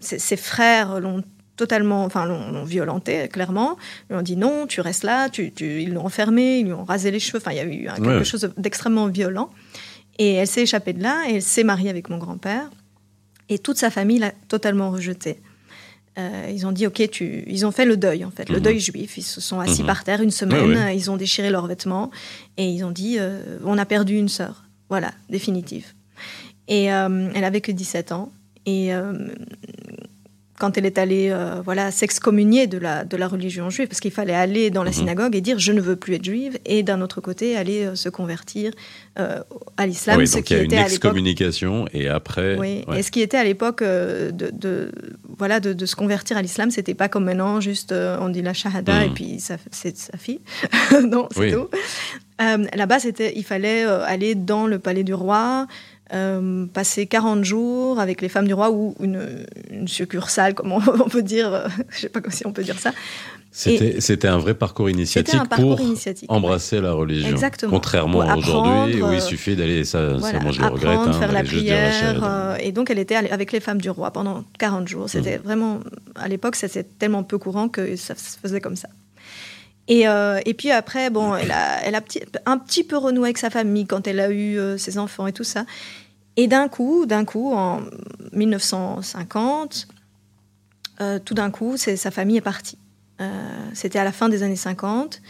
ses, 0.00 0.18
ses 0.18 0.36
frères 0.38 0.98
l'ont 0.98 1.22
totalement, 1.56 2.04
enfin, 2.04 2.24
l'ont 2.24 2.64
violenté 2.64 3.28
clairement. 3.28 3.76
Ils 4.08 4.14
lui 4.14 4.18
ont 4.18 4.22
dit 4.22 4.36
non, 4.38 4.66
tu 4.66 4.80
restes 4.80 5.04
là. 5.04 5.28
Tu, 5.28 5.52
tu- 5.52 5.82
ils 5.82 5.92
l'ont 5.92 6.06
enfermé, 6.06 6.60
ils 6.60 6.64
lui 6.64 6.72
ont 6.72 6.84
rasé 6.84 7.10
les 7.10 7.20
cheveux. 7.20 7.36
Enfin, 7.38 7.50
il 7.52 7.56
y 7.58 7.60
a 7.60 7.64
eu 7.66 7.84
quelque 7.96 8.06
Ouais. 8.18 8.24
chose 8.24 8.50
d'extrêmement 8.56 9.08
violent. 9.08 9.50
Et 10.18 10.34
elle 10.34 10.46
s'est 10.46 10.62
échappée 10.62 10.94
de 10.94 11.02
là 11.02 11.24
et 11.28 11.34
elle 11.34 11.42
s'est 11.42 11.64
mariée 11.64 11.90
avec 11.90 12.08
mon 12.08 12.16
grand-père. 12.16 12.70
Et 13.50 13.58
toute 13.58 13.76
sa 13.76 13.90
famille 13.90 14.18
l'a 14.20 14.32
totalement 14.48 14.90
rejetée. 14.90 15.40
Euh, 16.18 16.50
ils 16.52 16.66
ont 16.66 16.72
dit, 16.72 16.86
ok, 16.86 17.08
tu... 17.10 17.44
ils 17.46 17.66
ont 17.66 17.70
fait 17.70 17.84
le 17.84 17.96
deuil, 17.96 18.24
en 18.24 18.30
fait, 18.30 18.48
le 18.48 18.56
Mhm. 18.56 18.62
deuil 18.62 18.80
juif. 18.80 19.16
Ils 19.18 19.22
se 19.22 19.40
sont 19.40 19.60
assis 19.60 19.82
Mhm. 19.82 19.86
par 19.86 20.02
terre 20.04 20.22
une 20.22 20.30
semaine, 20.30 20.88
ils 20.94 21.10
ont 21.10 21.16
déchiré 21.16 21.50
leurs 21.50 21.66
vêtements 21.66 22.10
et 22.56 22.66
ils 22.66 22.82
ont 22.84 22.90
dit, 22.90 23.16
euh, 23.18 23.58
on 23.64 23.76
a 23.78 23.84
perdu 23.84 24.16
une 24.16 24.28
sœur. 24.28 24.64
Voilà, 24.88 25.12
définitive. 25.28 25.86
Et 26.68 26.92
euh, 26.92 27.28
elle 27.34 27.44
avait 27.44 27.60
que 27.60 27.72
17 27.72 28.12
ans. 28.12 28.32
Et 28.66 28.90
quand 30.60 30.76
elle 30.78 30.86
est 30.86 30.98
allée 30.98 31.30
euh, 31.32 31.60
voilà, 31.64 31.90
s'excommunier 31.90 32.66
de 32.68 32.78
la, 32.78 33.04
de 33.04 33.16
la 33.16 33.26
religion 33.26 33.70
juive, 33.70 33.88
parce 33.88 33.98
qu'il 34.00 34.12
fallait 34.12 34.34
aller 34.34 34.70
dans 34.70 34.84
la 34.84 34.90
Mhm. 34.90 34.96
synagogue 34.96 35.34
et 35.34 35.40
dire 35.40 35.58
je 35.58 35.72
ne 35.72 35.80
veux 35.80 35.96
plus 35.96 36.14
être 36.14 36.24
juive, 36.24 36.58
et 36.66 36.82
d'un 36.82 37.00
autre 37.00 37.20
côté 37.20 37.56
aller 37.56 37.84
euh, 37.86 37.94
se 37.94 38.08
convertir 38.08 38.72
euh, 39.18 39.40
à 39.76 39.86
l'islam, 39.86 40.18
oui, 40.18 40.28
ce 40.28 40.36
donc 40.36 40.44
qui 40.44 40.54
il 40.54 40.56
y 40.56 40.60
a 40.60 40.62
une 40.64 40.72
était 40.72 40.82
excommunication 40.82 41.86
et 41.92 42.08
après. 42.08 42.56
oui, 42.58 42.84
ouais. 42.86 43.00
et 43.00 43.02
ce 43.02 43.10
qui 43.10 43.20
était 43.22 43.38
à 43.38 43.44
l'époque 43.44 43.82
euh, 43.82 44.30
de, 44.30 44.50
de- 44.52 44.92
voilà, 45.38 45.58
de, 45.60 45.72
de 45.72 45.86
se 45.86 45.96
convertir 45.96 46.36
à 46.36 46.42
l'islam, 46.42 46.70
c'était 46.70 46.94
pas 46.94 47.08
comme 47.08 47.24
maintenant, 47.24 47.60
juste 47.60 47.92
on 47.92 48.28
dit 48.28 48.42
la 48.42 48.52
shahada 48.52 49.04
et 49.06 49.10
puis 49.10 49.40
ça, 49.40 49.56
c'est 49.70 49.96
sa 49.96 50.16
fille. 50.18 50.40
non, 51.08 51.28
c'est 51.32 51.40
Oui. 51.40 51.52
tout. 51.52 51.68
Là-bas, 52.74 52.98
il 53.34 53.44
fallait 53.44 53.84
aller 53.84 54.34
dans 54.34 54.66
le 54.66 54.78
palais 54.78 55.04
du 55.04 55.12
roi, 55.14 55.66
euh, 56.12 56.66
passer 56.66 57.06
40 57.06 57.44
jours 57.44 58.00
avec 58.00 58.20
les 58.20 58.28
femmes 58.28 58.46
du 58.46 58.54
roi 58.54 58.70
ou 58.70 58.94
une, 59.00 59.44
une 59.70 59.86
succursale, 59.88 60.54
comment 60.54 60.80
on 61.04 61.08
peut 61.08 61.22
dire, 61.22 61.52
euh, 61.52 61.68
je 61.90 62.00
sais 62.00 62.08
pas 62.08 62.20
si 62.30 62.46
on 62.46 62.52
peut 62.52 62.62
dire 62.64 62.78
ça. 62.78 62.92
C'était 63.52 64.00
c'était 64.00 64.28
un 64.28 64.38
vrai 64.38 64.54
parcours 64.54 64.88
initiatique 64.88 65.34
C'était 65.34 65.48
parcours 65.48 65.76
pour 65.76 65.84
initiatique. 65.84 66.30
embrasser 66.30 66.80
la 66.80 66.92
religion. 66.92 67.30
Exactement. 67.30 67.72
Contrairement 67.72 68.20
à 68.20 68.36
aujourd'hui 68.36 69.02
où 69.02 69.12
il 69.12 69.20
suffit 69.20 69.56
d'aller, 69.56 69.84
ça, 69.84 70.14
Voilà, 70.14 70.38
ça 70.38 70.44
moi 70.44 70.52
je 70.52 70.60
le 70.60 70.68
regrette, 70.68 70.98
hein, 70.98 71.12
faire 71.14 71.32
la 71.32 71.42
prière. 71.42 72.20
euh, 72.22 72.56
et 72.60 72.70
donc, 72.70 72.90
elle 72.90 73.00
était 73.00 73.16
avec 73.16 73.50
les 73.50 73.58
femmes 73.58 73.80
du 73.80 73.90
roi 73.90 74.12
pendant 74.12 74.44
40 74.60 74.86
jours. 74.86 75.08
C'était 75.10 75.38
Mhm. 75.38 75.42
vraiment, 75.44 75.80
à 76.14 76.28
l'époque, 76.28 76.54
c'était 76.54 76.84
tellement 76.84 77.24
peu 77.24 77.38
courant 77.38 77.68
que 77.68 77.96
ça 77.96 78.14
se 78.14 78.38
faisait 78.38 78.60
comme 78.60 78.76
ça. 78.76 78.88
Et, 79.88 80.06
euh, 80.06 80.38
et 80.46 80.54
puis 80.54 80.70
après, 80.70 81.10
bon, 81.10 81.34
elle 81.34 81.50
a, 81.50 81.82
elle 81.84 81.96
a 81.96 82.00
petit- 82.00 82.22
un 82.46 82.56
petit 82.58 82.84
peu 82.84 82.96
renoué 82.96 83.24
avec 83.30 83.38
sa 83.38 83.50
famille 83.50 83.86
quand 83.86 84.06
elle 84.06 84.20
a 84.20 84.30
eu 84.30 84.56
euh, 84.58 84.78
ses 84.78 84.98
enfants 84.98 85.26
et 85.26 85.32
tout 85.32 85.42
ça. 85.42 85.64
Et 86.36 86.46
d'un 86.46 86.68
coup, 86.68 87.06
d'un 87.06 87.24
coup, 87.24 87.52
en 87.52 87.80
1950, 88.32 89.88
euh, 91.00 91.18
tout 91.18 91.34
d'un 91.34 91.50
coup, 91.50 91.76
sa 91.76 92.10
famille 92.10 92.36
est 92.36 92.42
partie. 92.42 92.78
Euh, 93.20 93.28
C'était 93.74 93.98
à 93.98 94.04
la 94.04 94.12
fin 94.12 94.28
des 94.28 94.42
années 94.42 94.56
50. 94.56 95.20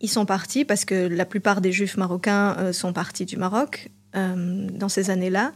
Ils 0.00 0.08
sont 0.08 0.26
partis 0.26 0.64
parce 0.64 0.84
que 0.84 0.94
la 0.94 1.24
plupart 1.24 1.60
des 1.60 1.72
juifs 1.72 1.96
marocains 1.96 2.56
euh, 2.58 2.72
sont 2.72 2.92
partis 2.92 3.24
du 3.24 3.36
Maroc 3.36 3.90
dans 4.14 4.88
ces 4.88 5.10
années-là. 5.10 5.52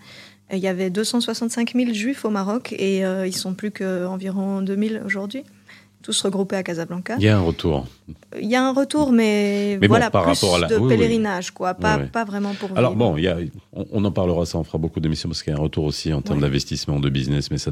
Il 0.52 0.58
y 0.58 0.68
avait 0.68 0.90
265 0.90 1.72
000 1.74 1.94
juifs 1.94 2.26
au 2.26 2.28
Maroc 2.28 2.74
et 2.74 2.98
ils 2.98 3.34
sont 3.34 3.54
plus 3.54 3.70
qu'environ 3.70 4.60
2000 4.60 5.00
aujourd'hui, 5.02 5.44
tous 6.02 6.22
regroupés 6.22 6.56
à 6.56 6.62
Casablanca. 6.62 7.16
Il 7.18 7.24
y 7.24 7.28
a 7.28 7.36
un 7.36 7.40
retour. 7.42 7.86
Il 8.40 8.48
y 8.48 8.56
a 8.56 8.64
un 8.64 8.72
retour, 8.72 9.12
mais, 9.12 9.78
Mais 9.80 9.86
bon, 9.86 9.92
voilà, 9.92 10.10
par 10.10 10.22
plus 10.24 10.32
rapport 10.32 10.56
à 10.56 10.58
la- 10.60 10.66
de 10.66 10.76
oui, 10.76 10.82
oui. 10.82 10.88
pèlerinage, 10.96 11.52
quoi, 11.52 11.74
pas, 11.74 11.98
pas 11.98 12.24
vraiment 12.24 12.54
pour 12.54 12.70
Alors 12.76 12.92
vivre. 12.92 12.98
bon, 13.10 13.16
il 13.16 13.24
y 13.24 13.28
a, 13.28 13.36
on, 13.72 13.86
on 13.92 14.04
en 14.04 14.10
parlera, 14.10 14.44
ça, 14.46 14.58
on 14.58 14.64
fera 14.64 14.78
beaucoup 14.78 14.98
d'émissions 14.98 15.28
parce 15.28 15.42
qu'il 15.42 15.52
y 15.52 15.56
a 15.56 15.58
un 15.58 15.62
retour 15.62 15.84
aussi 15.84 16.12
en 16.12 16.20
termes 16.22 16.40
d'investissement, 16.40 16.98
de 16.98 17.08
business, 17.08 17.50
mais 17.50 17.58
ça, 17.58 17.70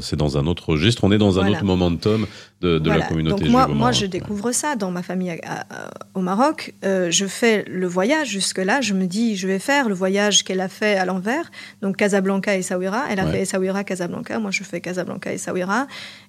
c'est 0.00 0.16
dans 0.16 0.38
un 0.38 0.46
autre 0.46 0.68
registre. 0.70 1.02
On 1.04 1.10
est 1.10 1.18
dans 1.18 1.40
un 1.40 1.48
autre 1.48 1.64
momentum 1.64 2.26
de, 2.60 2.78
de 2.78 2.90
la 2.90 3.00
communauté 3.02 3.42
Donc 3.44 3.50
moi, 3.50 3.66
moi, 3.66 3.90
je 3.92 4.06
découvre 4.06 4.52
ça 4.52 4.76
dans 4.76 4.90
ma 4.90 5.02
famille 5.02 5.30
à- 5.30 5.60
à- 5.70 5.90
au 6.14 6.20
Maroc. 6.20 6.74
Euh, 6.84 7.10
je 7.10 7.26
fais 7.26 7.64
le 7.68 7.86
voyage 7.86 8.28
jusque-là. 8.28 8.80
Je 8.82 8.94
me 8.94 9.06
dis, 9.06 9.34
je 9.36 9.46
vais 9.48 9.58
faire 9.58 9.88
le 9.88 9.94
voyage 9.94 10.44
qu'elle 10.44 10.60
a 10.60 10.68
fait 10.68 10.96
à 10.96 11.04
l'envers. 11.04 11.50
Donc 11.82 11.96
Casablanca 11.96 12.54
et 12.54 12.60
Essaouira. 12.60 13.04
Elle 13.10 13.18
a 13.20 13.24
Ouais. 13.24 13.32
fait 13.32 13.40
Essaouira, 13.42 13.82
Casablanca. 13.84 14.38
Moi, 14.38 14.50
je 14.52 14.62
fais 14.62 14.80
Casablanca 14.80 15.32
et 15.32 15.36
Essaouira. 15.36 15.86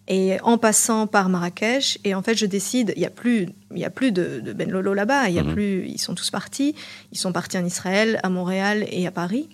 Et 0.07 0.37
en 0.41 0.57
passant 0.57 1.07
par 1.07 1.29
Marrakech. 1.29 1.99
Et 2.03 2.13
en 2.15 2.21
fait, 2.21 2.35
je 2.35 2.45
décide, 2.45 2.91
il 2.95 2.99
n'y 2.99 3.05
a 3.05 3.09
plus, 3.11 3.47
y 3.73 3.85
a 3.85 3.89
plus 3.89 4.11
de, 4.11 4.41
de 4.41 4.51
Ben 4.51 4.69
Lolo 4.69 4.93
là-bas. 4.93 5.29
Y 5.29 5.39
a 5.39 5.43
Mhm. 5.43 5.53
plus, 5.53 5.85
ils 5.87 5.99
sont 5.99 6.15
tous 6.15 6.29
partis. 6.31 6.75
Ils 7.11 7.17
sont 7.17 7.31
partis 7.31 7.57
en 7.57 7.65
Israël, 7.65 8.19
à 8.23 8.29
Montréal 8.29 8.85
et 8.91 9.05
à 9.07 9.11
Paris. 9.11 9.47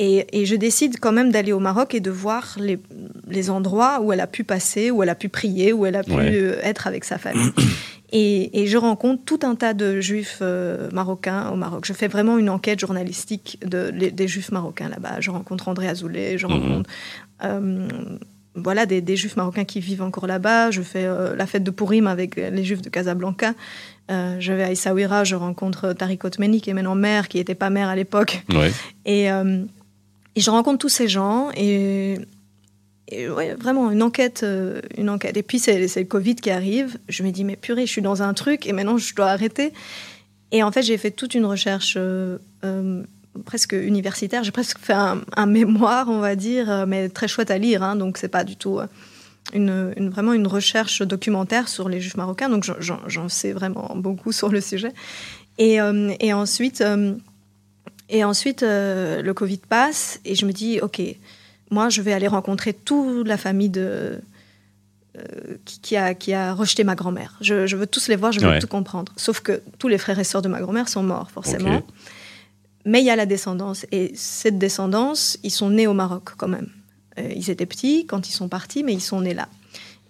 Et, 0.00 0.26
et 0.40 0.46
je 0.46 0.54
décide 0.54 1.00
quand 1.00 1.10
même 1.12 1.32
d'aller 1.32 1.52
au 1.52 1.58
Maroc 1.58 1.94
et 1.94 2.00
de 2.00 2.10
voir 2.10 2.56
les, 2.60 2.78
les 3.28 3.50
endroits 3.50 4.00
où 4.00 4.12
elle 4.12 4.20
a 4.20 4.28
pu 4.28 4.44
passer, 4.44 4.90
où 4.92 5.02
elle 5.02 5.08
a 5.08 5.16
pu 5.16 5.28
prier, 5.28 5.72
où 5.72 5.86
elle 5.86 5.96
a 5.96 6.04
pu 6.04 6.12
Ouais. 6.12 6.30
euh, 6.34 6.60
être 6.62 6.86
avec 6.86 7.04
sa 7.04 7.18
famille. 7.18 7.50
Et, 8.10 8.66
je 8.66 8.78
rencontre 8.78 9.22
tout 9.26 9.40
un 9.42 9.54
tas 9.54 9.74
de 9.74 10.00
juifs 10.00 10.38
euh, 10.40 10.88
marocains 10.92 11.50
au 11.50 11.56
Maroc. 11.56 11.84
Je 11.84 11.92
fais 11.92 12.08
vraiment 12.08 12.38
une 12.38 12.48
enquête 12.48 12.78
journalistique 12.80 13.58
de, 13.66 13.90
des 13.90 14.28
juifs 14.28 14.50
marocains 14.50 14.88
là-bas. 14.88 15.20
Je 15.20 15.30
rencontre 15.30 15.68
André 15.68 15.88
Azoulay, 15.88 16.38
je 16.38 16.46
mhm. 16.46 16.52
rencontre 16.54 16.90
euh, 17.44 17.88
voilà, 18.54 18.86
des, 18.86 19.16
juifs 19.16 19.36
marocains 19.36 19.64
qui 19.64 19.80
vivent 19.80 20.02
encore 20.02 20.26
là-bas. 20.26 20.70
Je 20.70 20.82
fais 20.82 21.04
euh, 21.04 21.36
la 21.36 21.46
fête 21.46 21.64
de 21.64 21.70
Purim 21.70 22.06
avec 22.06 22.36
les 22.36 22.64
juifs 22.64 22.82
de 22.82 22.88
Casablanca. 22.88 23.54
je 24.08 24.52
vais 24.52 24.64
à 24.64 24.70
Essaouira, 24.70 25.24
je 25.24 25.36
rencontre 25.36 25.92
Tariq 25.92 26.24
Otmeni, 26.24 26.60
qui 26.60 26.70
est 26.70 26.74
maintenant 26.74 26.94
maire, 26.94 27.28
qui 27.28 27.38
n'était 27.38 27.54
pas 27.54 27.70
maire 27.70 27.88
à 27.88 27.96
l'époque. 27.96 28.42
Et, 29.04 29.26
et, 29.26 30.40
je 30.40 30.50
rencontre 30.50 30.78
tous 30.78 30.88
ces 30.88 31.08
gens. 31.08 31.50
Et 31.54 32.18
ouais, 33.28 33.54
vraiment 33.54 33.90
une 33.90 34.02
enquête, 34.02 34.42
euh, 34.42 34.80
une 34.96 35.10
enquête. 35.10 35.36
Et 35.36 35.42
puis 35.42 35.58
c'est 35.58 35.78
le 35.78 36.04
Covid 36.04 36.36
qui 36.36 36.50
arrive. 36.50 36.98
Je 37.08 37.22
me 37.22 37.30
dis 37.30 37.44
mais 37.44 37.56
purée, 37.56 37.86
je 37.86 37.92
suis 37.92 38.02
dans 38.02 38.22
un 38.22 38.34
truc 38.34 38.66
et 38.66 38.72
maintenant 38.72 38.98
je 38.98 39.14
dois 39.14 39.28
arrêter. 39.28 39.72
Et 40.50 40.62
en 40.62 40.72
fait, 40.72 40.82
j'ai 40.82 40.96
fait 40.96 41.10
toute 41.10 41.34
une 41.34 41.44
recherche 41.44 41.94
euh, 41.98 42.38
euh, 42.64 43.02
presque 43.44 43.72
universitaire. 43.72 44.44
J'ai 44.44 44.50
presque 44.50 44.78
fait 44.78 44.94
un, 44.94 45.46
mémoire, 45.46 46.08
on 46.08 46.20
va 46.20 46.36
dire, 46.36 46.86
mais 46.86 47.08
très 47.08 47.28
chouette 47.28 47.50
à 47.50 47.58
lire. 47.58 47.82
Hein, 47.82 47.96
donc 47.96 48.18
c'est 48.18 48.28
pas 48.28 48.44
du 48.44 48.56
tout 48.56 48.80
une, 49.54 50.10
vraiment 50.10 50.32
une 50.32 50.46
recherche 50.46 51.02
documentaire 51.02 51.68
sur 51.68 51.88
les 51.88 52.00
Juifs 52.00 52.16
marocains. 52.16 52.48
Donc 52.48 52.64
j'en 52.80 53.28
sais 53.28 53.52
vraiment 53.52 53.92
beaucoup 53.94 54.32
sur 54.40 54.48
le 54.48 54.60
sujet. 54.60 54.92
Et, 55.58 55.78
et 56.20 56.32
ensuite, 56.32 56.82
et 58.08 58.24
ensuite 58.24 58.62
le 58.62 59.32
Covid 59.32 59.58
passe 59.68 60.20
et 60.24 60.34
je 60.34 60.46
me 60.46 60.52
dis 60.52 60.80
ok 60.80 61.00
moi, 61.70 61.88
je 61.88 62.02
vais 62.02 62.12
aller 62.12 62.28
rencontrer 62.28 62.72
toute 62.72 63.26
la 63.26 63.36
famille 63.36 63.68
de, 63.68 64.20
euh, 65.16 65.56
qui, 65.64 65.96
a, 65.96 66.14
qui 66.14 66.32
a 66.32 66.54
rejeté 66.54 66.84
ma 66.84 66.94
grand-mère. 66.94 67.36
Je, 67.40 67.76
veux 67.76 67.86
tous 67.86 68.08
les 68.08 68.16
voir, 68.16 68.32
je 68.32 68.40
veux 68.40 68.58
tout 68.58 68.66
comprendre. 68.66 69.12
Sauf 69.16 69.40
que 69.40 69.62
tous 69.78 69.88
les 69.88 69.98
frères 69.98 70.18
et 70.18 70.24
sœurs 70.24 70.42
de 70.42 70.48
ma 70.48 70.60
grand-mère 70.60 70.88
sont 70.88 71.02
morts, 71.02 71.30
forcément. 71.30 71.82
Mais 72.84 73.00
il 73.00 73.04
y 73.04 73.10
a 73.10 73.16
la 73.16 73.26
descendance. 73.26 73.86
Et 73.92 74.12
cette 74.14 74.58
descendance, 74.58 75.38
ils 75.42 75.50
sont 75.50 75.70
nés 75.70 75.86
au 75.86 75.94
Maroc 75.94 76.30
quand 76.36 76.48
même. 76.48 76.68
Euh, 77.18 77.32
ils 77.34 77.50
étaient 77.50 77.66
petits 77.66 78.06
quand 78.06 78.28
ils 78.28 78.32
sont 78.32 78.48
partis, 78.48 78.82
mais 78.82 78.92
ils 78.92 79.00
sont 79.00 79.20
nés 79.20 79.34
là. 79.34 79.48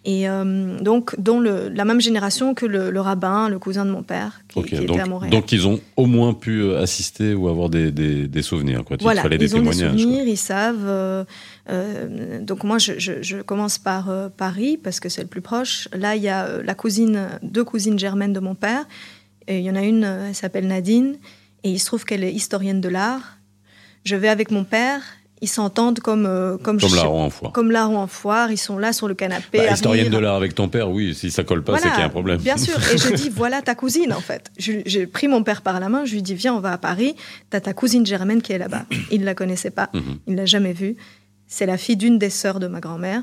Et 0.04 0.26
euh, 0.26 0.78
donc, 0.81 1.14
le, 1.18 1.68
la 1.68 1.85
même 1.85 2.00
génération 2.00 2.54
que 2.54 2.64
le, 2.64 2.98
rabbin, 2.98 3.50
le 3.50 3.59
cousin 3.59 3.85
de 3.85 3.90
mon 3.90 4.02
père, 4.02 4.40
qui, 4.48 4.61
était 4.61 4.87
donc, 4.87 4.98
à 4.98 5.04
Montréal. 5.04 5.31
Donc, 5.31 5.52
ils 5.52 5.66
ont 5.66 5.81
au 5.96 6.07
moins 6.07 6.33
pu 6.33 6.62
euh, 6.62 6.81
assister 6.81 7.35
ou 7.35 7.48
avoir 7.48 7.68
des, 7.68 7.90
des, 7.90 8.42
souvenirs. 8.42 8.85
Quoi. 8.85 8.96
Voilà, 9.00 9.22
ils 9.31 9.37
des 9.38 9.54
ont 9.54 9.61
des 9.61 9.72
souvenirs, 9.72 10.24
ils 10.26 10.38
savent. 10.38 10.87
Euh, 10.87 11.24
donc, 12.40 12.64
moi, 12.64 12.78
je, 12.78 12.92
je, 12.98 13.42
commence 13.42 13.78
par 13.78 14.31
Paris, 14.37 14.78
parce 14.83 14.98
que 14.98 15.11
c'est 15.11 15.20
le 15.20 15.28
plus 15.28 15.42
proche. 15.42 15.88
Là, 15.92 16.16
il 16.16 16.22
y 16.22 16.28
a 16.28 16.62
la 16.62 16.74
cousine, 16.74 17.28
deux 17.42 17.64
cousines 17.64 17.98
germaines 17.98 18.33
de 18.33 18.40
mon 18.40 18.54
père. 18.54 18.87
Et 19.46 19.59
il 19.59 19.64
y 19.64 19.70
en 19.70 19.76
a 19.76 19.83
une, 19.83 20.04
elle 20.04 20.35
s'appelle 20.35 20.66
Nadine, 20.66 21.16
et 21.64 21.70
il 21.70 21.78
se 21.78 21.86
trouve 21.86 22.04
qu'elle 22.04 22.24
est 22.24 22.32
historienne 22.32 22.80
de 22.80 22.88
l'art. 22.88 23.38
Je 24.04 24.16
vais 24.16 24.28
avec 24.28 24.50
mon 24.50 24.64
père 24.64 25.02
ils 25.40 25.48
s'entendent 25.48 26.00
comme 26.00 26.26
euh, 26.26 26.56
comme, 26.58 26.80
comme 26.80 26.94
larron 26.94 27.22
en 27.22 27.30
foire. 27.30 27.52
Comme 27.52 27.70
larron 27.70 27.98
en 27.98 28.06
foire, 28.06 28.50
ils 28.50 28.58
sont 28.58 28.78
là 28.78 28.92
sur 28.92 29.08
le 29.08 29.14
canapé. 29.14 29.58
Bah, 29.58 29.72
historienne 29.72 30.10
de 30.10 30.18
l'art 30.18 30.34
avec 30.34 30.54
ton 30.54 30.68
père, 30.68 30.90
oui, 30.90 31.14
si 31.14 31.30
ça 31.30 31.44
colle 31.44 31.62
pas, 31.62 31.78
c'est 31.78 31.88
qu'il 31.90 31.98
y 31.98 32.02
a 32.02 32.06
un 32.06 32.10
problème. 32.10 32.38
Bien 32.38 32.56
sûr, 32.56 32.76
et 32.92 32.98
je 32.98 33.14
dis 33.14 33.28
voilà 33.34 33.62
ta 33.62 33.74
cousine 33.74 34.12
en 34.12 34.20
fait. 34.20 34.50
J'ai 34.58 35.06
pris 35.06 35.28
mon 35.28 35.42
père 35.42 35.62
par 35.62 35.80
la 35.80 35.88
main, 35.88 36.04
je 36.04 36.14
lui 36.14 36.22
dis 36.22 36.34
viens, 36.34 36.54
on 36.54 36.60
va 36.60 36.72
à 36.72 36.78
Paris, 36.78 37.14
t'as 37.50 37.60
ta 37.60 37.72
cousine 37.72 38.04
Germaine 38.04 38.42
qui 38.42 38.52
est 38.52 38.58
là-bas. 38.58 38.84
Il 39.10 39.20
ne 39.20 39.26
la 39.26 39.34
connaissait 39.34 39.70
pas, 39.70 39.90
mhm. 39.92 40.18
il 40.26 40.34
ne 40.34 40.38
l'a 40.38 40.46
jamais 40.46 40.72
vue. 40.72 40.96
C'est 41.46 41.66
la 41.66 41.78
fille 41.78 41.96
d'une 41.96 42.18
des 42.18 42.30
sœurs 42.30 42.60
de 42.60 42.66
ma 42.66 42.80
grand-mère. 42.80 43.22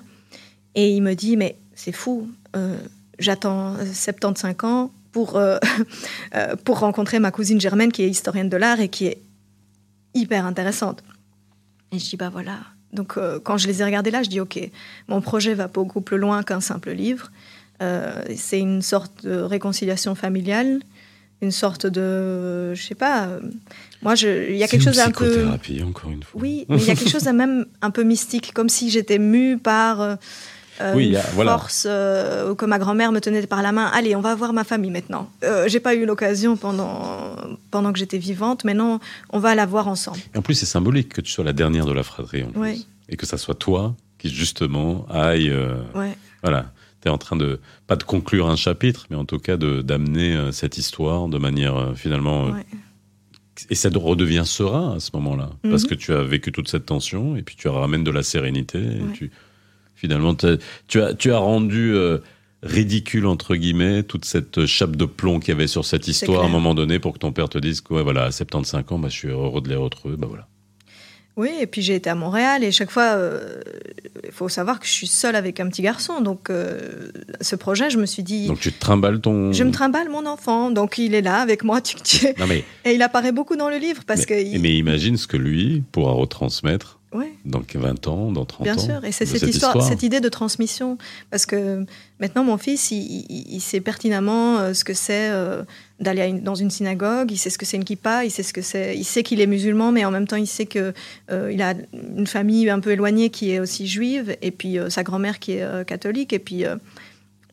Et 0.73 0.89
il 0.89 1.01
me 1.01 1.13
dit 1.13 1.37
mais 1.37 1.57
c'est 1.75 1.91
fou, 1.91 2.27
euh, 2.55 2.77
j'attends 3.19 3.75
75 3.93 4.55
ans 4.63 4.91
pour, 5.15 5.37
euh, 5.37 5.57
pour 6.65 6.79
rencontrer 6.79 7.19
ma 7.19 7.31
cousine 7.31 7.61
Germaine 7.61 7.89
qui 7.89 8.03
est 8.03 8.09
historienne 8.09 8.49
de 8.49 8.57
l'art 8.57 8.81
et 8.81 8.89
qui 8.89 9.07
est 9.07 9.21
hyper 10.13 10.45
intéressante. 10.45 11.03
Et 11.93 11.99
je 11.99 12.09
dis, 12.09 12.17
bah 12.17 12.29
voilà. 12.29 12.57
Donc, 12.91 13.13
euh, 13.15 13.39
quand 13.39 13.57
je 13.57 13.67
les 13.67 13.81
ai 13.81 13.85
regardés 13.85 14.11
là, 14.11 14.23
je 14.23 14.29
dis, 14.29 14.41
OK, 14.41 14.59
mon 15.07 15.21
projet 15.21 15.53
va 15.53 15.69
beaucoup 15.69 16.01
plus 16.01 16.17
loin 16.17 16.43
qu'un 16.43 16.59
simple 16.59 16.91
livre. 16.91 17.31
Euh, 17.81 18.21
c'est 18.35 18.59
une 18.59 18.81
sorte 18.81 19.25
de 19.25 19.37
réconciliation 19.37 20.15
familiale, 20.15 20.81
une 21.41 21.51
sorte 21.51 21.85
de, 21.87 22.73
je 22.73 22.83
sais 22.83 22.95
pas, 22.95 23.27
euh, 23.27 23.39
moi, 24.01 24.15
il 24.21 24.57
y 24.57 24.63
a 24.63 24.67
quelque 24.67 24.83
chose 24.83 24.97
d'un 24.97 25.11
peu. 25.11 25.47
encore 25.87 26.11
une 26.11 26.23
fois. 26.23 26.41
Oui, 26.41 26.65
mais 26.67 26.77
il 26.77 26.85
y 26.85 26.91
a 26.91 26.95
quelque 26.95 27.09
chose 27.09 27.23
de 27.23 27.31
même 27.31 27.65
un 27.81 27.91
peu 27.91 28.03
mystique, 28.03 28.53
comme 28.53 28.67
si 28.67 28.89
j'étais 28.89 29.17
mue 29.17 29.57
par 29.57 30.17
euh, 30.81 30.93
oui, 30.95 31.15
une 31.15 31.43
force 31.43 31.87
euh, 31.89 32.53
que 32.55 32.65
ma 32.65 32.79
grand-mère 32.79 33.11
me 33.11 33.19
tenait 33.19 33.45
par 33.47 33.61
la 33.61 33.71
main. 33.71 33.85
Allez, 33.85 34.15
on 34.15 34.21
va 34.21 34.35
voir 34.35 34.53
ma 34.53 34.63
famille 34.63 34.91
maintenant. 34.91 35.29
Euh, 35.43 35.67
j'ai 35.67 35.79
pas 35.79 35.95
eu 35.95 36.05
l'occasion 36.05 36.57
pendant, 36.57 37.35
pendant 37.71 37.93
que 37.93 37.99
j'étais 37.99 38.17
vivante, 38.17 38.65
mais 38.65 38.73
non, 38.73 38.99
on 39.29 39.39
va 39.39 39.55
la 39.55 39.65
voir 39.65 39.87
ensemble. 39.87 40.19
en 40.35 40.41
plus, 40.41 40.55
c'est 40.55 40.65
symbolique 40.65 41.09
que 41.09 41.21
tu 41.21 41.31
sois 41.31 41.43
la 41.43 41.53
dernière 41.53 41.85
de 41.85 41.93
la 41.93 42.03
fratrie. 42.03 42.43
En 42.43 42.49
plus. 42.49 42.87
Et 43.07 43.17
que 43.17 43.25
ça 43.25 43.37
soit 43.37 43.55
toi 43.55 43.95
qui, 44.17 44.29
justement, 44.29 45.05
aille. 45.09 45.53
Ouais. 45.93 46.17
Voilà. 46.43 46.71
Tu 47.01 47.07
es 47.07 47.11
en 47.11 47.17
train 47.17 47.35
de, 47.35 47.59
pas 47.87 47.95
de 47.95 48.03
conclure 48.03 48.49
un 48.49 48.55
chapitre, 48.55 49.05
mais 49.09 49.15
en 49.15 49.25
tout 49.25 49.39
cas 49.39 49.57
d'amener 49.57 50.49
cette 50.51 50.77
histoire 50.77 51.27
de 51.27 51.37
manière 51.37 51.93
finalement. 51.95 52.51
Et 53.69 53.75
ça 53.75 53.89
redevient 53.93 54.43
serein 54.45 54.95
à 54.95 54.99
ce 54.99 55.11
moment-là, 55.13 55.51
parce 55.63 55.83
mhm. 55.83 55.89
que 55.89 55.95
tu 55.95 56.13
as 56.13 56.23
vécu 56.23 56.51
toute 56.51 56.67
cette 56.67 56.85
tension, 56.85 57.37
et 57.37 57.41
puis 57.41 57.55
tu 57.55 57.69
ramènes 57.69 58.03
de 58.03 58.11
la 58.11 58.21
sérénité, 58.21 58.79
et 58.79 59.13
tu, 59.13 59.31
finalement. 59.95 60.35
Tu 60.35 61.01
as, 61.01 61.13
tu 61.13 61.31
as 61.31 61.37
rendu 61.37 61.93
euh, 61.93 62.19
ridicule, 62.63 63.27
entre 63.27 63.55
guillemets, 63.55 64.03
toute 64.03 64.25
cette 64.25 64.65
chape 64.65 64.95
de 64.95 65.05
plomb 65.05 65.39
qu'il 65.39 65.49
y 65.49 65.51
avait 65.55 65.67
sur 65.67 65.85
cette 65.85 66.07
histoire 66.07 66.43
à 66.43 66.45
un 66.45 66.49
moment 66.49 66.73
donné 66.73 66.99
pour 66.99 67.13
que 67.13 67.19
ton 67.19 67.31
père 67.31 67.49
te 67.49 67.57
dise 67.57 67.81
que, 67.81 67.93
voilà, 67.93 68.25
à 68.25 68.31
75 68.31 68.83
ans, 68.89 68.99
bah, 68.99 69.09
je 69.09 69.15
suis 69.15 69.27
heureux 69.29 69.61
de 69.61 69.69
les 69.69 69.75
retrouver. 69.75 70.17
Bah, 70.17 70.27
voilà. 70.27 70.47
Oui, 71.37 71.49
et 71.59 71.67
puis 71.67 71.81
j'ai 71.81 71.95
été 71.95 72.09
à 72.09 72.15
Montréal 72.15 72.63
et 72.63 72.71
chaque 72.71 72.89
fois, 72.89 73.15
euh, 73.15 73.59
il 74.23 74.31
faut 74.31 74.47
savoir 74.47 74.79
que 74.79 74.85
je 74.85 74.91
suis 74.91 75.07
seule 75.07 75.35
avec 75.35 75.59
un 75.59 75.67
petit 75.67 75.81
garçon. 75.81 76.21
Donc 76.21 76.49
euh, 76.49 77.09
ce 77.41 77.57
projet, 77.57 77.89
je 77.89 77.97
me 77.97 78.05
suis 78.05 78.23
dit. 78.23 78.47
Donc 78.47 78.59
tu 78.59 78.71
te 78.71 78.79
trimbales 78.79 79.19
ton. 79.19 79.51
Je 79.51 79.63
me 79.65 79.71
trimballe 79.71 80.09
mon 80.09 80.25
enfant. 80.25 80.71
Donc 80.71 80.97
il 80.97 81.13
est 81.13 81.21
là 81.21 81.41
avec 81.41 81.65
moi. 81.65 81.81
Tu, 81.81 81.97
Non, 82.39 82.47
mais... 82.47 82.63
Et 82.85 82.93
il 82.93 83.01
apparaît 83.01 83.33
beaucoup 83.33 83.57
dans 83.57 83.69
le 83.69 83.77
livre 83.77 84.03
parce 84.07 84.21
mais, 84.29 84.45
que. 84.45 84.59
Mais 84.59 84.77
imagine 84.77 85.17
ce 85.17 85.27
que 85.27 85.35
lui 85.35 85.83
pourra 85.91 86.13
retransmettre 86.13 87.01
dans 87.45 87.61
20 87.73 88.07
ans, 88.07 88.31
dans 88.31 88.45
30 88.45 88.59
ans. 88.59 88.63
Bien 88.63 88.77
sûr, 88.77 89.05
et 89.05 89.11
c'est 89.11 89.25
cette, 89.25 89.43
histoire, 89.43 89.81
cette 89.81 90.03
idée 90.03 90.19
de 90.19 90.29
transmission. 90.29 90.97
Parce 91.29 91.45
que 91.45 91.85
maintenant, 92.19 92.43
mon 92.43 92.57
fils, 92.57 92.91
il, 92.91 93.59
sait 93.61 93.81
pertinemment 93.81 94.59
euh, 94.59 94.73
ce 94.73 94.83
que 94.83 94.93
c'est 94.93 95.29
euh, 95.31 95.63
d'aller 95.99 96.33
dans 96.33 96.55
une 96.55 96.69
synagogue, 96.69 97.31
il 97.31 97.37
sait 97.37 97.49
ce 97.49 97.57
que 97.57 97.65
c'est 97.65 97.77
une 97.77 97.85
kippa, 97.85 98.25
il 98.25 98.31
sait 98.31 98.43
ce 98.43 98.53
que 98.53 98.61
c'est, 98.61 98.97
il 98.97 99.05
sait 99.05 99.23
qu'il 99.23 99.41
est 99.41 99.47
musulman, 99.47 99.91
mais 99.91 100.05
en 100.05 100.11
même 100.11 100.27
temps, 100.27 100.35
il 100.35 100.47
sait 100.47 100.65
qu'il 100.65 100.93
euh, 101.31 101.51
il 101.51 101.61
a 101.61 101.73
une 101.93 102.27
famille 102.27 102.69
un 102.69 102.79
peu 102.79 102.91
éloignée 102.91 103.29
qui 103.29 103.51
est 103.51 103.59
aussi 103.59 103.87
juive, 103.87 104.35
et 104.41 104.51
puis 104.51 104.77
sa 104.89 105.03
grand-mère 105.03 105.39
qui 105.39 105.53
est 105.53 105.85
catholique, 105.85 106.33
et 106.33 106.39
puis 106.39 106.63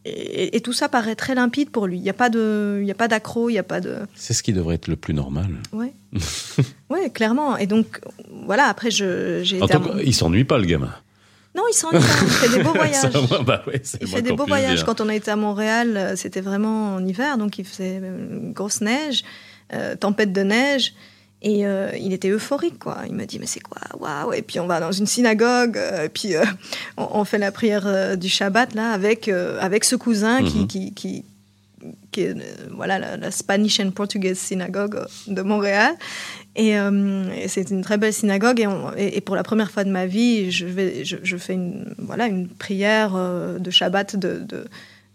et, 0.05 0.61
tout 0.61 0.73
ça 0.73 0.89
paraît 0.89 1.15
très 1.15 1.35
limpide 1.35 1.71
pour 1.71 1.87
lui. 1.87 1.97
Il 1.97 2.03
n'y 2.03 2.11
a 2.11 2.15
pas 2.15 2.29
de, 2.29 2.79
il 2.81 2.87
y 2.87 2.91
a 2.91 2.95
pas 2.95 3.09
d'accro, 3.09 3.49
il 3.51 3.55
y 3.55 3.59
a 3.59 3.63
pas 3.63 3.81
de. 3.81 3.99
C'est 4.15 4.35
ce 4.35 4.43
qui 4.43 4.53
devrait 4.53 4.75
être 4.75 4.89
le 4.89 4.97
plus 4.97 5.15
normal. 5.15 5.49
Oui. 5.73 5.93
ouais, 6.91 7.11
clairement. 7.11 7.57
Et 7.57 7.67
donc, 7.67 8.01
voilà. 8.47 8.65
Après, 8.65 8.91
j'ai. 8.91 9.43
Été 9.43 9.79
Il 10.05 10.15
s'ennuie 10.15 10.45
pas, 10.45 10.59
le 10.59 10.65
gamin. 10.65 10.93
Non, 11.55 11.63
il 11.71 11.75
s'ennuie 11.75 12.01
pas. 12.01 12.07
Il 12.23 12.31
fait 12.31 12.57
des 12.57 12.63
beaux 12.65 12.73
voyages. 12.75 13.13
bah 13.47 13.63
ouais, 13.69 13.83
il 14.01 14.09
fait 14.09 14.23
des 14.23 14.33
beaux 14.33 14.47
voyages. 14.47 14.85
Quand 14.85 15.01
on 15.01 15.09
a 15.09 15.15
été 15.15 15.31
à 15.31 15.37
Montréal, 15.37 15.97
euh, 15.97 16.17
c'était 16.17 16.41
vraiment 16.41 16.97
en 16.97 17.07
hiver, 17.07 17.39
donc 17.39 17.59
il 17.59 17.65
faisait 17.65 17.99
une 17.99 18.53
grosse 18.53 18.81
neige, 18.81 19.23
euh, 19.73 19.95
tempête 19.95 20.33
de 20.33 20.43
neige. 20.43 20.95
Et 21.45 21.67
euh, 21.67 21.91
il 22.01 22.13
était 22.13 22.31
euphorique, 22.31 22.79
quoi. 22.79 22.99
Il 23.09 23.15
me 23.15 23.25
dit, 23.25 23.41
mais 23.41 23.47
c'est 23.47 23.61
quoi? 23.61 23.81
Waouh 23.99 24.33
Et 24.33 24.43
puis 24.43 24.61
on 24.61 24.69
va 24.69 24.79
dans 24.79 24.93
une 24.93 25.07
synagogue, 25.07 25.77
euh, 25.77 26.05
et 26.05 26.09
puis 26.09 26.37
euh, 26.37 26.45
on, 26.97 27.25
fait 27.25 27.39
la 27.39 27.51
prière 27.51 28.17
du 28.17 28.29
Shabbat, 28.29 28.75
là, 28.75 28.93
avec, 28.93 29.29
avec 29.29 29.85
ce 29.85 29.97
cousin 29.97 30.45
qui, 30.45 30.61
mhm. 30.61 30.67
qui, 30.69 30.95
qui, 30.95 31.25
qui, 32.13 32.21
est 32.21 32.37
voilà, 32.71 33.17
la, 33.17 33.31
Spanish 33.33 33.81
and 33.81 33.91
Portuguese 33.91 34.39
synagogue 34.39 35.05
de 35.27 35.43
Montréal. 35.43 35.95
Et, 36.55 36.77
c'est 37.49 37.71
une 37.71 37.83
très 37.83 37.99
belle 37.99 38.13
synagogue. 38.13 38.65
Et, 38.97 39.17
et, 39.17 39.21
pour 39.21 39.35
la 39.35 39.43
première 39.43 39.73
fois 39.73 39.83
de 39.83 39.91
ma 39.91 40.07
vie, 40.07 40.53
je, 40.53 40.67
vais, 40.67 41.05
je, 41.05 41.37
fais 41.39 41.55
une, 41.55 41.93
voilà, 41.99 42.29
une 42.29 42.47
prière 42.47 43.19
de 43.59 43.71
Shabbat 43.71 44.15
de, 44.15 44.47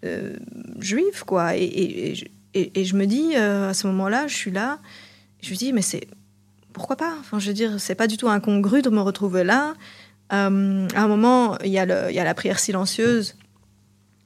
de 0.03 0.33
juif, 0.79 1.23
quoi. 1.25 1.55
Et, 1.55 2.15
et, 2.53 2.83
je 2.83 2.95
me 2.97 3.05
dis, 3.05 3.33
à 3.37 3.73
ce 3.73 3.87
moment-là, 3.87 4.27
je 4.27 4.35
suis 4.35 4.51
là 4.51 4.79
je 5.41 5.49
lui 5.49 5.57
dis, 5.57 5.73
mais 5.73 5.81
c'est 5.81 6.07
pourquoi 6.73 6.95
pas? 6.95 7.15
Enfin, 7.19 7.39
je 7.39 7.47
veux 7.47 7.53
dire, 7.53 7.79
c'est 7.79 7.95
pas 7.95 8.07
du 8.07 8.17
tout 8.17 8.29
incongru 8.29 8.81
de 8.81 8.89
me 8.89 9.01
retrouver 9.01 9.43
là. 9.43 9.73
Euh, 10.33 10.87
à 10.93 11.01
un 11.01 11.07
moment, 11.07 11.57
il 11.63 11.71
y, 11.71 11.79
a 11.79 12.09
il 12.09 12.15
y 12.15 12.19
a 12.19 12.23
la 12.23 12.33
prière 12.33 12.59
silencieuse. 12.59 13.35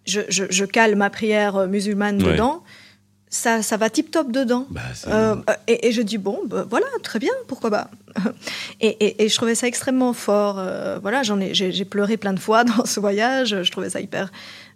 Je, 0.05 0.21
je, 0.27 0.65
cale 0.65 0.95
ma 0.95 1.09
prière 1.09 1.67
musulmane 1.67 2.17
dedans. 2.17 2.63
Ça, 3.29 3.61
ça 3.61 3.77
va 3.77 3.89
tip 3.89 4.11
top 4.11 4.31
dedans. 4.31 4.65
Bah, 4.71 4.81
euh, 5.07 5.35
et, 5.67 5.93
je 5.93 6.01
dis 6.01 6.17
bon, 6.17 6.39
bah, 6.45 6.65
voilà, 6.69 6.87
très 7.03 7.19
bien, 7.19 7.31
pourquoi 7.47 7.69
pas? 7.69 7.91
et, 8.81 9.23
et, 9.23 9.29
je 9.29 9.35
trouvais 9.37 9.55
ça 9.55 9.67
extrêmement 9.67 10.11
fort. 10.11 10.57
Euh, 10.59 10.99
voilà, 10.99 11.23
j'en 11.23 11.39
ai, 11.39 11.53
j'ai, 11.53 11.85
pleuré 11.85 12.17
plein 12.17 12.33
de 12.33 12.39
fois 12.39 12.63
dans 12.65 12.85
ce 12.85 12.99
voyage. 12.99 13.63
Je 13.63 13.71
trouvais 13.71 13.89
ça 13.89 14.01
hyper 14.01 14.31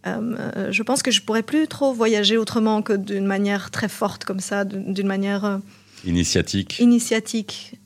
je 0.08 0.84
pense 0.84 1.02
que 1.02 1.10
je 1.10 1.20
pourrais 1.24 1.42
plus 1.42 1.68
trop 1.68 1.92
voyager 1.92 2.38
autrement 2.38 2.84
que 2.84 2.94
d'une 2.94 3.26
manière 3.26 3.72
très 3.72 3.90
forte 3.90 4.24
comme 4.24 4.40
ça, 4.40 4.64
d'une 4.64 5.08
manière 5.08 5.60
initiatique. 6.06 6.80
Initiatique. 6.80 7.80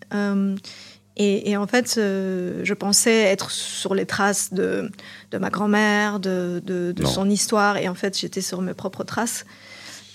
Et, 1.22 1.58
en 1.58 1.68
fait, 1.68 1.96
je 1.98 2.74
pensais 2.74 3.24
être 3.24 3.52
sur 3.52 3.94
les 3.94 4.06
traces 4.06 4.54
de, 4.54 4.90
de 5.32 5.38
ma 5.38 5.50
grand-mère, 5.50 6.20
de, 6.20 6.62
de, 6.66 6.94
de 6.94 7.06
son 7.06 7.30
histoire, 7.30 7.78
et 7.78 7.90
en 7.90 7.96
fait, 7.96 8.18
j'étais 8.18 8.42
sur 8.42 8.62
mes 8.62 8.74
propres 8.74 9.04
traces. 9.04 9.46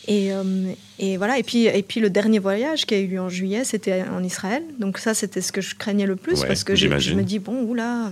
Et, 0.07 0.33
euh, 0.33 0.73
et, 0.99 1.17
voilà. 1.17 1.39
Et 1.39 1.43
puis, 1.43 1.67
et 1.67 1.83
puis 1.83 2.01
le 2.01 2.11
dernier 2.11 2.39
voyage 2.39 2.87
qui 2.87 2.95
a 2.95 2.99
eu 2.99 3.07
lieu 3.07 3.21
en 3.21 3.29
juillet, 3.29 3.65
c'était 3.65 4.03
en 4.03 4.23
Israël. 4.23 4.63
Donc 4.79 4.99
ça, 4.99 5.15
c'était 5.15 5.41
ce 5.41 5.53
que 5.53 5.61
je 5.61 5.75
craignais 5.75 6.07
le 6.07 6.17
plus 6.17 6.43
parce 6.45 6.65
que 6.65 6.75
je, 6.75 6.89
me 6.89 7.23
dis 7.23 7.39
bon, 7.39 7.63
oula, 7.63 8.11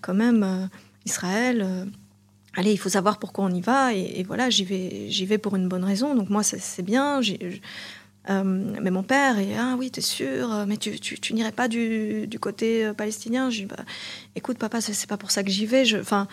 quand 0.00 0.14
même, 0.14 0.42
euh, 0.42 0.66
Israël. 1.06 1.62
Euh, 1.64 1.84
allez, 2.56 2.72
il 2.72 2.76
faut 2.76 2.88
savoir 2.88 3.18
pourquoi 3.18 3.44
on 3.44 3.50
y 3.50 3.60
va. 3.60 3.94
Et, 3.94 4.24
voilà, 4.24 4.50
j'y 4.50 4.64
vais, 4.64 5.06
j'y 5.08 5.26
vais 5.26 5.38
pour 5.38 5.56
une 5.56 5.68
bonne 5.68 5.84
raison. 5.84 6.14
Donc 6.14 6.28
moi, 6.28 6.42
c'est 6.42 6.82
bien. 6.82 7.20
Mais 8.28 8.90
mon 8.90 9.02
père, 9.02 9.38
et 9.38 9.56
ah 9.58 9.76
oui, 9.78 9.90
t'es 9.90 10.00
sûr, 10.00 10.64
mais 10.66 10.76
tu, 10.76 10.98
tu, 10.98 11.34
n'irais 11.34 11.52
pas 11.52 11.68
du, 11.68 12.26
du, 12.26 12.38
côté 12.38 12.92
palestinien. 12.96 13.50
Je 13.50 13.60
dis, 13.60 13.66
bah, 13.66 13.76
écoute, 14.36 14.58
papa, 14.58 14.80
c'est 14.80 15.08
pas 15.08 15.16
pour 15.16 15.30
ça 15.30 15.42
que 15.42 15.50
j'y 15.50 15.66
vais. 15.66 15.84
Enfin, 15.98 16.28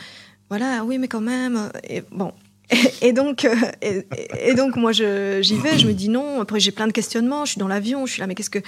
voilà, 0.50 0.84
oui, 0.84 0.98
mais 0.98 1.08
quand 1.08 1.22
même. 1.22 1.72
Et 1.88 2.04
bon, 2.12 2.34
et, 3.02 3.14
donc, 3.14 3.46
euh, 3.46 4.02
et, 4.40 4.54
donc, 4.54 4.76
moi, 4.76 4.92
j'y 4.92 5.02
vais, 5.02 5.78
je 5.78 5.88
me 5.88 5.94
dis 5.94 6.10
non. 6.10 6.42
Après, 6.42 6.60
j'ai 6.60 6.72
plein 6.72 6.88
de 6.88 6.92
questionnements. 6.92 7.46
Je 7.46 7.52
suis 7.52 7.60
dans 7.60 7.68
l'avion, 7.68 8.06
je 8.06 8.14
suis 8.14 8.20
là, 8.22 8.28
mais 8.28 8.36
qu'est-ce 8.36 8.50
que. 8.50 8.60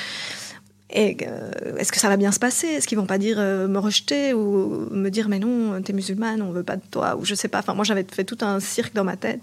Euh, 0.95 1.75
est-ce 1.77 1.91
que 1.91 1.99
ça 1.99 2.07
va 2.07 2.15
bien 2.15 2.31
se 2.31 2.39
passer? 2.39 2.67
Est-ce 2.67 2.88
qu'ils 2.88 2.97
vont 2.97 3.05
pas 3.05 3.17
dire 3.17 3.38
euh, 3.39 3.67
me 3.67 3.77
rejeter 3.77 4.33
ou 4.33 4.88
me 4.89 5.09
dire 5.09 5.27
mais 5.27 5.39
non, 5.39 5.81
t'es 5.81 5.91
musulmane, 5.91 6.41
on 6.41 6.51
veut 6.51 6.63
pas 6.63 6.77
de 6.77 6.81
toi 6.89 7.17
ou 7.17 7.25
je 7.25 7.35
sais 7.35 7.49
pas. 7.49 7.59
Enfin, 7.59 7.73
moi, 7.73 7.83
j'avais 7.83 8.05
fait 8.09 8.23
tout 8.23 8.38
un 8.41 8.59
cirque 8.59 8.93
dans 8.93 9.03
ma 9.03 9.17
tête. 9.17 9.41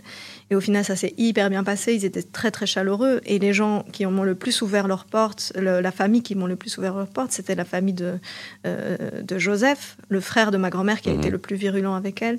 Et 0.50 0.56
au 0.56 0.60
final, 0.60 0.84
ça 0.84 0.96
s'est 0.96 1.14
hyper 1.18 1.50
bien 1.50 1.62
passé. 1.62 1.94
Ils 1.94 2.04
étaient 2.04 2.22
très 2.22 2.50
très 2.50 2.66
chaleureux. 2.66 3.20
Et 3.26 3.38
les 3.38 3.52
gens 3.52 3.84
qui 3.92 4.06
m'ont 4.06 4.22
le 4.22 4.34
plus 4.34 4.62
ouvert 4.62 4.88
leurs 4.88 5.04
portes, 5.04 5.52
la 5.56 5.92
famille 5.92 6.22
qui 6.22 6.34
m'ont 6.34 6.46
le 6.46 6.56
plus 6.56 6.76
ouvert 6.78 6.94
leurs 6.94 7.08
portes, 7.08 7.32
c'était 7.32 7.54
la 7.54 7.64
famille 7.64 7.94
de, 7.94 8.18
de 8.64 9.38
Joseph, 9.38 9.96
le 10.08 10.20
frère 10.20 10.50
de 10.50 10.58
ma 10.58 10.70
grand-mère 10.70 11.00
qui 11.00 11.08
a 11.08 11.12
été 11.12 11.26
mhm. 11.26 11.32
le 11.32 11.38
plus 11.38 11.56
virulent 11.56 11.94
avec 11.94 12.20
elle. 12.22 12.38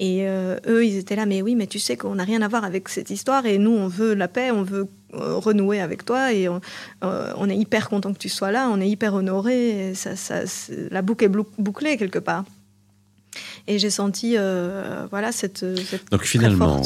Et 0.00 0.26
euh, 0.26 0.58
eux, 0.66 0.84
ils 0.84 0.96
étaient 0.96 1.14
là, 1.14 1.24
mais 1.24 1.40
oui, 1.40 1.54
mais 1.54 1.68
tu 1.68 1.78
sais 1.78 1.96
qu'on 1.96 2.16
n'a 2.16 2.24
rien 2.24 2.42
à 2.42 2.48
voir 2.48 2.64
avec 2.64 2.88
cette 2.88 3.10
histoire 3.10 3.46
et 3.46 3.58
nous, 3.58 3.70
on 3.70 3.86
veut 3.86 4.14
la 4.14 4.26
paix, 4.26 4.50
on 4.50 4.64
veut 4.64 4.88
euh, 5.14 5.36
renouer 5.36 5.80
avec 5.80 6.04
toi 6.04 6.32
et 6.32 6.48
euh, 6.48 6.58
on, 7.00 7.48
est 7.48 7.56
hyper 7.56 7.88
content 7.88 8.12
que 8.12 8.18
tu 8.18 8.28
sois 8.28 8.50
là, 8.50 8.68
on 8.72 8.80
est 8.80 8.88
hyper 8.88 9.14
honoré, 9.14 9.94
ça, 9.94 10.16
ça, 10.16 10.42
la 10.90 11.02
boucle 11.02 11.24
est 11.24 11.32
bouclée 11.58 11.96
quelque 11.96 12.18
part. 12.18 12.44
Et 13.68 13.78
j'ai 13.78 13.90
senti, 13.90 14.36
voilà, 15.10 15.30
cette, 15.32 15.64
Donc 16.10 16.24
finalement, 16.24 16.82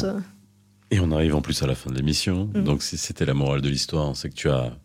et 0.91 0.99
on 0.99 1.11
arrive 1.11 1.35
en 1.35 1.41
plus 1.41 1.61
à 1.61 1.67
la 1.67 1.75
fin 1.75 1.89
de 1.89 1.95
l'émission, 1.95 2.49
mm. 2.53 2.63
donc 2.63 2.83
c'était 2.83 3.25
la 3.25 3.33
morale 3.33 3.61
de 3.61 3.69
l'histoire, 3.69 4.15
c'est 4.15 4.29
que 4.29 4.35
tu 4.35 4.49
as 4.49 4.77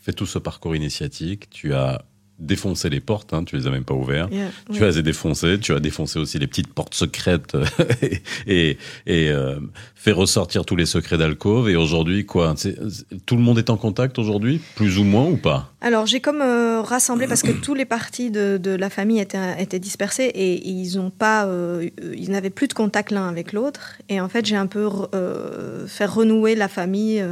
fait 0.00 0.12
tout 0.12 0.26
ce 0.26 0.38
parcours 0.38 0.76
initiatique, 0.76 1.50
tu 1.50 1.74
as 1.74 2.04
défoncer 2.38 2.90
les 2.90 3.00
portes, 3.00 3.32
hein, 3.32 3.44
tu 3.44 3.56
les 3.56 3.66
as 3.66 3.70
même 3.70 3.84
pas 3.84 3.94
ouvertes. 3.94 4.32
tu 4.72 4.84
as 4.84 4.90
les 4.90 5.02
défoncées, 5.02 5.58
tu 5.58 5.72
as 5.72 5.80
défoncé 5.80 6.18
aussi 6.18 6.38
les 6.38 6.46
petites 6.46 6.72
portes 6.72 6.94
secrètes 6.94 7.56
et, 8.46 8.76
et, 9.06 9.30
euh, 9.30 9.58
fait 9.94 10.12
ressortir 10.12 10.64
tous 10.64 10.76
les 10.76 10.86
secrets 10.86 11.16
d'alcôve. 11.16 11.68
Et 11.68 11.76
aujourd'hui, 11.76 12.26
quoi 12.26 12.54
Tout 13.24 13.36
le 13.36 13.42
monde 13.42 13.58
est 13.58 13.70
en 13.70 13.76
contact 13.76 14.18
aujourd'hui, 14.18 14.60
plus 14.76 14.98
ou 14.98 15.04
moins 15.04 15.24
ou 15.24 15.36
pas? 15.36 15.72
Alors 15.80 16.06
j'ai 16.06 16.20
comme 16.20 16.42
euh, 16.42 16.82
rassemblé 16.82 17.26
parce 17.26 17.42
que 17.42 17.50
tous 17.62 17.74
les 17.74 17.86
partis 17.86 18.30
de, 18.30 18.58
de 18.58 18.70
la 18.70 18.90
famille 18.90 19.20
étaient, 19.20 19.62
étaient, 19.62 19.78
dispersés 19.78 20.24
et 20.24 20.68
ils 20.68 20.98
ont 20.98 21.10
pas, 21.10 21.46
euh, 21.46 21.88
ils 22.14 22.30
n'avaient 22.30 22.50
plus 22.50 22.68
de 22.68 22.74
contact 22.74 23.12
l'un 23.12 23.28
avec 23.28 23.52
l'autre. 23.52 23.96
Et 24.08 24.20
en 24.20 24.28
fait, 24.28 24.44
j'ai 24.44 24.56
un 24.56 24.66
peu 24.66 24.88
fait 25.86 26.06
renouer 26.06 26.54
la 26.54 26.68
famille 26.68 27.24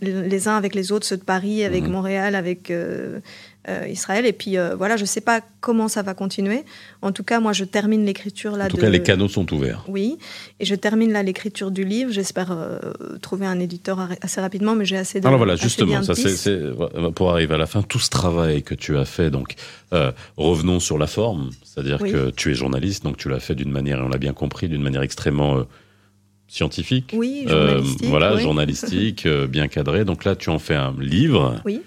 les 0.00 0.48
uns 0.48 0.56
avec 0.56 0.74
les 0.74 0.92
autres, 0.92 1.06
ceux 1.06 1.16
de 1.16 1.24
Paris, 1.24 1.64
avec 1.64 1.84
mhm. 1.84 1.90
Montréal, 1.90 2.34
avec 2.34 2.72
euh, 3.66 3.88
Israël. 3.88 4.26
Et 4.26 4.34
puis 4.34 4.58
euh, 4.58 4.74
voilà, 4.76 4.96
je 4.96 5.02
ne 5.02 5.06
sais 5.06 5.22
pas 5.22 5.40
comment 5.60 5.88
ça 5.88 6.02
va 6.02 6.12
continuer. 6.12 6.64
En 7.00 7.12
tout 7.12 7.24
cas, 7.24 7.40
moi, 7.40 7.54
je 7.54 7.64
termine 7.64 8.04
l'écriture 8.04 8.56
là. 8.56 8.66
En 8.66 8.68
tout 8.68 8.76
cas, 8.76 8.90
les 8.90 9.02
canaux 9.02 9.28
sont 9.28 9.50
ouverts. 9.54 9.84
Oui, 9.88 10.18
et 10.60 10.66
je 10.66 10.74
termine 10.74 11.12
là 11.12 11.22
l'écriture 11.22 11.70
du 11.70 11.82
livre. 11.84 12.12
J'espère 12.12 12.52
euh, 12.52 12.78
trouver 13.22 13.46
un 13.46 13.58
éditeur 13.58 14.06
assez 14.20 14.40
rapidement, 14.42 14.74
mais 14.74 14.84
j'ai 14.84 14.98
assez 14.98 15.18
de. 15.18 15.26
Alors 15.26 15.38
voilà, 15.38 15.56
justement, 15.56 16.02
ça 16.02 16.14
c'est 16.14 16.60
pour 17.14 17.30
arriver 17.30 17.54
à 17.54 17.58
la 17.58 17.66
fin, 17.66 17.80
tout 17.80 17.98
ce 17.98 18.10
travail 18.10 18.62
que 18.62 18.74
tu 18.74 18.98
as 18.98 19.06
fait. 19.06 19.30
Donc, 19.30 19.54
revenons 20.36 20.78
sur 20.78 20.98
la 20.98 21.06
forme, 21.06 21.48
c'est-à-dire 21.62 21.98
que 21.98 22.30
tu 22.30 22.50
es 22.50 22.54
journaliste, 22.54 23.02
donc 23.04 23.16
tu 23.16 23.30
l'as 23.30 23.40
fait 23.40 23.54
d'une 23.54 23.70
manière, 23.70 23.98
et 23.98 24.02
on 24.02 24.08
l'a 24.08 24.18
bien 24.18 24.34
compris, 24.34 24.68
d'une 24.68 24.82
manière 24.82 25.02
extrêmement 25.02 25.64
scientifique. 26.48 27.14
Oui, 27.16 27.46
journalistique. 27.48 28.08
voilà, 28.08 28.36
journalistique, 28.36 29.26
bien 29.26 29.68
cadré. 29.68 30.04
Donc 30.04 30.24
là, 30.24 30.36
tu 30.36 30.50
en 30.50 30.58
fais 30.58 30.74
un 30.74 30.94
livre. 31.00 31.62
Oui. 31.64 31.80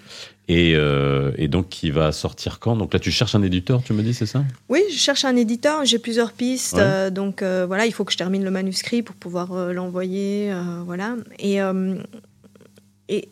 Euh, 0.49 1.31
et, 1.37 1.47
donc, 1.47 1.69
qui 1.69 1.91
va 1.91 2.11
sortir 2.11 2.59
quand? 2.59 2.75
Donc 2.75 2.93
là, 2.93 2.99
tu 2.99 3.11
cherches 3.11 3.35
un 3.35 3.43
éditeur, 3.43 3.81
tu 3.83 3.93
me 3.93 4.01
dis, 4.01 4.13
c'est 4.13 4.25
ça? 4.25 4.43
Oui, 4.69 4.81
je 4.89 4.97
cherche 4.97 5.25
un 5.25 5.35
éditeur. 5.35 5.83
J'ai 5.85 5.99
plusieurs 5.99 6.31
pistes. 6.31 6.77
Euh, 6.77 7.09
donc 7.09 7.41
euh, 7.41 7.65
voilà, 7.67 7.85
il 7.85 7.93
faut 7.93 8.05
que 8.05 8.11
je 8.11 8.17
termine 8.17 8.43
le 8.43 8.51
manuscrit 8.51 9.01
pour 9.01 9.15
pouvoir 9.15 9.73
l'envoyer. 9.73 10.53
voilà. 10.85 11.15
Et, 11.39 11.59
et 13.09 13.29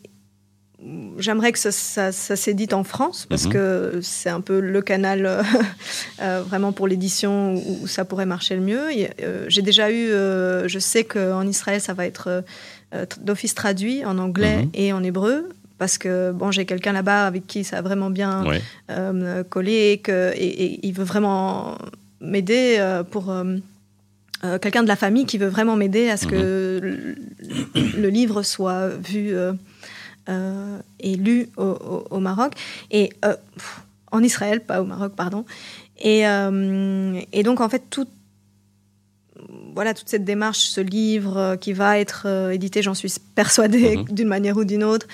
j'aimerais 1.18 1.52
que 1.52 1.58
ça, 1.58 2.12
s'édite 2.12 2.74
en 2.74 2.84
France 2.84 3.26
parce 3.28 3.46
mhm. 3.46 3.52
que 3.52 3.98
c'est 4.02 4.28
un 4.28 4.42
peu 4.42 4.60
le 4.60 4.82
canal 4.82 5.42
vraiment 6.18 6.72
pour 6.72 6.86
l'édition 6.86 7.54
où, 7.54 7.86
ça 7.86 8.04
pourrait 8.04 8.26
marcher 8.26 8.56
le 8.56 8.62
mieux. 8.62 8.88
J'ai 9.48 9.62
déjà 9.62 9.90
eu, 9.90 10.08
je 10.08 10.78
sais 10.78 11.04
qu'en 11.04 11.46
Israël, 11.46 11.80
ça 11.80 11.94
va 11.94 12.06
être 12.06 12.44
d'office 13.20 13.54
traduit 13.54 14.04
en 14.04 14.18
anglais 14.18 14.64
mhm. 14.64 14.70
et 14.74 14.92
en 14.92 15.02
hébreu 15.02 15.48
parce 15.78 15.98
que 15.98 16.32
bon, 16.32 16.50
j'ai 16.50 16.64
quelqu'un 16.64 16.92
là-bas 16.92 17.26
avec 17.26 17.46
qui 17.46 17.64
ça 17.64 17.78
a 17.78 17.82
vraiment 17.82 18.10
bien 18.10 18.44
euh, 18.90 19.44
collé 19.44 19.92
et, 19.92 19.98
que, 19.98 20.32
et, 20.34 20.86
il 20.86 20.92
veut 20.92 21.04
vraiment 21.04 21.76
m'aider 22.20 22.76
euh, 22.78 23.02
pour 23.02 23.30
euh, 23.30 23.58
quelqu'un 24.60 24.82
de 24.82 24.88
la 24.88 24.96
famille 24.96 25.26
qui 25.26 25.38
veut 25.38 25.48
vraiment 25.48 25.76
m'aider 25.76 26.08
à 26.08 26.16
ce 26.16 26.26
que 26.26 26.80
mhm. 27.74 28.00
le, 28.00 28.08
livre 28.08 28.42
soit 28.42 28.88
vu 28.88 29.34
et 30.28 31.16
lu 31.16 31.48
au, 31.56 32.18
Maroc 32.20 32.54
et 32.90 33.10
en 34.10 34.22
Israël, 34.22 34.60
pas 34.60 34.80
au 34.80 34.84
Maroc, 34.84 35.12
pardon. 35.14 35.44
Et, 35.98 36.20
et 36.20 37.42
donc 37.42 37.60
en 37.60 37.68
fait 37.68 37.82
tout 37.90 38.08
voilà 39.74 39.92
toute 39.92 40.08
cette 40.08 40.24
démarche, 40.24 40.60
ce 40.60 40.80
livre 40.80 41.56
qui 41.60 41.74
va 41.74 41.98
être 41.98 42.50
édité, 42.50 42.80
j'en 42.80 42.94
suis 42.94 43.12
persuadée 43.34 43.98
mhm. 43.98 44.04
d'une 44.04 44.28
manière 44.28 44.56
ou 44.56 44.64
d'une 44.64 44.82
autre, 44.82 45.06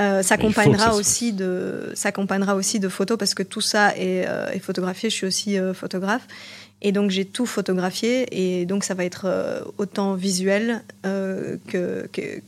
euh, 0.00 0.22
s'accompagnera 0.22 0.96
aussi 0.96 1.32
de 1.32 1.92
s'accompagnera 1.94 2.56
aussi 2.56 2.80
de 2.80 2.88
photos 2.88 3.16
parce 3.16 3.34
que 3.34 3.44
tout 3.44 3.60
ça 3.60 3.96
est, 3.96 4.26
euh, 4.26 4.58
photographié. 4.58 5.08
Je 5.08 5.14
suis 5.14 5.26
aussi 5.26 5.58
euh, 5.58 5.72
photographe. 5.72 6.26
Et 6.82 6.90
donc 6.90 7.10
j'ai 7.10 7.24
tout 7.24 7.46
photographié. 7.46 8.26
Et 8.32 8.66
donc 8.66 8.82
ça 8.82 8.94
va 8.94 9.04
être 9.04 9.64
autant 9.78 10.14
visuel 10.14 10.82
que, 11.02 12.08
que, 12.12 12.40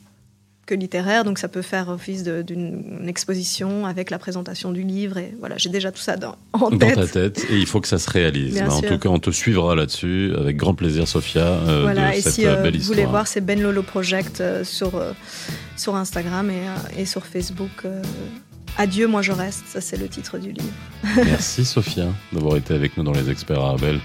littéraire. 0.74 1.24
Donc 1.24 1.38
ça 1.38 1.48
peut 1.48 1.62
faire 1.62 1.88
office 1.88 2.24
d'une 2.24 3.06
exposition 3.08 3.86
avec 3.86 4.10
la 4.10 4.18
présentation 4.18 4.72
du 4.72 4.82
livre 4.82 5.18
et 5.18 5.34
voilà 5.38 5.56
j'ai 5.58 5.68
déjà 5.68 5.92
tout 5.92 6.00
ça 6.00 6.16
dans, 6.16 6.36
en 6.52 6.70
tête. 6.70 6.96
Dans 6.96 7.02
ta 7.02 7.06
tête 7.06 7.46
et 7.50 7.56
il 7.56 7.66
faut 7.66 7.80
que 7.80 7.88
ça 7.88 7.98
se 7.98 8.10
réalise. 8.10 8.58
Bah, 8.58 8.72
en 8.72 8.80
tout 8.80 8.98
cas 8.98 9.08
on 9.08 9.18
te 9.18 9.30
suivra 9.30 9.74
là-dessus 9.74 10.32
avec 10.36 10.56
grand 10.56 10.74
plaisir 10.74 11.06
Sophia. 11.06 11.58
voilà 11.82 12.16
et 12.16 12.20
si 12.20 12.44
vous 12.44 12.80
voulez 12.80 13.06
voir 13.06 13.26
c'est 13.26 13.40
Ben 13.40 13.60
Lolo 13.60 13.82
Project 13.82 14.42
sur 14.64 15.00
sur 15.76 15.94
Instagram 15.94 16.50
et, 16.50 16.54
euh, 16.54 17.00
et 17.00 17.04
sur 17.04 17.26
Facebook. 17.26 17.84
Euh, 18.78 18.82
Adieu, 18.82 19.06
moi 19.06 19.22
je 19.22 19.32
reste, 19.32 19.64
ça 19.68 19.80
c'est 19.80 19.96
le 19.96 20.08
titre 20.08 20.38
du 20.38 20.52
livre. 20.52 20.72
Merci 21.16 21.64
Sophia 21.64 22.06
d'avoir 22.32 22.56
été 22.56 22.74
avec 22.74 22.96
nous 22.96 23.04
dans 23.04 23.12
les 23.12 23.30
experts 23.30 23.60
Arabel 23.60 24.00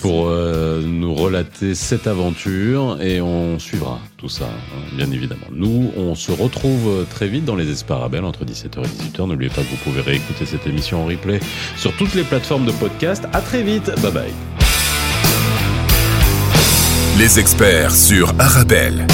pour 0.00 0.28
euh, 0.28 0.82
nous 0.82 1.14
relater 1.14 1.74
cette 1.74 2.06
aventure 2.06 3.00
et 3.00 3.20
on 3.20 3.58
suivra 3.58 4.00
tout 4.16 4.28
ça, 4.28 4.46
hein, 4.46 4.96
bien 4.96 5.10
évidemment. 5.10 5.46
Nous, 5.52 5.92
on 5.96 6.14
se 6.14 6.32
retrouve 6.32 7.06
très 7.10 7.28
vite 7.28 7.44
dans 7.44 7.56
les 7.56 7.70
experts 7.70 7.96
Arabel 7.96 8.24
entre 8.24 8.44
17h 8.44 8.84
et 8.84 9.18
18h. 9.18 9.28
N'oubliez 9.28 9.50
pas 9.50 9.62
que 9.62 9.68
vous 9.68 9.76
pouvez 9.84 10.00
réécouter 10.00 10.46
cette 10.46 10.66
émission 10.66 11.02
en 11.02 11.06
replay 11.06 11.40
sur 11.76 11.94
toutes 11.96 12.14
les 12.14 12.24
plateformes 12.24 12.66
de 12.66 12.72
podcast. 12.72 13.24
À 13.32 13.40
très 13.40 13.62
vite, 13.62 13.90
bye 14.00 14.12
bye. 14.12 14.32
Les 17.18 17.38
experts 17.38 17.94
sur 17.94 18.34
Arabelle. 18.40 19.06